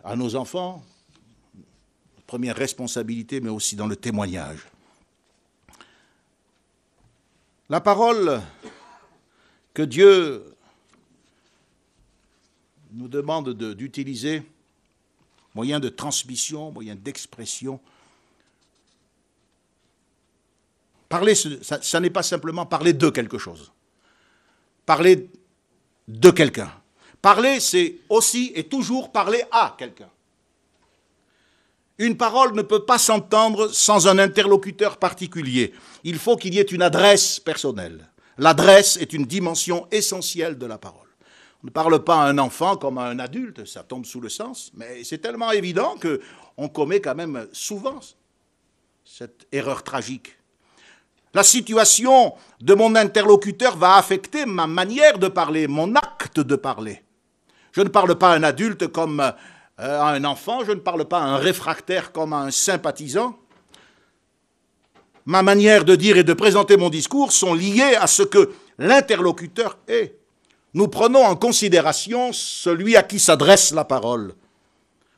à 0.03 0.15
nos 0.15 0.36
enfants, 0.36 0.84
première 2.26 2.55
responsabilité, 2.55 3.39
mais 3.39 3.51
aussi 3.51 3.76
dans 3.76 3.86
le 3.88 3.95
témoignage. 3.95 4.65
La 7.70 7.82
parole 7.82 8.41
que 9.74 9.82
Dieu 9.82 10.55
nous 12.91 13.07
demande 13.09 13.53
d'utiliser, 13.74 14.41
moyen 15.53 15.80
de 15.80 15.89
transmission, 15.89 16.72
moyen 16.72 16.95
d'expression. 16.95 17.80
Parler, 21.09 21.36
ça, 21.36 21.82
ça 21.82 21.99
n'est 21.99 22.09
pas 22.09 22.24
simplement 22.24 22.65
parler 22.65 22.93
de 22.93 23.09
quelque 23.09 23.38
chose. 23.38 23.72
Parler 24.86 25.30
de 26.07 26.32
quelqu'un. 26.32 26.72
Parler, 27.22 27.59
c'est 27.59 27.97
aussi 28.07 28.51
et 28.55 28.63
toujours 28.63 29.11
parler 29.11 29.43
à 29.51 29.76
quelqu'un. 29.78 30.09
Une 32.00 32.16
parole 32.16 32.54
ne 32.54 32.62
peut 32.62 32.86
pas 32.86 33.00
s'entendre 33.00 33.70
sans 33.70 34.08
un 34.08 34.20
interlocuteur 34.20 34.98
particulier. 34.98 35.74
Il 36.04 36.20
faut 36.20 36.38
qu'il 36.38 36.54
y 36.54 36.60
ait 36.60 36.64
une 36.64 36.84
adresse 36.84 37.39
personnelle. 37.39 38.08
L'adresse 38.38 38.98
est 38.98 39.14
une 39.14 39.26
dimension 39.26 39.88
essentielle 39.91 40.60
de 40.60 40.68
la 40.68 40.78
parole. 40.78 41.08
On 41.64 41.68
ne 41.68 41.72
parle 41.72 42.04
pas 42.04 42.22
à 42.22 42.28
un 42.28 42.38
enfant 42.38 42.78
comme 42.78 43.00
à 43.00 43.08
un 43.08 43.18
adulte, 43.18 43.66
ça 43.66 43.82
tombe 43.82 44.06
sous 44.06 44.22
le 44.22 44.30
sens, 44.30 44.72
mais 44.76 45.04
c'est 45.04 45.18
tellement 45.18 45.52
évident 45.52 45.95
qu'on 46.56 46.68
commet 46.68 47.02
quand 47.02 47.16
même 47.16 47.48
souvent 47.52 48.00
cette 49.04 49.48
erreur 49.52 49.82
tragique. 49.82 50.38
La 51.34 51.43
situation 51.43 52.36
de 52.62 52.74
mon 52.76 52.95
interlocuteur 52.95 53.76
va 53.76 53.95
affecter 53.95 54.45
ma 54.45 54.68
manière 54.68 55.18
de 55.18 55.28
parler, 55.28 55.68
mon 55.68 55.95
acte 55.95 56.39
de 56.39 56.56
parler. 56.56 57.04
Je 57.72 57.82
ne 57.82 57.89
parle 57.89 58.16
pas 58.16 58.34
à 58.34 58.36
un 58.36 58.43
adulte 58.43 58.88
comme 58.88 59.34
euh, 59.80 60.01
à 60.01 60.07
un 60.09 60.23
enfant, 60.23 60.63
je 60.65 60.71
ne 60.71 60.80
parle 60.80 61.05
pas 61.05 61.19
à 61.19 61.25
un 61.25 61.38
réfractaire 61.38 62.11
comme 62.11 62.34
à 62.34 62.38
un 62.38 62.51
sympathisant. 62.51 63.38
Ma 65.25 65.43
manière 65.43 65.86
de 65.86 65.95
dire 65.95 66.17
et 66.17 66.23
de 66.23 66.34
présenter 66.34 66.78
mon 66.78 66.89
discours 66.89 67.32
sont 67.32 67.53
liées 67.53 67.95
à 67.99 68.07
ce 68.07 68.23
que 68.23 68.53
l'interlocuteur 68.78 69.78
est. 69.88 70.17
Nous 70.73 70.88
prenons 70.88 71.23
en 71.23 71.36
considération 71.36 72.32
celui 72.34 72.95
à 72.95 73.03
qui 73.03 73.19
s'adresse 73.19 73.71
la 73.73 73.84
parole. 73.84 74.34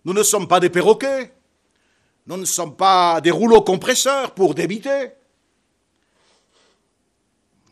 Nous 0.05 0.13
ne 0.13 0.23
sommes 0.23 0.47
pas 0.47 0.59
des 0.59 0.69
perroquets, 0.69 1.33
nous 2.27 2.37
ne 2.37 2.45
sommes 2.45 2.75
pas 2.75 3.21
des 3.21 3.31
rouleaux 3.31 3.61
compresseurs 3.61 4.31
pour 4.31 4.55
débiter. 4.55 5.11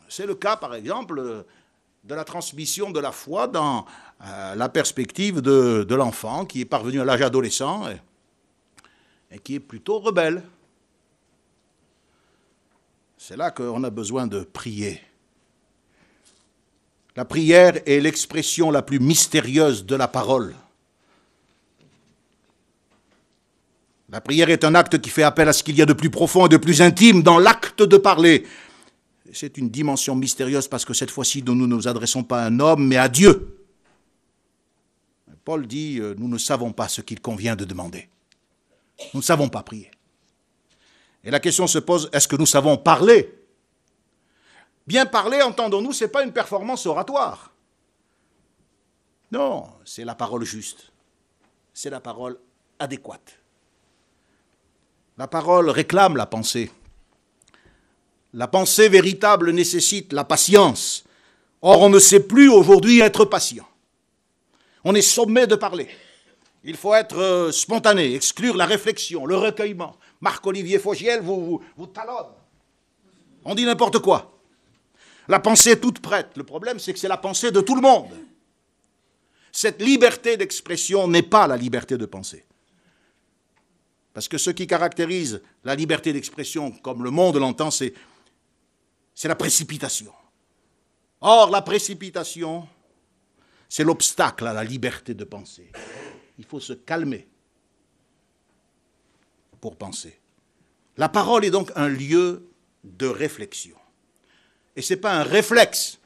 C'est 0.08 0.26
le 0.26 0.34
cas, 0.34 0.56
par 0.56 0.74
exemple, 0.74 1.44
de 2.04 2.14
la 2.14 2.24
transmission 2.24 2.90
de 2.90 3.00
la 3.00 3.12
foi 3.12 3.46
dans 3.46 3.84
la 4.20 4.68
perspective 4.68 5.40
de, 5.40 5.94
l'enfant 5.94 6.44
qui 6.44 6.62
est 6.62 6.64
parvenu 6.64 7.00
à 7.00 7.04
l'âge 7.04 7.22
adolescent 7.22 7.84
et, 9.30 9.38
qui 9.38 9.56
est 9.56 9.60
plutôt 9.60 9.98
rebelle. 9.98 10.42
C'est 13.16 13.36
là 13.36 13.50
qu'on 13.50 13.82
a 13.84 13.90
besoin 13.90 14.26
de 14.26 14.40
prier. 14.40 15.00
La 17.16 17.24
prière 17.24 17.80
est 17.86 18.00
l'expression 18.00 18.70
la 18.70 18.82
plus 18.82 19.00
mystérieuse 19.00 19.84
de 19.84 19.96
la 19.96 20.08
parole. 20.08 20.54
La 24.10 24.20
prière 24.20 24.48
est 24.50 24.64
un 24.64 24.74
acte 24.74 24.98
qui 25.00 25.10
fait 25.10 25.24
appel 25.24 25.48
à 25.48 25.52
ce 25.52 25.62
qu'il 25.62 25.76
y 25.76 25.82
a 25.82 25.86
de 25.86 25.92
plus 25.92 26.10
profond 26.10 26.46
et 26.46 26.48
de 26.48 26.56
plus 26.56 26.80
intime 26.80 27.22
dans 27.22 27.38
l'acte 27.38 27.82
de 27.82 27.96
parler 27.96 28.46
c'est 29.32 29.58
une 29.58 29.68
dimension 29.68 30.14
mystérieuse 30.14 30.68
parce 30.68 30.84
que 30.84 30.94
cette 30.94 31.10
fois-ci, 31.10 31.42
nous 31.42 31.54
ne 31.54 31.66
nous 31.66 31.88
adressons 31.88 32.22
pas 32.22 32.42
à 32.42 32.46
un 32.46 32.60
homme, 32.60 32.86
mais 32.86 32.96
à 32.96 33.08
Dieu. 33.08 33.57
Paul 35.48 35.66
dit, 35.66 35.98
euh, 35.98 36.14
nous 36.18 36.28
ne 36.28 36.36
savons 36.36 36.72
pas 36.72 36.88
ce 36.88 37.00
qu'il 37.00 37.22
convient 37.22 37.56
de 37.56 37.64
demander. 37.64 38.10
Nous 39.14 39.20
ne 39.20 39.24
savons 39.24 39.48
pas 39.48 39.62
prier. 39.62 39.90
Et 41.24 41.30
la 41.30 41.40
question 41.40 41.66
se 41.66 41.78
pose, 41.78 42.10
est-ce 42.12 42.28
que 42.28 42.36
nous 42.36 42.44
savons 42.44 42.76
parler? 42.76 43.34
Bien 44.86 45.06
parler, 45.06 45.40
entendons-nous, 45.40 45.94
ce 45.94 46.04
n'est 46.04 46.10
pas 46.10 46.22
une 46.22 46.34
performance 46.34 46.84
oratoire. 46.84 47.50
Non, 49.32 49.70
c'est 49.86 50.04
la 50.04 50.14
parole 50.14 50.44
juste. 50.44 50.92
C'est 51.72 51.88
la 51.88 52.00
parole 52.00 52.38
adéquate. 52.78 53.40
La 55.16 55.28
parole 55.28 55.70
réclame 55.70 56.18
la 56.18 56.26
pensée. 56.26 56.70
La 58.34 58.48
pensée 58.48 58.90
véritable 58.90 59.52
nécessite 59.52 60.12
la 60.12 60.24
patience. 60.24 61.04
Or, 61.62 61.80
on 61.80 61.88
ne 61.88 61.98
sait 61.98 62.20
plus 62.20 62.50
aujourd'hui 62.50 63.00
être 63.00 63.24
patient. 63.24 63.66
On 64.90 64.94
est 64.94 65.02
sommé 65.02 65.46
de 65.46 65.54
parler. 65.54 65.86
Il 66.64 66.74
faut 66.74 66.94
être 66.94 67.18
euh, 67.18 67.52
spontané, 67.52 68.14
exclure 68.14 68.56
la 68.56 68.64
réflexion, 68.64 69.26
le 69.26 69.36
recueillement. 69.36 69.94
Marc-Olivier 70.22 70.78
Fogiel 70.78 71.20
vous, 71.20 71.60
vous, 71.76 71.86
talonne. 71.88 72.32
On 73.44 73.54
dit 73.54 73.66
n'importe 73.66 73.98
quoi. 73.98 74.32
La 75.28 75.40
pensée 75.40 75.72
est 75.72 75.80
toute 75.80 75.98
prête. 75.98 76.30
Le 76.36 76.42
problème, 76.42 76.78
c'est 76.78 76.94
que 76.94 76.98
c'est 76.98 77.06
la 77.06 77.18
pensée 77.18 77.50
de 77.50 77.60
tout 77.60 77.74
le 77.74 77.82
monde. 77.82 78.08
Cette 79.52 79.82
liberté 79.82 80.38
d'expression 80.38 81.06
n'est 81.06 81.22
pas 81.22 81.46
la 81.46 81.58
liberté 81.58 81.98
de 81.98 82.06
penser. 82.06 82.46
Parce 84.14 84.26
que 84.26 84.38
ce 84.38 84.48
qui 84.48 84.66
caractérise 84.66 85.42
la 85.64 85.74
liberté 85.74 86.14
d'expression, 86.14 86.70
comme 86.70 87.04
le 87.04 87.10
monde 87.10 87.36
l'entend, 87.36 87.70
c'est 87.70 87.92
c'est 89.14 89.28
la 89.28 89.36
précipitation. 89.36 90.14
Or, 91.20 91.50
la 91.50 91.60
précipitation, 91.60 92.66
c'est 93.68 93.84
l'obstacle 93.84 94.46
à 94.46 94.52
la 94.52 94.64
liberté 94.64 95.14
de 95.14 95.24
penser. 95.24 95.70
Il 96.38 96.44
faut 96.44 96.60
se 96.60 96.72
calmer 96.72 97.26
pour 99.60 99.76
penser. 99.76 100.18
La 100.96 101.08
parole 101.08 101.44
est 101.44 101.50
donc 101.50 101.70
un 101.76 101.88
lieu 101.88 102.48
de 102.84 103.06
réflexion. 103.06 103.76
Et 104.76 104.82
ce 104.82 104.94
n'est 104.94 105.00
pas 105.00 105.14
un 105.14 105.22
réflexe 105.22 105.98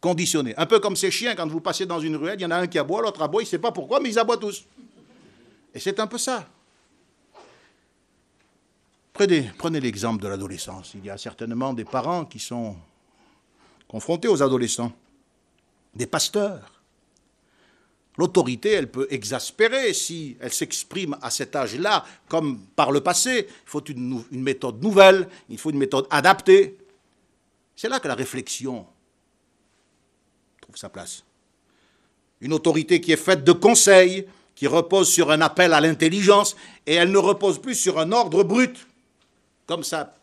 conditionné. 0.00 0.54
Un 0.56 0.66
peu 0.66 0.80
comme 0.80 0.96
ces 0.96 1.10
chiens, 1.10 1.34
quand 1.34 1.46
vous 1.46 1.60
passez 1.60 1.86
dans 1.86 2.00
une 2.00 2.16
ruelle, 2.16 2.38
il 2.38 2.42
y 2.42 2.46
en 2.46 2.50
a 2.50 2.56
un 2.56 2.66
qui 2.66 2.78
aboie, 2.78 3.00
l'autre 3.00 3.22
aboie, 3.22 3.42
il 3.42 3.46
ne 3.46 3.50
sait 3.50 3.58
pas 3.58 3.72
pourquoi, 3.72 4.00
mais 4.00 4.10
ils 4.10 4.18
aboient 4.18 4.36
tous. 4.36 4.64
Et 5.72 5.80
c'est 5.80 5.98
un 5.98 6.06
peu 6.06 6.18
ça. 6.18 6.46
Prenez, 9.14 9.80
l'exemple 9.80 10.22
de 10.22 10.28
l'adolescence. 10.28 10.92
Il 10.94 11.04
y 11.04 11.10
a 11.10 11.16
certainement 11.16 11.72
des 11.72 11.84
parents 11.84 12.24
qui 12.24 12.40
sont 12.40 12.76
confrontés 13.86 14.26
aux 14.26 14.42
adolescents, 14.42 14.92
des 15.94 16.06
pasteurs. 16.06 16.73
L'autorité, 18.16 18.70
elle 18.70 18.90
peut 18.90 19.08
exaspérer 19.10 19.92
si 19.92 20.36
elle 20.40 20.52
s'exprime 20.52 21.16
à 21.20 21.30
cet 21.30 21.56
âge-là, 21.56 22.04
comme 22.28 22.60
par 22.76 22.92
le 22.92 23.00
passé. 23.00 23.46
Il 23.48 23.68
faut 23.68 23.82
une, 23.84 24.24
méthode 24.30 24.82
nouvelle, 24.82 25.28
il 25.48 25.58
faut 25.58 25.70
une 25.70 25.78
méthode 25.78 26.06
adaptée. 26.10 26.78
C'est 27.74 27.88
là 27.88 27.98
que 27.98 28.06
la 28.06 28.14
réflexion 28.14 28.86
trouve 30.60 30.76
sa 30.76 30.88
place. 30.88 31.24
Une 32.40 32.52
autorité 32.52 33.00
qui 33.00 33.10
est 33.10 33.16
faite 33.16 33.42
de 33.42 33.52
conseils, 33.52 34.26
qui 34.54 34.68
repose 34.68 35.08
sur 35.08 35.32
un 35.32 35.40
appel 35.40 35.72
à 35.72 35.80
l'intelligence, 35.80 36.54
et 36.86 36.94
elle 36.94 37.10
ne 37.10 37.18
repose 37.18 37.60
plus 37.60 37.74
sur 37.74 37.98
un 37.98 38.12
ordre 38.12 38.44
brut 38.44 38.86
comme 39.66 39.84
ça 39.84 40.00
a 40.00 40.14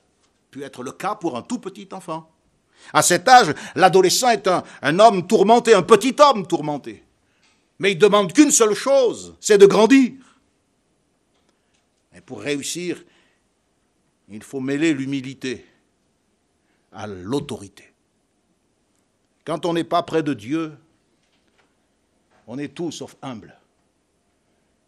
pu 0.49 0.63
être 0.63 0.83
le 0.83 0.91
cas 0.91 1.15
pour 1.15 1.37
un 1.37 1.41
tout 1.41 1.59
petit 1.59 1.87
enfant. 1.91 2.29
À 2.93 3.01
cet 3.01 3.27
âge, 3.27 3.53
l'adolescent 3.75 4.29
est 4.29 4.47
un, 4.47 4.99
homme 4.99 5.27
tourmenté, 5.27 5.73
un 5.73 5.83
petit 5.83 6.15
homme 6.19 6.47
tourmenté. 6.47 7.03
Mais 7.81 7.93
il 7.93 7.97
demande 7.97 8.31
qu'une 8.31 8.51
seule 8.51 8.75
chose, 8.75 9.35
c'est 9.39 9.57
de 9.57 9.65
grandir. 9.65 10.11
Et 12.15 12.21
pour 12.21 12.39
réussir, 12.39 13.03
il 14.29 14.43
faut 14.43 14.59
mêler 14.59 14.93
l'humilité 14.93 15.65
à 16.91 17.07
l'autorité. 17.07 17.91
Quand 19.43 19.65
on 19.65 19.73
n'est 19.73 19.83
pas 19.83 20.03
près 20.03 20.21
de 20.21 20.35
Dieu, 20.35 20.77
on 22.45 22.59
est 22.59 22.67
tout 22.67 22.91
sauf 22.91 23.15
humble. 23.23 23.59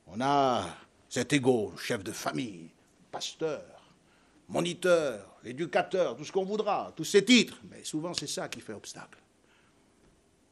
On 0.06 0.22
a 0.22 0.64
cet 1.10 1.34
égo, 1.34 1.74
chef 1.80 2.04
de 2.04 2.12
famille, 2.12 2.70
pasteur, 3.12 3.64
moniteur, 4.48 5.40
éducateur, 5.44 6.16
tout 6.16 6.26
ce 6.26 6.32
qu'on 6.32 6.46
voudra, 6.46 6.94
tous 6.96 7.06
ces 7.06 7.26
titres. 7.26 7.60
Mais 7.72 7.84
souvent, 7.84 8.14
c'est 8.14 8.28
ça 8.28 8.48
qui 8.50 8.62
fait 8.62 8.74
obstacle. 8.74 9.18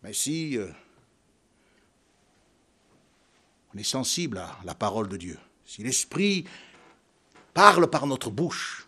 Mais 0.01 0.13
si 0.13 0.57
euh, 0.57 0.71
on 3.73 3.77
est 3.77 3.83
sensible 3.83 4.37
à 4.37 4.57
la 4.65 4.75
parole 4.75 5.07
de 5.07 5.17
Dieu, 5.17 5.37
si 5.65 5.83
l'Esprit 5.83 6.45
parle 7.53 7.89
par 7.89 8.07
notre 8.07 8.29
bouche, 8.29 8.87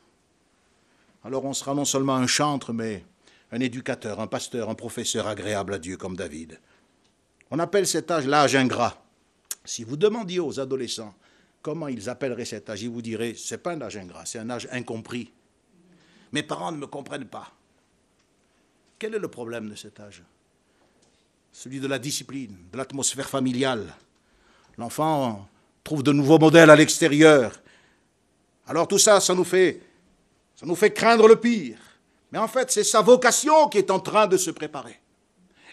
alors 1.24 1.46
on 1.46 1.54
sera 1.54 1.74
non 1.74 1.86
seulement 1.86 2.16
un 2.16 2.28
chantre, 2.28 2.74
mais 2.74 3.06
un 3.52 3.60
éducateur, 3.60 4.20
un 4.20 4.28
pasteur, 4.28 4.70
un 4.70 4.76
professeur 4.76 5.28
agréable 5.28 5.74
à 5.74 5.80
Dieu 5.80 5.96
comme 5.96 6.16
David. 6.16 6.60
On 7.52 7.60
appelle 7.60 7.88
cet 7.88 8.12
âge 8.12 8.28
l'âge 8.28 8.56
ingrat. 8.56 9.02
Si 9.64 9.84
vous 9.84 9.96
demandiez 9.96 10.40
aux 10.40 10.60
adolescents 10.60 11.14
comment 11.62 11.88
ils 11.88 12.10
appelleraient 12.10 12.46
cet 12.46 12.70
âge 12.70 12.82
Ils 12.82 12.90
vous 12.90 13.02
diraient, 13.02 13.36
c'est 13.38 13.60
pas 13.60 13.74
un 13.74 13.82
âge 13.82 13.96
ingrat, 13.96 14.26
c'est 14.26 14.40
un 14.40 14.50
âge 14.50 14.68
incompris. 14.72 15.32
Mes 16.34 16.44
parents 16.44 16.72
ne 16.72 16.78
me 16.78 16.88
comprennent 16.88 17.28
pas. 17.28 17.54
Quel 19.00 19.16
est 19.16 19.20
le 19.20 19.28
problème 19.28 19.70
de 19.70 19.76
cet 19.76 20.00
âge? 20.00 20.24
Celui 21.52 21.80
de 21.80 21.88
la 21.88 22.00
discipline, 22.00 22.58
de 22.72 22.78
l'atmosphère 22.78 23.30
familiale. 23.30 23.96
L'enfant 24.78 25.48
trouve 25.84 26.04
de 26.04 26.12
nouveaux 26.12 26.40
modèles 26.40 26.70
à 26.70 26.76
l'extérieur. 26.76 27.52
Alors 28.68 28.88
tout 28.88 28.98
ça, 28.98 29.20
ça 29.20 29.34
nous 29.34 29.44
fait, 29.44 29.82
ça 30.56 30.66
nous 30.66 30.76
fait 30.76 30.92
craindre 30.92 31.28
le 31.28 31.36
pire. 31.36 31.78
Mais 32.32 32.40
en 32.40 32.48
fait, 32.48 32.72
c'est 32.72 32.84
sa 32.84 33.02
vocation 33.02 33.68
qui 33.68 33.78
est 33.78 33.92
en 33.92 34.00
train 34.00 34.28
de 34.28 34.38
se 34.38 34.52
préparer. 34.52 35.00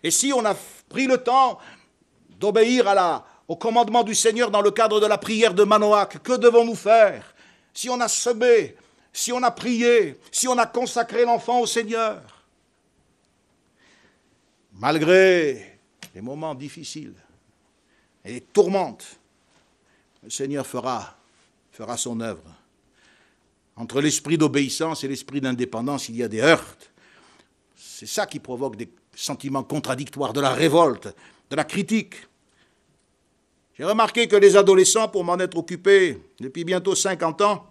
Et 0.03 0.11
si 0.11 0.32
on 0.32 0.44
a 0.44 0.55
pris 0.88 1.07
le 1.07 1.18
temps 1.18 1.59
d'obéir 2.40 2.86
au 3.51 3.57
commandement 3.57 4.05
du 4.05 4.14
Seigneur 4.14 4.51
dans 4.51 4.62
le 4.62 4.70
cadre 4.70 5.01
de 5.01 5.07
la 5.07 5.18
prière 5.18 5.55
de 5.55 5.64
Manoach. 5.64 6.18
Que 6.22 6.36
devons-nous 6.36 6.76
faire? 6.76 7.34
Si 7.74 7.90
on 7.90 8.01
a 8.01 8.07
semé, 8.09 8.76
si 9.12 9.32
on 9.32 9.42
a 9.42 9.51
prié, 9.51 10.18
si 10.30 10.46
on 10.46 10.57
a 10.57 10.66
consacré 10.66 11.24
l'enfant 11.24 11.61
au 11.61 11.66
Seigneur 11.66 12.20
Malgré 14.72 15.78
les 16.14 16.20
moments 16.20 16.55
difficiles 16.55 17.14
et 18.24 18.32
les 18.32 18.40
tourmentes, 18.40 19.18
le 20.22 20.30
Seigneur 20.30 20.66
fera, 20.66 21.16
fera 21.72 21.96
son 21.96 22.20
œuvre. 22.20 22.44
Entre 23.76 24.00
l'esprit 24.00 24.36
d'obéissance 24.36 25.04
et 25.04 25.08
l'esprit 25.08 25.40
d'indépendance, 25.40 26.08
il 26.08 26.16
y 26.16 26.22
a 26.22 26.28
des 26.28 26.40
heurts. 26.40 26.76
C'est 27.76 28.06
ça 28.06 28.26
qui 28.26 28.38
provoque 28.38 28.76
des 28.76 28.90
sentiments 29.14 29.62
contradictoires, 29.62 30.32
de 30.32 30.40
la 30.40 30.52
révolte, 30.52 31.14
de 31.48 31.56
la 31.56 31.64
critique. 31.64 32.14
J'ai 33.76 33.84
remarqué 33.84 34.28
que 34.28 34.36
les 34.36 34.56
adolescents, 34.56 35.08
pour 35.08 35.24
m'en 35.24 35.38
être 35.38 35.56
occupé 35.56 36.18
depuis 36.38 36.64
bientôt 36.64 36.94
50 36.94 37.40
ans, 37.40 37.66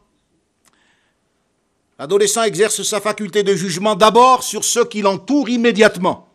l'adolescent 2.00 2.44
exerce 2.44 2.82
sa 2.82 3.00
faculté 3.00 3.44
de 3.44 3.56
jugement 3.56 3.96
d'abord 3.96 4.42
sur 4.44 4.64
ceux 4.64 4.86
qui 4.86 5.04
l'entourent 5.04 5.50
immédiatement, 5.50 6.32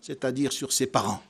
c'est-à-dire 0.00 0.52
sur 0.52 0.72
ses 0.72 0.86
parents. 0.86 1.22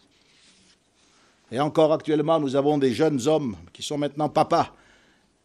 Et 1.52 1.60
encore 1.60 1.92
actuellement, 1.92 2.40
nous 2.40 2.56
avons 2.56 2.78
des 2.78 2.94
jeunes 2.94 3.28
hommes 3.28 3.56
qui 3.74 3.82
sont 3.82 3.98
maintenant 3.98 4.30
papas 4.30 4.74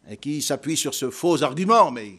et 0.08 0.16
qui 0.16 0.40
s'appuient 0.40 0.76
sur 0.76 0.94
ce 0.94 1.10
faux 1.10 1.42
argument, 1.42 1.90
mais 1.90 2.14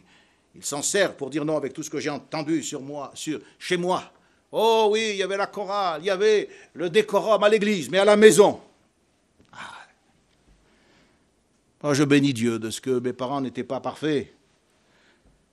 ils 0.54 0.64
s'en 0.64 0.80
servent 0.80 1.16
pour 1.16 1.28
dire 1.28 1.44
non 1.44 1.56
avec 1.56 1.72
tout 1.72 1.82
ce 1.82 1.90
que 1.90 1.98
j'ai 1.98 2.08
entendu 2.08 2.64
moi, 2.80 3.12
chez 3.58 3.76
moi. 3.76 4.04
Oh 4.52 4.90
oui, 4.92 5.10
il 5.10 5.16
y 5.16 5.24
avait 5.24 5.36
la 5.36 5.48
chorale, 5.48 6.02
il 6.02 6.06
y 6.06 6.10
avait 6.10 6.48
le 6.74 6.88
décorum 6.88 7.42
à 7.42 7.48
l'église, 7.48 7.90
mais 7.90 7.98
à 7.98 8.04
la 8.04 8.14
maison. 8.14 8.60
Ah. 9.52 9.58
Moi, 11.82 11.92
je 11.92 12.04
bénis 12.04 12.32
Dieu 12.32 12.60
de 12.60 12.70
ce 12.70 12.80
que 12.80 13.00
mes 13.00 13.12
parents 13.12 13.40
n'étaient 13.40 13.64
pas 13.64 13.80
parfaits. 13.80 14.32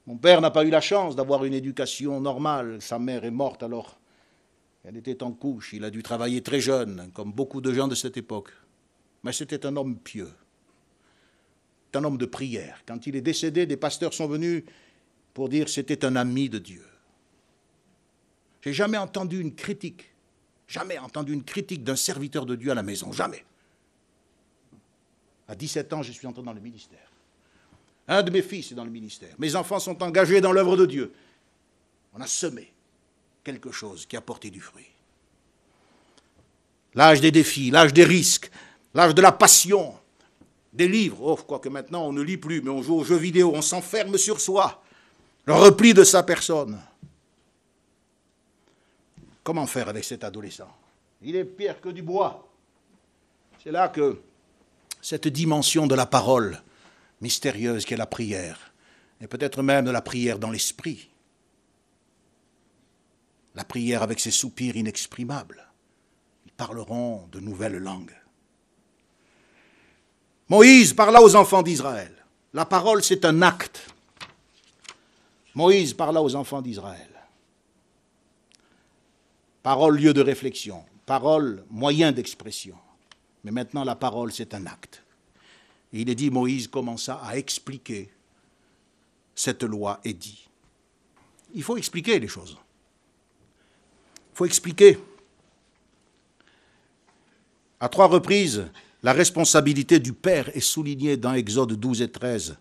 Mon 0.06 0.16
père 0.16 0.42
n'a 0.42 0.52
pas 0.52 0.64
eu 0.64 0.70
la 0.70 0.82
chance 0.82 1.16
d'avoir 1.16 1.44
une 1.44 1.56
éducation 1.56 2.22
normale. 2.22 2.78
Sa 2.82 3.00
mère 3.00 3.26
est 3.26 3.32
morte 3.32 3.64
alors 3.64 3.98
elle 4.88 4.96
était 4.96 5.22
en 5.22 5.34
couche, 5.34 5.74
il 5.74 5.84
a 5.84 5.90
dû 5.90 6.02
travailler 6.02 6.42
très 6.42 6.62
jeune, 6.62 7.12
comme 7.14 7.34
beaucoup 7.34 7.60
de 7.60 7.74
gens 7.74 7.90
de 7.90 7.96
cette 7.96 8.16
époque. 8.16 8.54
Mais 9.22 9.34
c'était 9.34 9.66
un 9.66 9.76
homme 9.76 9.98
pieux, 9.98 10.32
un 11.94 12.04
homme 12.06 12.18
de 12.18 12.26
prière. 12.26 12.82
Quand 12.88 13.06
il 13.06 13.18
est 13.18 13.22
décédé, 13.22 13.66
des 13.66 13.76
pasteurs 13.76 14.14
sont 14.14 14.28
venus 14.28 14.64
pour 15.34 15.50
dire 15.50 15.68
c'était 15.68 16.06
un 16.06 16.16
ami 16.16 16.48
de 16.48 16.60
Dieu. 16.60 16.86
J'ai 18.62 18.72
jamais 18.72 18.98
entendu 18.98 19.42
une 19.42 19.54
critique, 19.56 20.06
jamais 20.70 20.98
entendu 20.98 21.34
une 21.34 21.44
critique 21.44 21.84
d'un 21.84 21.98
serviteur 21.98 22.46
de 22.46 22.56
Dieu 22.56 22.72
à 22.72 22.76
la 22.76 22.84
maison, 22.84 23.12
jamais. 23.12 23.44
À 25.50 25.56
17 25.56 25.92
ans, 25.92 26.02
je 26.02 26.14
suis 26.14 26.28
entré 26.28 26.44
dans 26.44 26.54
le 26.54 26.62
ministère. 26.62 27.12
Un 28.08 28.24
de 28.24 28.32
mes 28.32 28.42
fils 28.42 28.72
est 28.72 28.76
dans 28.76 28.86
le 28.86 28.92
ministère. 28.92 29.36
Mes 29.38 29.56
enfants 29.58 29.80
sont 29.80 30.02
engagés 30.02 30.40
dans 30.40 30.54
l'œuvre 30.54 30.78
de 30.78 30.86
Dieu. 30.86 31.12
On 32.14 32.22
a 32.22 32.28
semé 32.28 32.72
quelque 33.48 33.72
chose 33.72 34.06
qui 34.06 34.18
a 34.18 34.22
porté 34.22 34.50
du 34.50 34.60
fruit. 34.60 34.89
L'âge 36.95 37.22
des 37.22 37.32
défis, 37.32 37.72
l'âge 37.72 37.93
des 37.93 38.04
risques, 38.04 38.52
l'âge 38.93 39.16
de 39.16 39.22
la 39.22 39.32
passion, 39.32 39.95
des 40.74 40.89
livres, 40.89 41.22
oh, 41.22 41.36
quoique 41.38 41.70
maintenant 41.70 42.06
on 42.06 42.12
ne 42.12 42.22
lit 42.22 42.36
plus, 42.36 42.62
mais 42.62 42.72
on 42.72 42.84
joue 42.84 42.95
aux 42.95 43.06
jeux 43.06 43.16
vidéo, 43.16 43.54
on 43.56 43.62
s'enferme 43.62 44.18
sur 44.18 44.41
soi, 44.41 44.84
le 45.45 45.54
repli 45.54 45.93
de 45.93 46.04
sa 46.04 46.24
personne. 46.24 46.78
Comment 49.45 49.66
faire 49.66 49.88
avec 49.88 50.04
cet 50.04 50.26
adolescent? 50.26 50.76
Il 51.22 51.38
est 51.38 51.45
pire 51.45 51.80
que 51.80 51.88
du 51.88 52.02
bois. 52.02 52.50
C'est 53.64 53.72
là 53.72 53.88
que 53.88 54.20
cette 55.02 55.30
dimension 55.30 55.88
de 55.88 55.95
la 55.95 56.06
parole 56.06 56.62
mystérieuse 57.22 57.86
qu'est 57.86 57.95
la 57.95 58.08
prière, 58.08 58.74
et 59.22 59.28
peut-être 59.28 59.64
même 59.64 59.86
de 59.86 59.91
la 59.91 60.02
prière 60.02 60.38
dans 60.38 60.52
l'esprit, 60.52 61.08
la 63.58 63.64
prière 63.64 64.03
avec 64.03 64.20
ses 64.20 64.30
soupirs 64.30 64.78
inexprimables. 64.78 65.68
Ils 66.45 66.51
parleront 66.51 67.28
de 67.32 67.39
nouvelles 67.39 67.80
langues. 67.80 68.16
Moïse 70.47 70.93
parla 70.93 71.24
aux 71.24 71.36
enfants 71.36 71.64
d'Israël. 71.64 72.14
La 72.53 72.66
parole, 72.66 73.03
c'est 73.03 73.26
un 73.26 73.41
acte. 73.41 73.88
Moïse 75.55 75.95
parla 75.95 76.22
aux 76.22 76.36
enfants 76.36 76.62
d'Israël. 76.62 77.10
Parole, 79.64 79.97
lieu 79.97 80.14
de 80.14 80.22
réflexion. 80.22 80.86
Parole, 81.08 81.66
moyen 81.72 82.12
d'expression. 82.12 82.78
Mais 83.43 83.51
maintenant, 83.51 83.84
la 83.84 83.95
parole, 83.95 84.32
c'est 84.32 84.53
un 84.53 84.68
acte. 84.68 85.03
Et 85.93 86.01
il 86.01 86.10
est 86.12 86.16
dit, 86.16 86.30
Moïse 86.30 86.68
commença 86.68 87.16
à 87.24 87.38
expliquer 87.38 88.12
cette 89.34 89.64
loi 89.64 89.99
et 90.03 90.14
dit. 90.14 90.47
Il 91.55 91.64
faut 91.64 91.78
expliquer 91.78 92.20
les 92.20 92.28
choses 92.28 92.55
faut 94.38 94.46
expliquer. 94.46 95.00
À 97.80 97.90
trois 97.90 98.06
reprises, 98.06 98.68
la 99.02 99.12
responsabilité 99.12 99.98
du 99.98 100.14
père 100.14 100.56
est 100.56 100.60
soulignée 100.60 101.18
dans 101.18 101.34
Exode 101.34 101.74
12 101.74 102.04
et 102.04 102.12
13. 102.12 102.56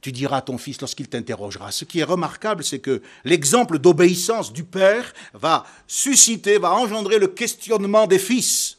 Tu 0.00 0.12
diras 0.12 0.36
à 0.36 0.42
ton 0.42 0.56
fils 0.56 0.80
lorsqu'il 0.80 1.08
t'interrogera. 1.08 1.72
Ce 1.72 1.84
qui 1.84 1.98
est 1.98 2.04
remarquable, 2.04 2.62
c'est 2.62 2.78
que 2.78 3.02
l'exemple 3.24 3.80
d'obéissance 3.80 4.52
du 4.52 4.62
père 4.62 5.12
va 5.34 5.66
susciter, 5.88 6.58
va 6.58 6.72
engendrer 6.72 7.18
le 7.18 7.26
questionnement 7.26 8.06
des 8.06 8.20
fils. 8.20 8.78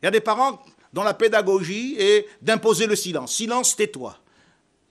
Il 0.00 0.06
y 0.06 0.08
a 0.08 0.10
des 0.10 0.20
parents 0.20 0.62
dont 0.94 1.02
la 1.02 1.12
pédagogie 1.12 1.96
est 1.98 2.26
d'imposer 2.40 2.86
le 2.86 2.96
silence. 2.96 3.34
Silence, 3.34 3.76
tais-toi. 3.76 4.16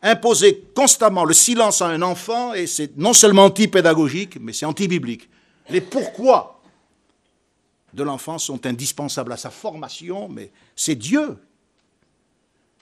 Imposer 0.04 0.66
constamment 0.76 1.26
le 1.26 1.34
silence 1.34 1.82
à 1.82 1.88
un 1.88 2.04
enfant, 2.04 2.54
et 2.54 2.68
c'est 2.68 2.96
non 2.96 3.14
seulement 3.14 3.46
anti-pédagogique, 3.46 4.38
mais 4.40 4.54
c'est 4.54 4.68
anti-biblique. 4.68 5.30
Les 5.70 5.82
pourquoi 5.82 6.62
de 7.94 8.04
l'enfant 8.04 8.38
sont 8.38 8.66
indispensables 8.66 9.32
à 9.32 9.38
sa 9.38 9.50
formation, 9.50 10.28
mais 10.28 10.52
c'est 10.76 10.96
Dieu 10.96 11.38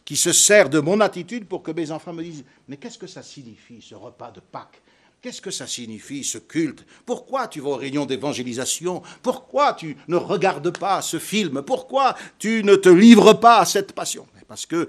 qui 0.06 0.16
se 0.16 0.34
sert 0.34 0.70
de 0.70 0.80
mon 0.80 1.00
attitude 1.00 1.46
pour 1.46 1.64
que 1.64 1.72
mes 1.72 1.92
enfants 1.92 2.14
me 2.14 2.24
disent 2.24 2.44
Mais 2.68 2.78
qu'est-ce 2.78 2.98
que 2.98 3.08
ça 3.08 3.24
signifie 3.24 3.82
ce 3.82 3.96
repas 3.96 4.32
de 4.32 4.40
Pâques? 4.40 4.82
Qu'est-ce 5.22 5.42
que 5.42 5.52
ça 5.52 5.68
signifie 5.68 6.24
ce 6.24 6.40
culte? 6.40 6.84
Pourquoi 7.06 7.48
tu 7.48 7.60
vas 7.60 7.70
aux 7.70 7.76
réunions 7.76 8.08
d'évangélisation? 8.08 9.04
Pourquoi 9.22 9.74
tu 9.74 9.96
ne 10.08 10.16
regardes 10.16 10.76
pas 10.76 11.02
ce 11.04 11.20
film? 11.20 11.62
Pourquoi 11.62 12.16
tu 12.40 12.64
ne 12.64 12.76
te 12.76 12.90
livres 12.90 13.34
pas 13.34 13.60
à 13.60 13.66
cette 13.66 13.94
passion? 13.94 14.26
Parce 14.48 14.66
que 14.66 14.88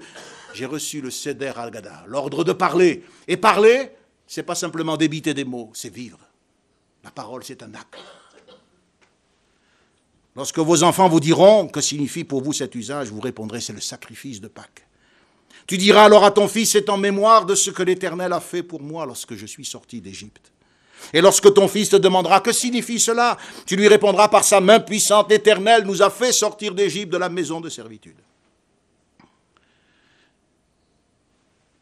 j'ai 0.55 0.65
reçu 0.65 1.01
le 1.01 1.11
Seder 1.11 1.53
al-Gada, 1.55 2.03
l'ordre 2.07 2.43
de 2.43 2.51
parler. 2.51 3.05
Et 3.27 3.37
parler, 3.37 3.91
c'est 4.25 4.43
pas 4.43 4.55
simplement 4.55 4.97
débiter 4.97 5.35
des 5.35 5.45
mots, 5.45 5.69
c'est 5.73 5.93
vivre. 5.93 6.19
La 7.03 7.11
parole, 7.11 7.43
c'est 7.43 7.61
un 7.63 7.73
acte. 7.73 7.97
Lorsque 10.35 10.59
vos 10.59 10.83
enfants 10.83 11.09
vous 11.09 11.19
diront 11.19 11.67
que 11.67 11.81
signifie 11.81 12.23
pour 12.23 12.41
vous 12.41 12.53
cet 12.53 12.73
usage, 12.73 13.09
vous 13.09 13.19
répondrez 13.19 13.61
c'est 13.61 13.73
le 13.73 13.81
sacrifice 13.81 14.41
de 14.41 14.47
Pâques. 14.47 14.87
Tu 15.67 15.77
diras 15.77 16.05
alors 16.05 16.23
à 16.23 16.31
ton 16.31 16.47
fils 16.47 16.71
c'est 16.71 16.89
en 16.89 16.97
mémoire 16.97 17.45
de 17.45 17.55
ce 17.55 17.69
que 17.69 17.83
l'Éternel 17.83 18.33
a 18.33 18.39
fait 18.39 18.63
pour 18.63 18.81
moi 18.81 19.05
lorsque 19.05 19.35
je 19.35 19.45
suis 19.45 19.65
sorti 19.65 20.01
d'Égypte. 20.01 20.51
Et 21.13 21.21
lorsque 21.21 21.53
ton 21.53 21.67
fils 21.67 21.89
te 21.89 21.97
demandera 21.97 22.39
que 22.39 22.51
signifie 22.51 22.99
cela, 22.99 23.37
tu 23.65 23.75
lui 23.75 23.87
répondras 23.87 24.29
par 24.29 24.43
sa 24.43 24.61
main 24.61 24.79
puissante, 24.79 25.29
l'Éternel 25.29 25.83
nous 25.83 26.01
a 26.01 26.09
fait 26.09 26.31
sortir 26.31 26.73
d'Égypte 26.73 27.11
de 27.11 27.17
la 27.17 27.29
maison 27.29 27.61
de 27.61 27.69
servitude. 27.69 28.15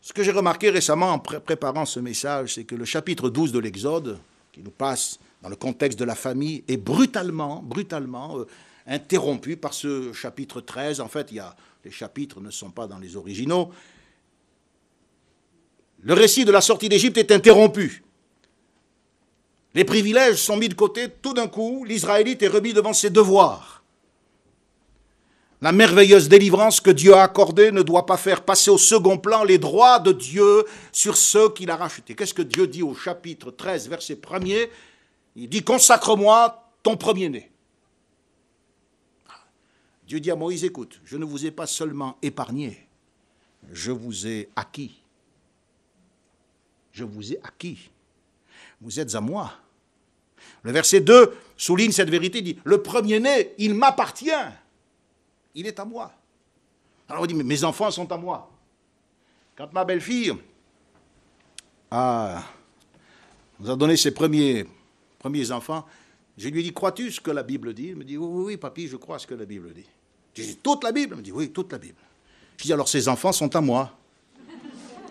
Ce 0.02 0.12
que 0.12 0.24
j'ai 0.24 0.32
remarqué 0.32 0.72
récemment 0.72 1.12
en 1.12 1.20
préparant 1.20 1.86
ce 1.86 2.00
message, 2.00 2.56
c'est 2.56 2.64
que 2.64 2.76
le 2.76 2.84
chapitre 2.84 3.30
12 3.30 3.52
de 3.52 3.60
l'Exode, 3.60 4.20
qui 4.52 4.62
nous 4.62 4.72
passe 4.72 5.20
dans 5.42 5.50
le 5.50 5.56
contexte 5.56 5.98
de 6.00 6.06
la 6.06 6.16
famille 6.16 6.64
est 6.68 6.78
brutalement, 6.78 7.62
brutalement 7.64 8.38
euh, 8.38 8.48
interrompu 8.86 9.58
par 9.58 9.74
ce 9.74 10.14
chapitre 10.14 10.62
13. 10.62 11.02
En 11.02 11.08
fait, 11.08 11.28
il 11.32 11.38
y 11.38 11.40
a, 11.40 11.56
les 11.84 11.92
chapitres 11.92 12.42
ne 12.42 12.52
sont 12.52 12.72
pas 12.72 12.88
dans 12.88 13.00
les 13.00 13.16
originaux. 13.16 13.72
Le 16.04 16.14
récit 16.14 16.46
de 16.46 16.52
la 16.52 16.62
sortie 16.62 16.90
d'Égypte 16.90 17.18
est 17.18 17.32
interrompu. 17.32 18.04
Les 19.74 19.86
privilèges 19.86 20.38
sont 20.38 20.58
mis 20.58 20.68
de 20.68 20.74
côté. 20.74 21.08
Tout 21.10 21.34
d'un 21.34 21.48
coup, 21.48 21.86
l'Israélite 21.86 22.44
est 22.44 22.48
remis 22.48 22.74
devant 22.74 22.94
ses 22.94 23.10
devoirs. 23.10 23.81
La 25.62 25.72
merveilleuse 25.72 26.28
délivrance 26.28 26.82
que 26.82 26.90
Dieu 26.90 27.14
a 27.14 27.22
accordée 27.22 27.72
ne 27.72 27.84
doit 27.84 28.08
pas 28.08 28.18
faire 28.18 28.44
passer 28.44 28.72
au 28.72 28.80
second 28.80 29.20
plan 29.20 29.44
les 29.44 29.60
droits 29.60 30.00
de 30.00 30.12
Dieu 30.12 30.66
sur 30.92 31.16
ceux 31.16 31.54
qu'il 31.54 31.70
a 31.70 31.76
rachetés. 31.76 32.16
Qu'est-ce 32.16 32.34
que 32.34 32.42
Dieu 32.42 32.66
dit 32.66 32.82
au 32.82 32.96
chapitre 32.96 33.52
13, 33.52 33.88
verset 33.88 34.16
1er 34.16 34.70
Il 35.36 35.48
dit 35.50 35.64
Consacre-moi 35.64 36.68
ton 36.82 36.98
premier-né. 36.98 37.52
Dieu 40.08 40.20
dit 40.20 40.32
à 40.32 40.36
Moïse 40.36 40.64
Écoute, 40.64 41.00
je 41.06 41.16
ne 41.16 41.26
vous 41.26 41.46
ai 41.46 41.52
pas 41.52 41.68
seulement 41.68 42.18
épargné, 42.24 42.88
je 43.72 43.92
vous 43.92 44.26
ai 44.26 44.50
acquis. 44.56 44.98
Je 46.92 47.04
vous 47.04 47.34
ai 47.34 47.40
acquis. 47.44 47.92
Vous 48.82 49.00
êtes 49.00 49.14
à 49.14 49.22
moi. 49.22 49.54
Le 50.64 50.72
verset 50.72 51.02
2 51.02 51.38
souligne 51.56 51.92
cette 51.92 52.10
vérité, 52.10 52.42
dit 52.42 52.58
Le 52.64 52.82
premier-né, 52.82 53.54
il 53.60 53.76
m'appartient. 53.76 54.32
Il 55.56 55.68
est 55.68 55.80
à 55.80 55.86
moi. 55.86 56.12
Alors 57.10 57.24
on 57.24 57.26
dit, 57.26 57.34
mais 57.34 57.44
mes 57.44 57.64
enfants 57.64 57.92
sont 57.92 58.10
à 58.12 58.18
moi. 58.18 58.50
Quand 59.56 59.72
ma 59.74 59.84
belle-fille 59.84 60.34
a, 61.90 62.42
nous 63.60 63.70
a 63.70 63.76
donné 63.76 63.98
ses 63.98 64.12
premiers, 64.12 64.66
premiers 65.20 65.52
enfants, 65.52 65.86
je 66.38 66.48
lui 66.48 66.62
ai 66.62 66.64
dit, 66.64 66.74
crois-tu 66.74 67.12
ce 67.12 67.20
que 67.20 67.32
la 67.32 67.44
Bible 67.44 67.74
dit? 67.74 67.90
Il 67.90 67.96
me 67.96 68.04
dit, 68.04 68.18
oui, 68.18 68.28
oui, 68.28 68.44
oui, 68.46 68.58
papy, 68.58 68.88
je 68.88 68.96
crois 68.96 69.20
ce 69.20 69.28
que 69.28 69.36
la 69.36 69.46
Bible 69.46 69.74
dit. 69.74 69.86
J'ai 70.34 70.46
dit, 70.46 70.56
toute 70.58 70.84
la 70.84 70.92
Bible? 70.92 71.16
Il 71.16 71.18
me 71.18 71.24
dit, 71.24 71.32
oui, 71.32 71.52
toute 71.52 71.72
la 71.72 71.78
Bible. 71.78 72.00
Je 72.58 72.64
dis, 72.64 72.74
alors 72.74 72.88
ces 72.88 73.08
enfants 73.08 73.32
sont 73.32 73.54
à 73.56 73.62
moi. 73.62 73.92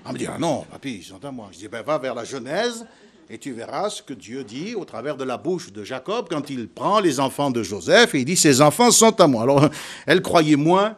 Elle 0.07 0.13
me 0.13 0.19
dit, 0.19 0.27
ah 0.27 0.39
non, 0.39 0.63
papy, 0.63 0.97
ils 0.97 1.05
sont 1.05 1.23
à 1.25 1.31
moi. 1.31 1.51
Je 1.53 1.59
dis, 1.59 1.69
ben 1.69 1.83
va 1.83 1.99
vers 1.99 2.15
la 2.15 2.25
Genèse 2.25 2.87
et 3.33 3.39
tu 3.39 3.53
verras 3.53 3.91
ce 3.91 4.03
que 4.03 4.13
Dieu 4.13 4.43
dit 4.43 4.75
au 4.75 4.85
travers 4.85 5.17
de 5.17 5.23
la 5.23 5.39
bouche 5.39 5.73
de 5.73 5.85
Jacob 5.85 6.27
quand 6.29 6.51
il 6.51 6.69
prend 6.69 6.99
les 6.99 7.21
enfants 7.21 7.53
de 7.53 7.63
Joseph 7.63 8.13
et 8.17 8.19
il 8.19 8.25
dit, 8.25 8.37
ces 8.37 8.61
enfants 8.61 8.91
sont 8.91 9.19
à 9.21 9.29
moi. 9.29 9.45
Alors, 9.45 9.71
elle 10.07 10.21
croyait 10.21 10.57
moins 10.57 10.97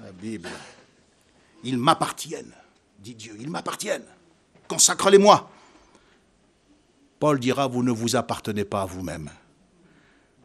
la 0.00 0.12
Bible. 0.12 0.48
Ils 1.64 1.76
m'appartiennent, 1.76 2.54
dit 3.00 3.16
Dieu, 3.16 3.36
ils 3.40 3.50
m'appartiennent. 3.50 4.06
Consacre-les-moi. 4.68 5.50
Paul 7.18 7.40
dira, 7.40 7.66
vous 7.66 7.82
ne 7.82 7.90
vous 7.90 8.14
appartenez 8.14 8.64
pas 8.64 8.82
à 8.82 8.86
vous-même. 8.86 9.28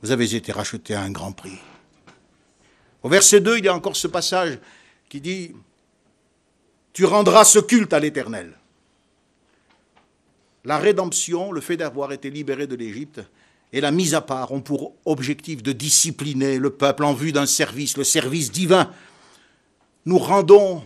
Vous 0.02 0.10
avez 0.10 0.34
été 0.34 0.52
racheté 0.52 0.95
à 0.95 1.02
un 1.02 1.12
grand 1.12 1.32
prix. 1.32 1.60
Au 3.04 3.10
verset 3.10 3.39
2, 3.39 3.60
il 3.60 3.66
y 3.66 3.68
a 3.68 3.76
encore 3.76 3.95
ce 3.95 4.08
passage 4.08 4.58
qui 5.10 5.22
dit, 5.22 5.52
tu 6.91 7.06
rendras 7.06 7.43
ce 7.43 7.60
culte 7.60 7.93
à 7.93 7.99
l'Éternel. 7.99 8.58
La 10.64 10.78
rédemption, 10.78 11.51
le 11.51 11.62
fait 11.62 11.78
d'avoir 11.78 12.12
été 12.12 12.30
libéré 12.30 12.68
de 12.68 12.76
l'Égypte, 12.76 13.22
et 13.74 13.82
la 13.82 13.91
mise 13.91 14.14
à 14.14 14.22
part 14.22 14.51
ont 14.51 14.62
pour 14.62 14.93
objectif 15.05 15.64
de 15.64 15.72
discipliner 15.72 16.57
le 16.57 16.72
peuple 16.72 17.03
en 17.03 17.14
vue 17.14 17.32
d'un 17.32 17.45
service, 17.45 17.97
le 17.97 18.03
service 18.03 18.51
divin. 18.51 18.91
Nous 20.05 20.18
rendons 20.18 20.84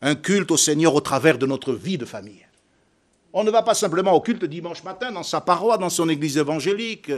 un 0.00 0.14
culte 0.14 0.50
au 0.50 0.56
Seigneur 0.56 0.94
au 0.94 1.00
travers 1.00 1.38
de 1.38 1.46
notre 1.46 1.74
vie 1.74 1.98
de 1.98 2.04
famille. 2.04 2.46
On 3.32 3.44
ne 3.44 3.50
va 3.50 3.62
pas 3.62 3.74
simplement 3.74 4.12
au 4.12 4.20
culte 4.20 4.46
dimanche 4.46 4.82
matin 4.82 5.12
dans 5.12 5.22
sa 5.22 5.42
paroisse, 5.42 5.78
dans 5.78 5.90
son 5.90 6.08
église 6.08 6.38
évangélique, 6.38 7.12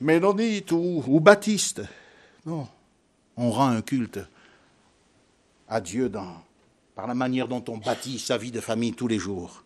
ménonite 0.00 0.70
ou, 0.70 1.18
baptiste. 1.20 1.82
Non, 2.46 2.68
on 3.36 3.50
rend 3.50 3.68
un 3.68 3.82
culte 3.82 4.20
à 5.68 5.80
Dieu 5.80 6.10
par 6.94 7.08
la 7.08 7.14
manière 7.14 7.48
dont 7.48 7.64
on 7.68 7.78
bâtit 7.78 8.20
sa 8.20 8.38
vie 8.38 8.52
de 8.52 8.60
famille 8.60 8.92
tous 8.92 9.08
les 9.08 9.18
jours. 9.18 9.63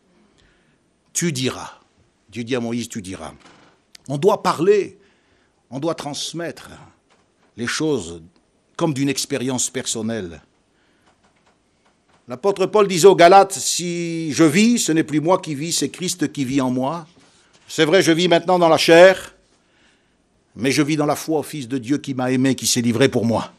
Tu 1.19 1.33
diras, 1.33 1.81
Dieu 2.29 2.45
dit 2.45 2.55
à 2.55 2.61
Moïse, 2.61 2.89
tu 2.89 3.03
diras. 3.03 3.33
On 4.09 4.19
doit 4.19 4.41
parler, 4.41 5.01
on 5.69 5.81
doit 5.81 5.97
transmettre 5.97 6.71
les 7.57 7.67
choses 7.67 8.23
comme 8.77 8.95
d'une 8.95 9.09
expérience 9.09 9.69
personnelle. 9.69 10.41
L'apôtre 12.29 12.67
Paul 12.67 12.87
disait 12.87 13.09
aux 13.09 13.17
Galates, 13.17 13.55
si 13.55 14.33
je 14.33 14.45
vis, 14.45 14.79
ce 14.79 14.93
n'est 14.93 15.03
plus 15.03 15.19
moi 15.21 15.41
qui 15.41 15.57
vis, 15.57 15.73
c'est 15.73 15.89
Christ 15.89 16.31
qui 16.31 16.45
vit 16.45 16.61
en 16.61 16.71
moi. 16.71 17.05
C'est 17.67 17.85
vrai, 17.85 18.01
je 18.01 18.13
vis 18.13 18.29
maintenant 18.29 18.61
dans 18.61 18.69
la 18.69 18.79
chair, 18.79 19.35
mais 20.55 20.71
je 20.71 20.83
vis 20.83 20.95
dans 20.97 21.05
la 21.05 21.17
foi 21.17 21.41
au 21.41 21.43
Fils 21.43 21.67
de 21.67 21.79
Dieu 21.79 21.99
qui 21.99 22.15
m'a 22.15 22.31
aimé, 22.31 22.55
qui 22.55 22.69
s'est 22.69 22.81
livré 22.81 23.09
pour 23.09 23.27
moi. 23.27 23.53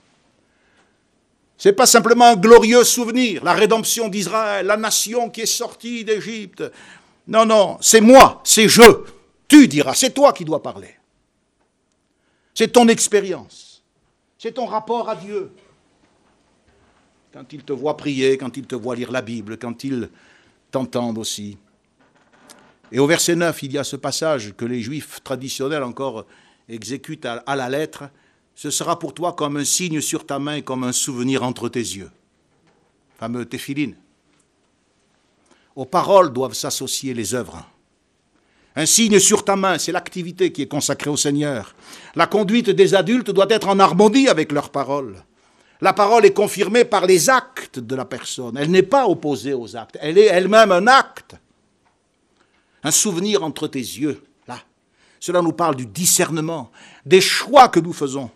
Ce 1.57 1.67
n'est 1.67 1.75
pas 1.75 1.85
simplement 1.85 2.27
un 2.27 2.35
glorieux 2.37 2.85
souvenir, 2.85 3.43
la 3.43 3.51
rédemption 3.51 4.07
d'Israël, 4.07 4.65
la 4.65 4.77
nation 4.77 5.29
qui 5.29 5.41
est 5.41 5.45
sortie 5.45 6.05
d'Égypte. 6.05 6.63
Non, 7.29 7.45
non, 7.45 7.77
c'est 7.79 8.01
moi, 8.01 8.41
c'est 8.43 8.67
je. 8.67 8.81
Tu 9.47 9.67
diras, 9.67 9.93
c'est 9.93 10.13
toi 10.13 10.33
qui 10.33 10.43
dois 10.43 10.63
parler. 10.63 10.95
C'est 12.55 12.69
ton 12.69 12.87
expérience, 12.87 13.83
c'est 14.37 14.53
ton 14.53 14.65
rapport 14.65 15.07
à 15.07 15.15
Dieu. 15.15 15.51
Quand 17.31 17.53
il 17.53 17.63
te 17.63 17.71
voit 17.71 17.95
prier, 17.95 18.37
quand 18.37 18.57
il 18.57 18.65
te 18.65 18.73
voit 18.73 18.95
lire 18.95 19.11
la 19.11 19.21
Bible, 19.21 19.57
quand 19.57 19.83
il 19.83 20.09
t'entend 20.71 21.15
aussi. 21.15 21.57
Et 22.91 22.97
au 22.97 23.05
verset 23.05 23.35
9, 23.35 23.61
il 23.61 23.73
y 23.73 23.77
a 23.77 23.83
ce 23.83 23.95
passage 23.95 24.55
que 24.55 24.65
les 24.65 24.81
juifs 24.81 25.23
traditionnels 25.23 25.83
encore 25.83 26.25
exécutent 26.67 27.25
à, 27.25 27.55
la 27.55 27.69
lettre 27.69 28.09
ce 28.55 28.71
sera 28.71 28.97
pour 28.97 29.13
toi 29.13 29.33
comme 29.33 29.57
un 29.57 29.63
signe 29.63 30.01
sur 30.01 30.25
ta 30.25 30.39
main 30.39 30.55
et 30.55 30.61
comme 30.63 30.83
un 30.83 30.91
souvenir 30.91 31.43
entre 31.43 31.69
tes 31.69 31.79
yeux. 31.79 32.11
Fameux 33.17 33.45
téphiline. 33.45 33.95
Aux 35.79 35.85
paroles 35.85 36.33
doivent 36.33 36.55
s'associer 36.55 37.13
les 37.13 37.33
œuvres. 37.33 37.65
Un 38.75 38.85
signe 38.85 39.17
sur 39.17 39.45
ta 39.45 39.55
main, 39.55 39.77
c'est 39.77 39.93
l'activité 39.93 40.51
qui 40.51 40.63
est 40.63 40.67
consacrée 40.67 41.09
au 41.09 41.15
Seigneur. 41.15 41.73
La 42.15 42.27
conduite 42.27 42.69
des 42.69 42.95
adultes 42.95 43.31
doit 43.31 43.45
être 43.49 43.69
en 43.69 43.79
harmonie 43.79 44.27
avec 44.27 44.51
leurs 44.51 44.71
paroles. 44.71 45.23
La 45.79 45.93
parole 45.93 46.25
est 46.25 46.33
confirmée 46.33 46.83
par 46.83 47.05
les 47.05 47.29
actes 47.29 47.79
de 47.79 47.95
la 47.95 48.03
personne. 48.03 48.57
Elle 48.57 48.71
n'est 48.71 48.83
pas 48.83 49.07
opposée 49.07 49.53
aux 49.53 49.77
actes. 49.77 49.97
Elle 50.01 50.17
est 50.17 50.25
elle-même 50.25 50.73
un 50.73 50.85
acte. 50.87 51.37
Un 52.83 52.91
souvenir 52.91 53.41
entre 53.45 53.69
tes 53.69 53.79
yeux, 53.79 54.21
là. 54.49 54.59
Cela 55.21 55.41
nous 55.41 55.53
parle 55.53 55.77
du 55.77 55.85
discernement, 55.85 56.71
des 57.05 57.21
choix 57.21 57.69
que 57.69 57.79
nous 57.79 57.93
faisons. 57.93 58.29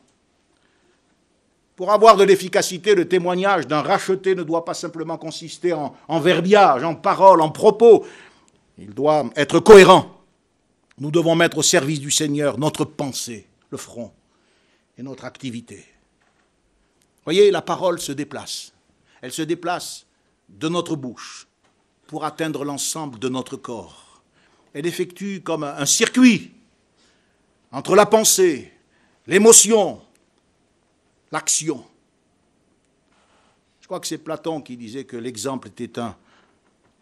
Pour 1.75 1.91
avoir 1.91 2.17
de 2.17 2.23
l'efficacité, 2.23 2.93
le 2.93 3.07
témoignage 3.07 3.67
d'un 3.67 3.81
racheté 3.81 4.35
ne 4.35 4.43
doit 4.43 4.63
pas 4.63 4.75
simplement 4.75 5.17
consister 5.17 5.73
en, 5.73 6.19
verbiage, 6.19 6.83
en 6.83 6.93
paroles, 6.93 7.41
en 7.41 7.49
propos. 7.49 8.05
Il 8.77 8.93
doit 8.93 9.25
être 9.35 9.59
cohérent. 9.59 10.21
Nous 10.99 11.09
devons 11.09 11.35
mettre 11.35 11.57
au 11.57 11.63
service 11.63 11.99
du 11.99 12.11
Seigneur 12.11 12.59
notre 12.59 12.85
pensée, 12.85 13.47
le 13.71 13.77
front 13.77 14.11
et 14.97 15.03
notre 15.03 15.25
activité. 15.25 15.83
Voyez, 17.23 17.49
la 17.49 17.63
parole 17.63 17.99
se 17.99 18.11
déplace. 18.11 18.71
Elle 19.21 19.31
se 19.31 19.41
déplace 19.41 20.05
de 20.49 20.69
notre 20.69 20.95
bouche 20.95 21.47
pour 22.05 22.25
atteindre 22.25 22.63
l'ensemble 22.63 23.17
de 23.17 23.29
notre 23.29 23.57
corps. 23.57 24.21
Elle 24.73 24.85
effectue 24.85 25.41
comme 25.41 25.63
un 25.63 25.85
circuit 25.85 26.51
entre 27.71 27.95
la 27.95 28.05
pensée, 28.05 28.71
l'émotion, 29.25 30.01
l'action. 31.33 31.83
Je 33.81 33.87
crois 33.87 33.99
que 33.99 34.07
c'est 34.07 34.19
Platon 34.19 34.61
qui 34.61 34.77
disait 34.77 35.03
que 35.03 35.17
l'exemple 35.17 35.67
était, 35.67 35.89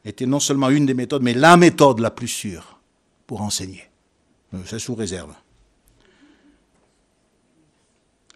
était 0.06 0.26
non 0.26 0.40
seulement 0.40 0.70
une 0.70 0.86
des 0.86 0.94
méthodes, 0.94 1.22
mais 1.22 1.34
la 1.34 1.58
méthode 1.58 2.00
la 2.00 2.10
plus 2.10 2.30
sûre 2.30 2.80
pour 3.28 3.42
enseigner. 3.42 3.84
Euh, 4.54 4.58
c'est 4.66 4.80
sous 4.80 4.96
réserve. 4.96 5.34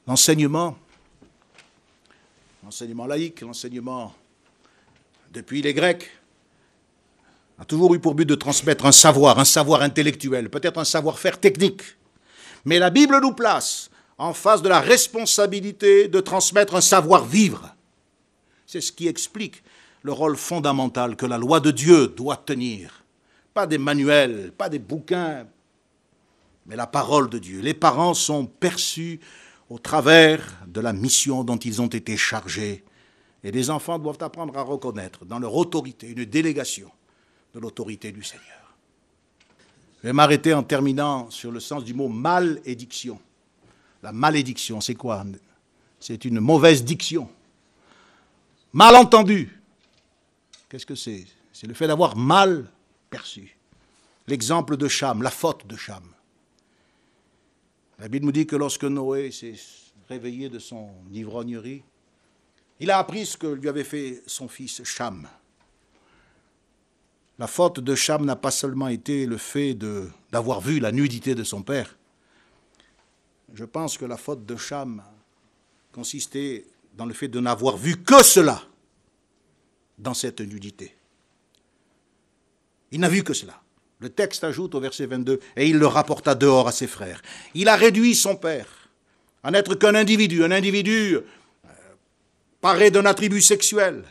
L'enseignement, 0.06 0.78
l'enseignement 2.64 3.08
laïque, 3.08 3.42
l'enseignement 3.42 4.14
depuis 5.32 5.62
les 5.62 5.74
Grecs, 5.74 6.12
a 7.58 7.64
toujours 7.64 7.96
eu 7.96 8.00
pour 8.00 8.16
but 8.16 8.26
de 8.26 8.36
transmettre 8.36 8.86
un 8.86 8.92
savoir, 8.92 9.40
un 9.40 9.46
savoir 9.46 9.82
intellectuel, 9.82 10.50
peut-être 10.50 10.78
un 10.78 10.86
savoir-faire 10.86 11.40
technique. 11.40 11.82
Mais 12.66 12.80
la 12.80 12.90
Bible 12.90 13.18
nous 13.22 13.34
place 13.34 13.90
en 14.18 14.34
face 14.34 14.62
de 14.62 14.70
la 14.70 14.80
responsabilité 14.80 16.08
de 16.08 16.20
transmettre 16.20 16.76
un 16.76 16.82
savoir-vivre. 16.82 17.76
C'est 18.66 18.82
ce 18.82 18.92
qui 18.92 19.08
explique 19.08 19.64
le 20.04 20.12
rôle 20.12 20.38
fondamental 20.38 21.16
que 21.16 21.26
la 21.26 21.38
loi 21.38 21.60
de 21.60 21.72
Dieu 21.72 22.08
doit 22.08 22.38
tenir. 22.38 23.04
Pas 23.54 23.68
des 23.68 23.78
manuels, 23.78 24.52
pas 24.58 24.70
des 24.70 24.80
bouquins, 24.80 25.46
mais 26.66 26.76
la 26.76 26.88
parole 26.88 27.30
de 27.30 27.40
Dieu. 27.40 27.62
Les 27.62 27.74
parents 27.74 28.14
sont 28.14 28.46
perçus 28.46 29.20
au 29.70 29.80
travers 29.80 30.42
de 30.68 30.82
la 30.82 30.94
mission 30.94 31.44
dont 31.44 31.58
ils 31.58 31.82
ont 31.82 31.88
été 31.88 32.18
chargés. 32.18 32.84
Et 33.44 33.52
les 33.52 33.70
enfants 33.70 34.00
doivent 34.00 34.22
apprendre 34.22 34.58
à 34.58 34.62
reconnaître 34.62 35.26
dans 35.26 35.40
leur 35.40 35.56
autorité 35.56 36.08
une 36.08 36.26
délégation 36.26 36.92
de 37.54 37.60
l'autorité 37.60 38.12
du 38.12 38.24
Seigneur. 38.24 38.76
Je 40.02 40.08
vais 40.08 40.14
m'arrêter 40.14 40.54
en 40.54 40.64
terminant 40.64 41.30
sur 41.30 41.52
le 41.52 41.60
sens 41.60 41.84
du 41.84 41.94
mot 41.94 42.08
malédiction. 42.08 43.20
La 44.06 44.12
malédiction, 44.12 44.82
c'est 44.82 44.94
quoi? 44.94 45.26
C'est 46.00 46.26
une 46.26 46.40
mauvaise 46.40 46.84
diction. 46.84 47.28
Mal 48.72 48.96
entendu. 48.98 49.60
Qu'est-ce 50.70 50.86
que 50.86 50.94
c'est? 50.94 51.26
C'est 51.52 51.66
le 51.66 51.74
fait 51.74 51.88
d'avoir 51.88 52.16
mal 52.16 52.70
perçu. 53.10 53.58
L'exemple 54.28 54.78
de 54.78 54.88
Cham, 54.88 55.24
la 55.24 55.32
faute 55.32 55.66
de 55.66 55.76
Cham. 55.76 56.04
La 57.98 58.08
Bible 58.08 58.28
nous 58.28 58.32
dit 58.32 58.46
que 58.46 58.56
lorsque 58.56 58.84
Noé 58.84 59.32
s'est 59.32 59.56
réveillé 60.08 60.50
de 60.50 60.60
son 60.60 60.92
ivrognerie, 61.12 61.82
il 62.80 62.92
a 62.92 63.00
appris 63.00 63.26
ce 63.26 63.38
que 63.38 63.48
lui 63.48 63.70
avait 63.70 63.84
fait 63.84 64.22
son 64.28 64.48
fils 64.48 64.84
Cham. 64.84 65.28
La 67.40 67.48
faute 67.48 67.80
de 67.80 67.96
Cham 67.96 68.24
n'a 68.24 68.36
pas 68.36 68.52
seulement 68.52 68.88
été 68.88 69.26
le 69.26 69.38
fait 69.38 69.74
d'avoir 70.32 70.62
vu 70.62 70.80
la 70.80 70.92
nudité 70.92 71.34
de 71.34 71.44
son 71.44 71.64
père, 71.64 71.98
je 73.54 73.66
pense 73.66 73.98
que 73.98 74.06
la 74.06 74.18
faute 74.18 74.46
de 74.46 74.56
Cham 74.56 75.04
consistait 75.92 76.66
dans 76.94 77.06
le 77.06 77.14
fait 77.14 77.28
de 77.28 77.40
n'avoir 77.40 77.78
vu 77.78 78.02
que 78.02 78.24
cela 78.24 78.62
dans 79.98 80.14
cette 80.14 80.42
nudité. 80.42 80.96
Il 82.92 83.00
n'a 83.00 83.10
vu 83.10 83.24
que 83.24 83.34
cela. 83.34 83.62
Le 84.00 84.10
texte 84.10 84.44
ajoute 84.44 84.76
au 84.76 84.80
verset 84.80 85.06
22, 85.06 85.40
et 85.56 85.68
il 85.68 85.78
le 85.78 85.88
rapporta 85.88 86.36
dehors 86.36 86.68
à 86.68 86.72
ses 86.72 86.88
frères. 86.88 87.22
Il 87.54 87.70
a 87.70 87.76
réduit 87.76 88.14
son 88.14 88.36
père 88.36 88.68
à 89.44 89.52
n'être 89.52 89.76
qu'un 89.76 89.96
individu, 89.96 90.44
un 90.44 90.52
individu 90.52 91.18
euh, 91.18 91.70
paré 92.62 92.92
d'un 92.92 93.06
attribut 93.06 93.42
sexuel. 93.42 94.04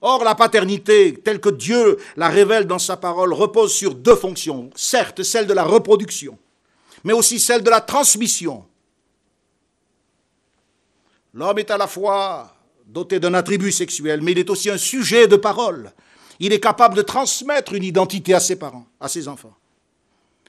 Or, 0.00 0.24
la 0.24 0.34
paternité, 0.34 1.14
telle 1.14 1.40
que 1.40 1.48
Dieu 1.48 1.96
la 2.16 2.28
révèle 2.28 2.66
dans 2.66 2.78
sa 2.78 2.96
parole, 2.96 3.32
repose 3.32 3.72
sur 3.72 3.94
deux 3.94 4.16
fonctions. 4.16 4.70
Certes, 4.74 5.22
celle 5.22 5.46
de 5.46 5.52
la 5.52 5.64
reproduction, 5.64 6.38
mais 7.04 7.12
aussi 7.12 7.40
celle 7.40 7.62
de 7.62 7.70
la 7.70 7.80
transmission. 7.80 8.64
L'homme 11.34 11.58
est 11.58 11.70
à 11.70 11.78
la 11.78 11.86
fois 11.86 12.54
doté 12.86 13.18
d'un 13.18 13.34
attribut 13.34 13.72
sexuel, 13.72 14.20
mais 14.20 14.32
il 14.32 14.38
est 14.38 14.50
aussi 14.50 14.70
un 14.70 14.78
sujet 14.78 15.26
de 15.26 15.36
parole. 15.36 15.92
Il 16.38 16.52
est 16.52 16.60
capable 16.60 16.94
de 16.94 17.02
transmettre 17.02 17.72
une 17.72 17.84
identité 17.84 18.34
à 18.34 18.40
ses 18.40 18.56
parents, 18.56 18.86
à 19.00 19.08
ses 19.08 19.28
enfants. 19.28 19.56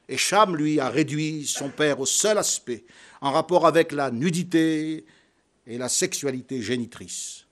Et 0.09 0.17
Cham, 0.17 0.55
lui, 0.55 0.79
a 0.79 0.89
réduit 0.89 1.47
son 1.47 1.69
père 1.69 1.99
au 1.99 2.05
seul 2.05 2.37
aspect, 2.37 2.83
en 3.21 3.31
rapport 3.31 3.65
avec 3.65 3.93
la 3.93 4.11
nudité 4.11 5.05
et 5.65 5.77
la 5.77 5.87
sexualité 5.87 6.61
génitrice. 6.61 7.45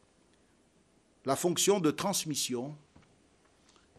La 1.26 1.36
fonction 1.36 1.80
de 1.80 1.91
transmission 1.91 2.76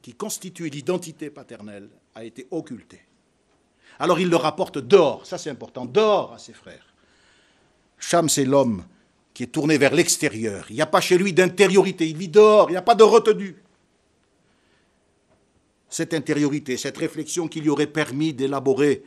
qui 0.02 0.12
constitue 0.12 0.68
l'identité 0.68 1.30
paternelle 1.30 1.88
a 2.14 2.24
été 2.24 2.46
occultée. 2.50 3.00
Alors 3.98 4.20
il 4.20 4.28
le 4.28 4.36
rapporte 4.36 4.78
dehors, 4.78 5.26
ça 5.26 5.38
c'est 5.38 5.50
important, 5.50 5.84
dehors 5.84 6.32
à 6.32 6.38
ses 6.38 6.52
frères. 6.52 6.86
Cham, 7.98 8.28
c'est 8.28 8.44
l'homme 8.44 8.84
qui 9.34 9.44
est 9.44 9.48
tourné 9.48 9.78
vers 9.78 9.94
l'extérieur. 9.94 10.66
Il 10.70 10.76
n'y 10.76 10.82
a 10.82 10.86
pas 10.86 11.00
chez 11.00 11.16
lui 11.16 11.32
d'intériorité, 11.32 12.08
il 12.08 12.16
vit 12.16 12.28
dehors, 12.28 12.68
il 12.68 12.72
n'y 12.72 12.78
a 12.78 12.82
pas 12.82 12.94
de 12.94 13.04
retenue. 13.04 13.56
Cette 15.88 16.14
intériorité, 16.14 16.76
cette 16.76 16.98
réflexion 16.98 17.48
qui 17.48 17.60
lui 17.60 17.68
aurait 17.68 17.86
permis 17.86 18.32
d'élaborer 18.32 19.04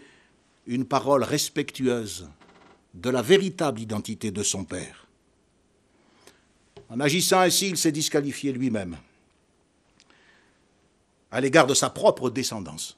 une 0.68 0.86
parole 0.86 1.24
respectueuse 1.24 2.30
de 2.94 3.10
la 3.10 3.22
véritable 3.22 3.82
identité 3.82 4.32
de 4.32 4.44
son 4.44 4.64
père. 4.64 5.08
En 6.90 7.00
agissant 7.00 7.40
ainsi, 7.40 7.70
il 7.70 7.78
s'est 7.78 7.92
disqualifié 7.92 8.52
lui-même 8.52 8.98
à 11.32 11.42
l'égard 11.42 11.68
de 11.68 11.74
sa 11.74 11.90
propre 11.90 12.30
descendance. 12.30 12.98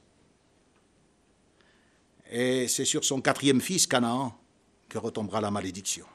Et 2.31 2.67
c'est 2.67 2.85
sur 2.85 3.03
son 3.03 3.21
quatrième 3.21 3.61
fils, 3.61 3.87
Canaan, 3.87 4.37
que 4.89 4.97
retombera 4.97 5.41
la 5.41 5.51
malédiction 5.51 6.05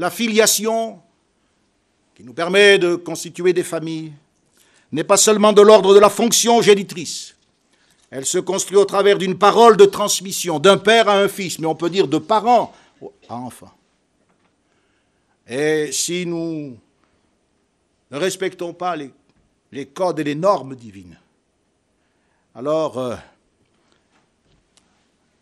la 0.00 0.10
filiation, 0.10 0.98
qui 2.14 2.24
nous 2.24 2.32
permet 2.32 2.78
de 2.78 2.94
constituer 2.94 3.52
des 3.52 3.62
familles, 3.62 4.12
n'est 4.92 5.04
pas 5.04 5.18
seulement 5.18 5.52
de 5.52 5.60
l'ordre 5.60 5.94
de 5.94 6.00
la 6.00 6.08
fonction 6.08 6.62
génitrice. 6.62 7.36
Elle 8.10 8.24
se 8.24 8.38
construit 8.38 8.78
au 8.78 8.86
travers 8.86 9.18
d'une 9.18 9.36
parole 9.38 9.76
de 9.76 9.84
transmission, 9.84 10.58
d'un 10.58 10.78
père 10.78 11.08
à 11.08 11.18
un 11.18 11.28
fils, 11.28 11.58
mais 11.58 11.66
on 11.66 11.74
peut 11.74 11.90
dire 11.90 12.08
de 12.08 12.16
parents 12.16 12.72
à 13.28 13.36
enfants. 13.36 13.74
Et 15.46 15.92
si 15.92 16.24
nous 16.24 16.78
ne 18.10 18.16
respectons 18.16 18.72
pas 18.72 18.96
les, 18.96 19.86
codes 19.86 20.18
et 20.18 20.24
les 20.24 20.34
normes 20.34 20.76
divines, 20.76 21.18
alors 22.54 22.98
euh, 22.98 23.16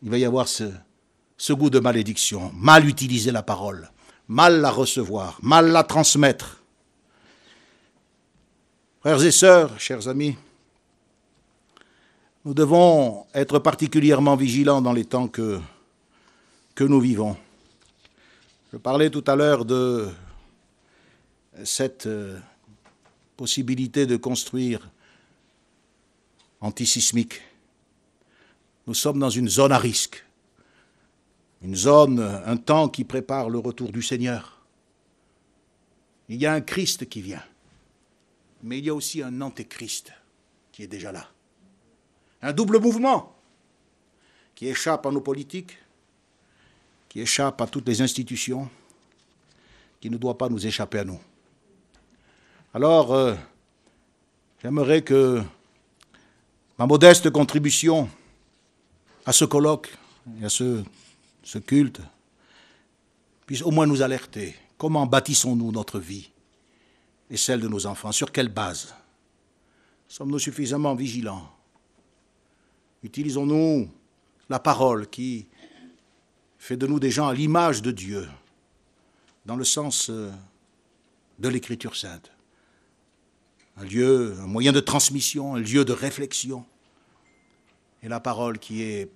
il 0.02 0.10
va 0.10 0.18
y 0.18 0.24
avoir 0.24 0.48
ce, 0.48 0.72
goût 1.52 1.70
de 1.70 1.80
malédiction, 1.80 2.50
mal 2.54 2.86
utiliser 2.88 3.30
la 3.32 3.42
parole 3.42 3.90
mal 4.28 4.60
la 4.60 4.70
recevoir, 4.70 5.38
mal 5.42 5.68
la 5.68 5.82
transmettre. 5.82 6.62
Frères 9.00 9.24
et 9.24 9.30
sœurs, 9.32 9.80
chers 9.80 10.06
amis, 10.06 10.36
nous 12.44 12.54
devons 12.54 13.26
être 13.34 13.58
particulièrement 13.58 14.36
vigilants 14.36 14.82
dans 14.82 14.92
les 14.92 15.06
temps 15.06 15.28
que, 15.28 15.58
que 16.74 16.84
nous 16.84 17.00
vivons. 17.00 17.36
Je 18.72 18.76
parlais 18.76 19.08
tout 19.08 19.24
à 19.26 19.34
l'heure 19.34 19.64
de 19.64 20.08
cette 21.64 22.06
euh, 22.06 22.38
possibilité 23.36 24.06
de 24.06 24.16
construire 24.16 24.90
antisismique. 26.60 27.40
Nous 28.88 28.94
sommes 28.94 29.18
dans 29.18 29.30
une 29.30 29.48
zone 29.48 29.70
à 29.70 29.78
risque 29.78 30.24
une 31.60 31.74
zone, 31.74 32.20
un 32.20 32.56
temps 32.56 32.88
qui 32.88 33.04
prépare 33.04 33.50
le 33.50 33.58
retour 33.58 33.90
du 33.90 34.00
Seigneur. 34.00 34.62
Il 36.28 36.36
y 36.36 36.46
a 36.46 36.52
un 36.52 36.60
Christ 36.60 37.08
qui 37.08 37.20
vient, 37.20 37.42
mais 38.62 38.78
il 38.78 38.86
y 38.86 38.90
a 38.90 38.94
aussi 38.94 39.22
un 39.22 39.40
antéchrist 39.40 40.12
qui 40.72 40.84
est 40.84 40.86
déjà 40.86 41.10
là. 41.10 41.28
Un 42.42 42.52
double 42.52 42.78
mouvement 42.78 43.36
qui 44.54 44.68
échappe 44.68 45.04
à 45.04 45.10
nos 45.10 45.20
politiques, 45.20 45.76
qui 47.08 47.20
échappe 47.20 47.60
à 47.60 47.66
toutes 47.66 47.88
les 47.88 48.00
institutions, 48.00 48.70
qui 50.00 50.10
ne 50.10 50.16
doit 50.16 50.38
pas 50.38 50.48
nous 50.48 50.66
échapper 50.66 51.00
à 51.00 51.04
nous. 51.04 51.20
Alors, 52.72 53.12
euh, 53.12 53.34
j'aimerais 54.62 55.02
que 55.02 55.42
ma 56.78 56.86
modeste 56.86 57.30
contribution 57.30 58.08
à 59.28 59.32
ce 59.32 59.44
colloque 59.44 59.94
et 60.40 60.46
à 60.46 60.48
ce 60.48 60.82
ce 61.48 61.58
culte, 61.58 62.00
puisse 63.46 63.62
au 63.62 63.70
moins 63.70 63.86
nous 63.86 64.02
alerter. 64.02 64.54
Comment 64.76 65.06
bâtissons-nous 65.06 65.72
notre 65.72 65.98
vie 65.98 66.30
et 67.30 67.36
celle 67.36 67.60
de 67.60 67.68
nos 67.68 67.86
enfants? 67.86 68.12
Sur 68.12 68.32
quelle 68.32 68.48
base 68.48 68.94
Sommes-nous 70.08 70.38
suffisamment 70.38 70.94
vigilants? 70.94 71.50
Utilisons-nous 73.02 73.90
la 74.48 74.58
parole 74.58 75.08
qui 75.08 75.46
fait 76.58 76.76
de 76.76 76.86
nous 76.86 76.98
des 77.00 77.10
gens 77.10 77.28
à 77.28 77.34
l'image 77.34 77.82
de 77.82 77.90
Dieu, 77.90 78.28
dans 79.44 79.56
le 79.56 79.64
sens 79.64 80.08
euh, 80.10 80.30
de 81.38 81.48
l'Écriture 81.48 81.96
sainte. 81.96 82.30
Un 83.76 83.84
lieu, 83.84 84.36
un 84.40 84.46
moyen 84.46 84.72
de 84.72 84.80
transmission, 84.80 85.54
un 85.54 85.60
lieu 85.60 85.84
de 85.84 85.92
réflexion, 85.92 86.64
et 88.02 88.08
la 88.08 88.20
parole 88.20 88.58
qui 88.58 88.82
est 88.82 89.10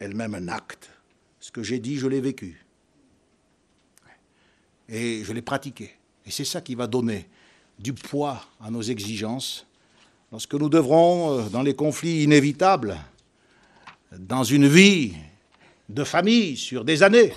elle-même 0.00 0.34
un 0.34 0.48
acte 0.48 0.90
ce 1.40 1.50
que 1.50 1.62
j'ai 1.62 1.80
dit, 1.80 1.96
je 1.96 2.06
l'ai 2.06 2.20
vécu. 2.20 2.64
Et 4.88 5.24
je 5.24 5.32
l'ai 5.32 5.42
pratiqué. 5.42 5.90
Et 6.26 6.30
c'est 6.30 6.44
ça 6.44 6.60
qui 6.60 6.74
va 6.74 6.86
donner 6.86 7.28
du 7.78 7.94
poids 7.94 8.44
à 8.60 8.70
nos 8.70 8.82
exigences 8.82 9.66
lorsque 10.30 10.54
nous 10.54 10.68
devrons, 10.68 11.38
euh, 11.38 11.48
dans 11.48 11.62
les 11.62 11.74
conflits 11.74 12.22
inévitables, 12.22 12.98
dans 14.12 14.44
une 14.44 14.68
vie 14.68 15.14
de 15.88 16.04
famille 16.04 16.56
sur 16.56 16.84
des 16.84 17.02
années, 17.02 17.32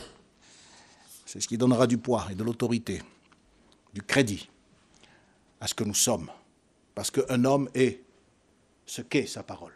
c'est 1.26 1.40
ce 1.40 1.48
qui 1.48 1.58
donnera 1.58 1.88
du 1.88 1.98
poids 1.98 2.28
et 2.30 2.36
de 2.36 2.44
l'autorité, 2.44 3.02
du 3.94 4.02
crédit 4.02 4.50
à 5.62 5.68
ce 5.68 5.74
que 5.74 5.84
nous 5.84 5.94
sommes. 5.94 6.30
Parce 6.94 7.10
qu'un 7.10 7.46
homme 7.46 7.70
est 7.74 8.02
ce 8.86 9.02
qu'est 9.02 9.28
sa 9.28 9.44
parole. 9.44 9.74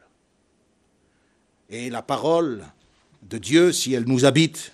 Et 1.69 1.89
la 1.89 2.01
parole 2.01 2.65
de 3.24 3.38
Dieu, 3.38 3.72
si 3.72 3.93
elle 3.93 4.05
nous 4.05 4.26
habite, 4.26 4.72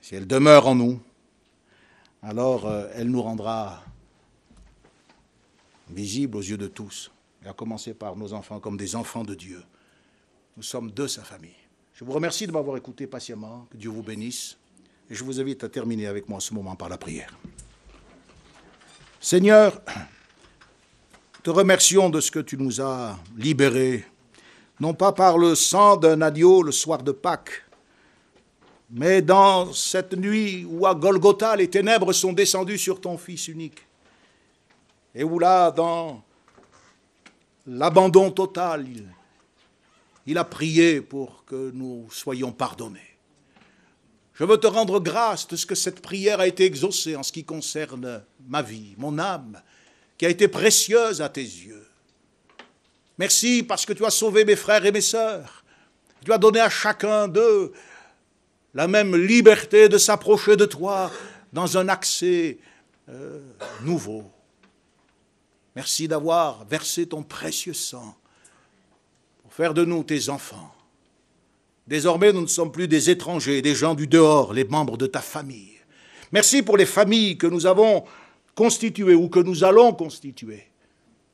si 0.00 0.14
elle 0.14 0.26
demeure 0.26 0.66
en 0.66 0.74
nous, 0.74 1.00
alors 2.22 2.66
euh, 2.66 2.88
elle 2.94 3.08
nous 3.08 3.22
rendra 3.22 3.82
visibles 5.90 6.36
aux 6.36 6.42
yeux 6.42 6.58
de 6.58 6.68
tous, 6.68 7.10
et 7.44 7.48
à 7.48 7.52
commencer 7.52 7.94
par 7.94 8.16
nos 8.16 8.32
enfants 8.32 8.60
comme 8.60 8.76
des 8.76 8.94
enfants 8.96 9.24
de 9.24 9.34
Dieu. 9.34 9.62
Nous 10.56 10.62
sommes 10.62 10.90
de 10.90 11.06
sa 11.06 11.22
famille. 11.22 11.54
Je 11.94 12.04
vous 12.04 12.12
remercie 12.12 12.46
de 12.46 12.52
m'avoir 12.52 12.76
écouté 12.76 13.06
patiemment, 13.06 13.66
que 13.70 13.76
Dieu 13.76 13.90
vous 13.90 14.02
bénisse, 14.02 14.56
et 15.10 15.14
je 15.14 15.24
vous 15.24 15.40
invite 15.40 15.64
à 15.64 15.68
terminer 15.68 16.06
avec 16.06 16.28
moi 16.28 16.40
ce 16.40 16.54
moment 16.54 16.76
par 16.76 16.88
la 16.88 16.98
prière. 16.98 17.36
Seigneur, 19.20 19.82
te 21.42 21.50
remercions 21.50 22.08
de 22.10 22.20
ce 22.20 22.30
que 22.30 22.38
tu 22.38 22.56
nous 22.56 22.80
as 22.80 23.18
libérés 23.36 24.04
non 24.80 24.94
pas 24.94 25.12
par 25.12 25.36
le 25.36 25.54
sang 25.54 25.96
d'un 25.96 26.22
agneau 26.22 26.62
le 26.62 26.72
soir 26.72 27.02
de 27.02 27.12
Pâques, 27.12 27.64
mais 28.90 29.22
dans 29.22 29.72
cette 29.72 30.14
nuit 30.14 30.66
où 30.68 30.86
à 30.86 30.94
Golgotha 30.94 31.54
les 31.54 31.68
ténèbres 31.68 32.12
sont 32.12 32.32
descendues 32.32 32.78
sur 32.78 33.00
ton 33.00 33.16
Fils 33.18 33.46
unique, 33.48 33.86
et 35.14 35.22
où 35.22 35.38
là, 35.38 35.70
dans 35.70 36.22
l'abandon 37.66 38.30
total, 38.30 38.86
il, 40.26 40.38
a 40.38 40.44
prié 40.44 41.00
pour 41.00 41.44
que 41.44 41.70
nous 41.72 42.08
soyons 42.10 42.52
pardonnés. 42.52 43.00
Je 44.34 44.44
veux 44.44 44.56
te 44.56 44.66
rendre 44.66 45.00
grâce 45.00 45.46
de 45.48 45.56
ce 45.56 45.66
que 45.66 45.74
cette 45.74 46.00
prière 46.00 46.40
a 46.40 46.46
été 46.46 46.64
exaucée 46.64 47.16
en 47.16 47.22
ce 47.22 47.32
qui 47.32 47.44
concerne 47.44 48.22
ma 48.48 48.62
vie, 48.62 48.94
mon 48.96 49.18
âme, 49.18 49.60
qui 50.16 50.24
a 50.24 50.30
été 50.30 50.48
précieuse 50.48 51.20
à 51.20 51.28
tes 51.28 51.42
yeux. 51.42 51.89
Merci 53.20 53.62
parce 53.62 53.84
que 53.84 53.92
tu 53.92 54.02
as 54.06 54.10
sauvé 54.10 54.46
mes 54.46 54.56
frères 54.56 54.86
et 54.86 54.92
mes 54.92 55.02
sœurs. 55.02 55.62
Tu 56.24 56.32
as 56.32 56.38
donné 56.38 56.58
à 56.58 56.70
chacun 56.70 57.28
d'eux 57.28 57.70
la 58.72 58.88
même 58.88 59.14
liberté 59.14 59.90
de 59.90 59.98
s'approcher 59.98 60.56
de 60.56 60.64
toi 60.64 61.10
dans 61.52 61.76
un 61.76 61.90
accès 61.90 62.56
euh, 63.10 63.40
nouveau. 63.82 64.24
Merci 65.76 66.08
d'avoir 66.08 66.64
versé 66.64 67.04
ton 67.06 67.22
précieux 67.22 67.74
sang 67.74 68.16
pour 69.42 69.52
faire 69.52 69.74
de 69.74 69.84
nous 69.84 70.02
tes 70.02 70.30
enfants, 70.30 70.74
Désormais, 71.86 72.32
nous 72.32 72.40
ne 72.40 72.46
sommes 72.46 72.72
plus 72.72 72.88
des 72.88 73.10
étrangers, 73.10 73.60
des 73.60 73.74
gens 73.74 73.94
du 73.94 74.06
dehors, 74.06 74.54
les 74.54 74.64
membres 74.64 74.96
de 74.96 75.06
ta 75.06 75.20
famille. 75.20 75.76
Merci 76.32 76.62
pour 76.62 76.78
les 76.78 76.86
familles 76.86 77.36
que 77.36 77.48
nous 77.48 77.66
avons 77.66 78.04
constituées 78.54 79.14
ou 79.14 79.28
que 79.28 79.40
nous 79.40 79.62
allons 79.62 79.92
constituer. 79.92 80.69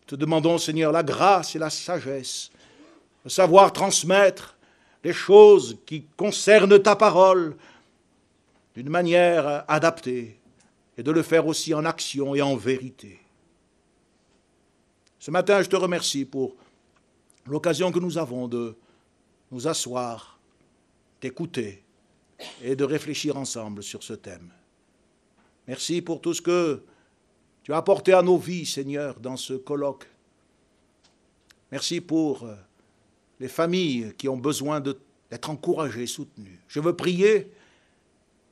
Te 0.06 0.14
demandons, 0.14 0.58
Seigneur, 0.58 0.92
la 0.92 1.02
grâce 1.02 1.56
et 1.56 1.58
la 1.58 1.70
sagesse, 1.70 2.50
de 3.24 3.28
savoir 3.28 3.72
transmettre 3.72 4.56
les 5.02 5.12
choses 5.12 5.78
qui 5.84 6.04
concernent 6.16 6.80
ta 6.80 6.94
parole 6.94 7.56
d'une 8.74 8.88
manière 8.88 9.64
adaptée 9.68 10.38
et 10.96 11.02
de 11.02 11.10
le 11.10 11.22
faire 11.22 11.46
aussi 11.46 11.74
en 11.74 11.84
action 11.84 12.34
et 12.34 12.42
en 12.42 12.56
vérité. 12.56 13.18
Ce 15.18 15.30
matin, 15.30 15.62
je 15.62 15.68
te 15.68 15.76
remercie 15.76 16.24
pour 16.24 16.54
l'occasion 17.46 17.90
que 17.90 17.98
nous 17.98 18.16
avons 18.16 18.46
de 18.46 18.76
nous 19.50 19.66
asseoir, 19.66 20.38
d'écouter 21.20 21.82
et 22.62 22.76
de 22.76 22.84
réfléchir 22.84 23.36
ensemble 23.36 23.82
sur 23.82 24.02
ce 24.02 24.12
thème. 24.12 24.52
Merci 25.66 26.00
pour 26.00 26.20
tout 26.20 26.34
ce 26.34 26.42
que 26.42 26.82
tu 27.66 27.72
as 27.72 27.78
apporté 27.78 28.12
à 28.12 28.22
nos 28.22 28.38
vies, 28.38 28.64
Seigneur, 28.64 29.18
dans 29.18 29.36
ce 29.36 29.54
colloque. 29.54 30.08
Merci 31.72 32.00
pour 32.00 32.44
euh, 32.44 32.54
les 33.40 33.48
familles 33.48 34.14
qui 34.16 34.28
ont 34.28 34.36
besoin 34.36 34.78
d'être 34.78 35.50
encouragées, 35.50 36.06
soutenues. 36.06 36.60
Je 36.68 36.78
veux 36.78 36.94
prier 36.94 37.50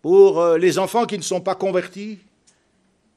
pour 0.02 0.40
euh, 0.40 0.58
les 0.58 0.80
enfants 0.80 1.06
qui 1.06 1.16
ne 1.16 1.22
sont 1.22 1.40
pas 1.40 1.54
convertis. 1.54 2.18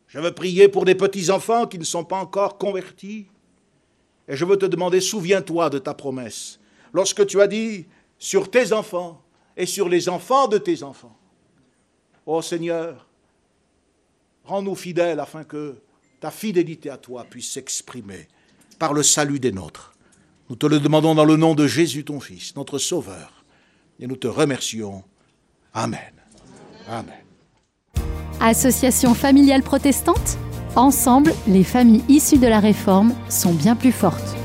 Je 0.07 0.19
veux 0.19 0.31
prier 0.31 0.67
pour 0.67 0.85
des 0.85 0.93
petits-enfants 0.93 1.65
qui 1.65 1.79
ne 1.79 1.83
sont 1.83 2.03
pas 2.03 2.19
encore 2.19 2.59
convertis. 2.59 3.25
Et 4.27 4.35
je 4.35 4.45
veux 4.45 4.57
te 4.57 4.67
demander, 4.67 5.01
souviens-toi 5.01 5.71
de 5.71 5.79
ta 5.79 5.95
promesse. 5.95 6.59
Lorsque 6.93 7.25
tu 7.25 7.41
as 7.41 7.47
dit 7.47 7.87
sur 8.19 8.51
tes 8.51 8.71
enfants 8.71 9.19
et 9.55 9.65
sur 9.65 9.89
les 9.89 10.09
enfants 10.09 10.47
de 10.47 10.59
tes 10.59 10.83
enfants. 10.83 11.17
Ô 12.23 12.43
Seigneur, 12.43 13.07
rends-nous 14.43 14.75
fidèles 14.75 15.19
afin 15.19 15.43
que 15.43 15.75
ta 16.19 16.31
fidélité 16.31 16.89
à 16.89 16.97
toi 16.97 17.25
puisse 17.29 17.51
s'exprimer 17.51 18.27
par 18.79 18.93
le 18.93 19.03
salut 19.03 19.39
des 19.39 19.51
nôtres. 19.51 19.93
Nous 20.49 20.55
te 20.55 20.65
le 20.65 20.79
demandons 20.79 21.15
dans 21.15 21.25
le 21.25 21.35
nom 21.35 21.55
de 21.55 21.67
Jésus 21.67 22.05
ton 22.05 22.19
Fils, 22.19 22.55
notre 22.55 22.79
Sauveur, 22.79 23.45
et 23.99 24.07
nous 24.07 24.15
te 24.15 24.27
remercions. 24.27 25.03
Amen. 25.73 26.13
Amen. 26.87 27.13
Association 28.39 29.13
familiale 29.13 29.63
protestante? 29.63 30.37
Ensemble, 30.75 31.33
les 31.47 31.63
familles 31.63 32.03
issues 32.07 32.37
de 32.37 32.47
la 32.47 32.59
Réforme 32.59 33.13
sont 33.29 33.53
bien 33.53 33.75
plus 33.75 33.91
fortes. 33.91 34.35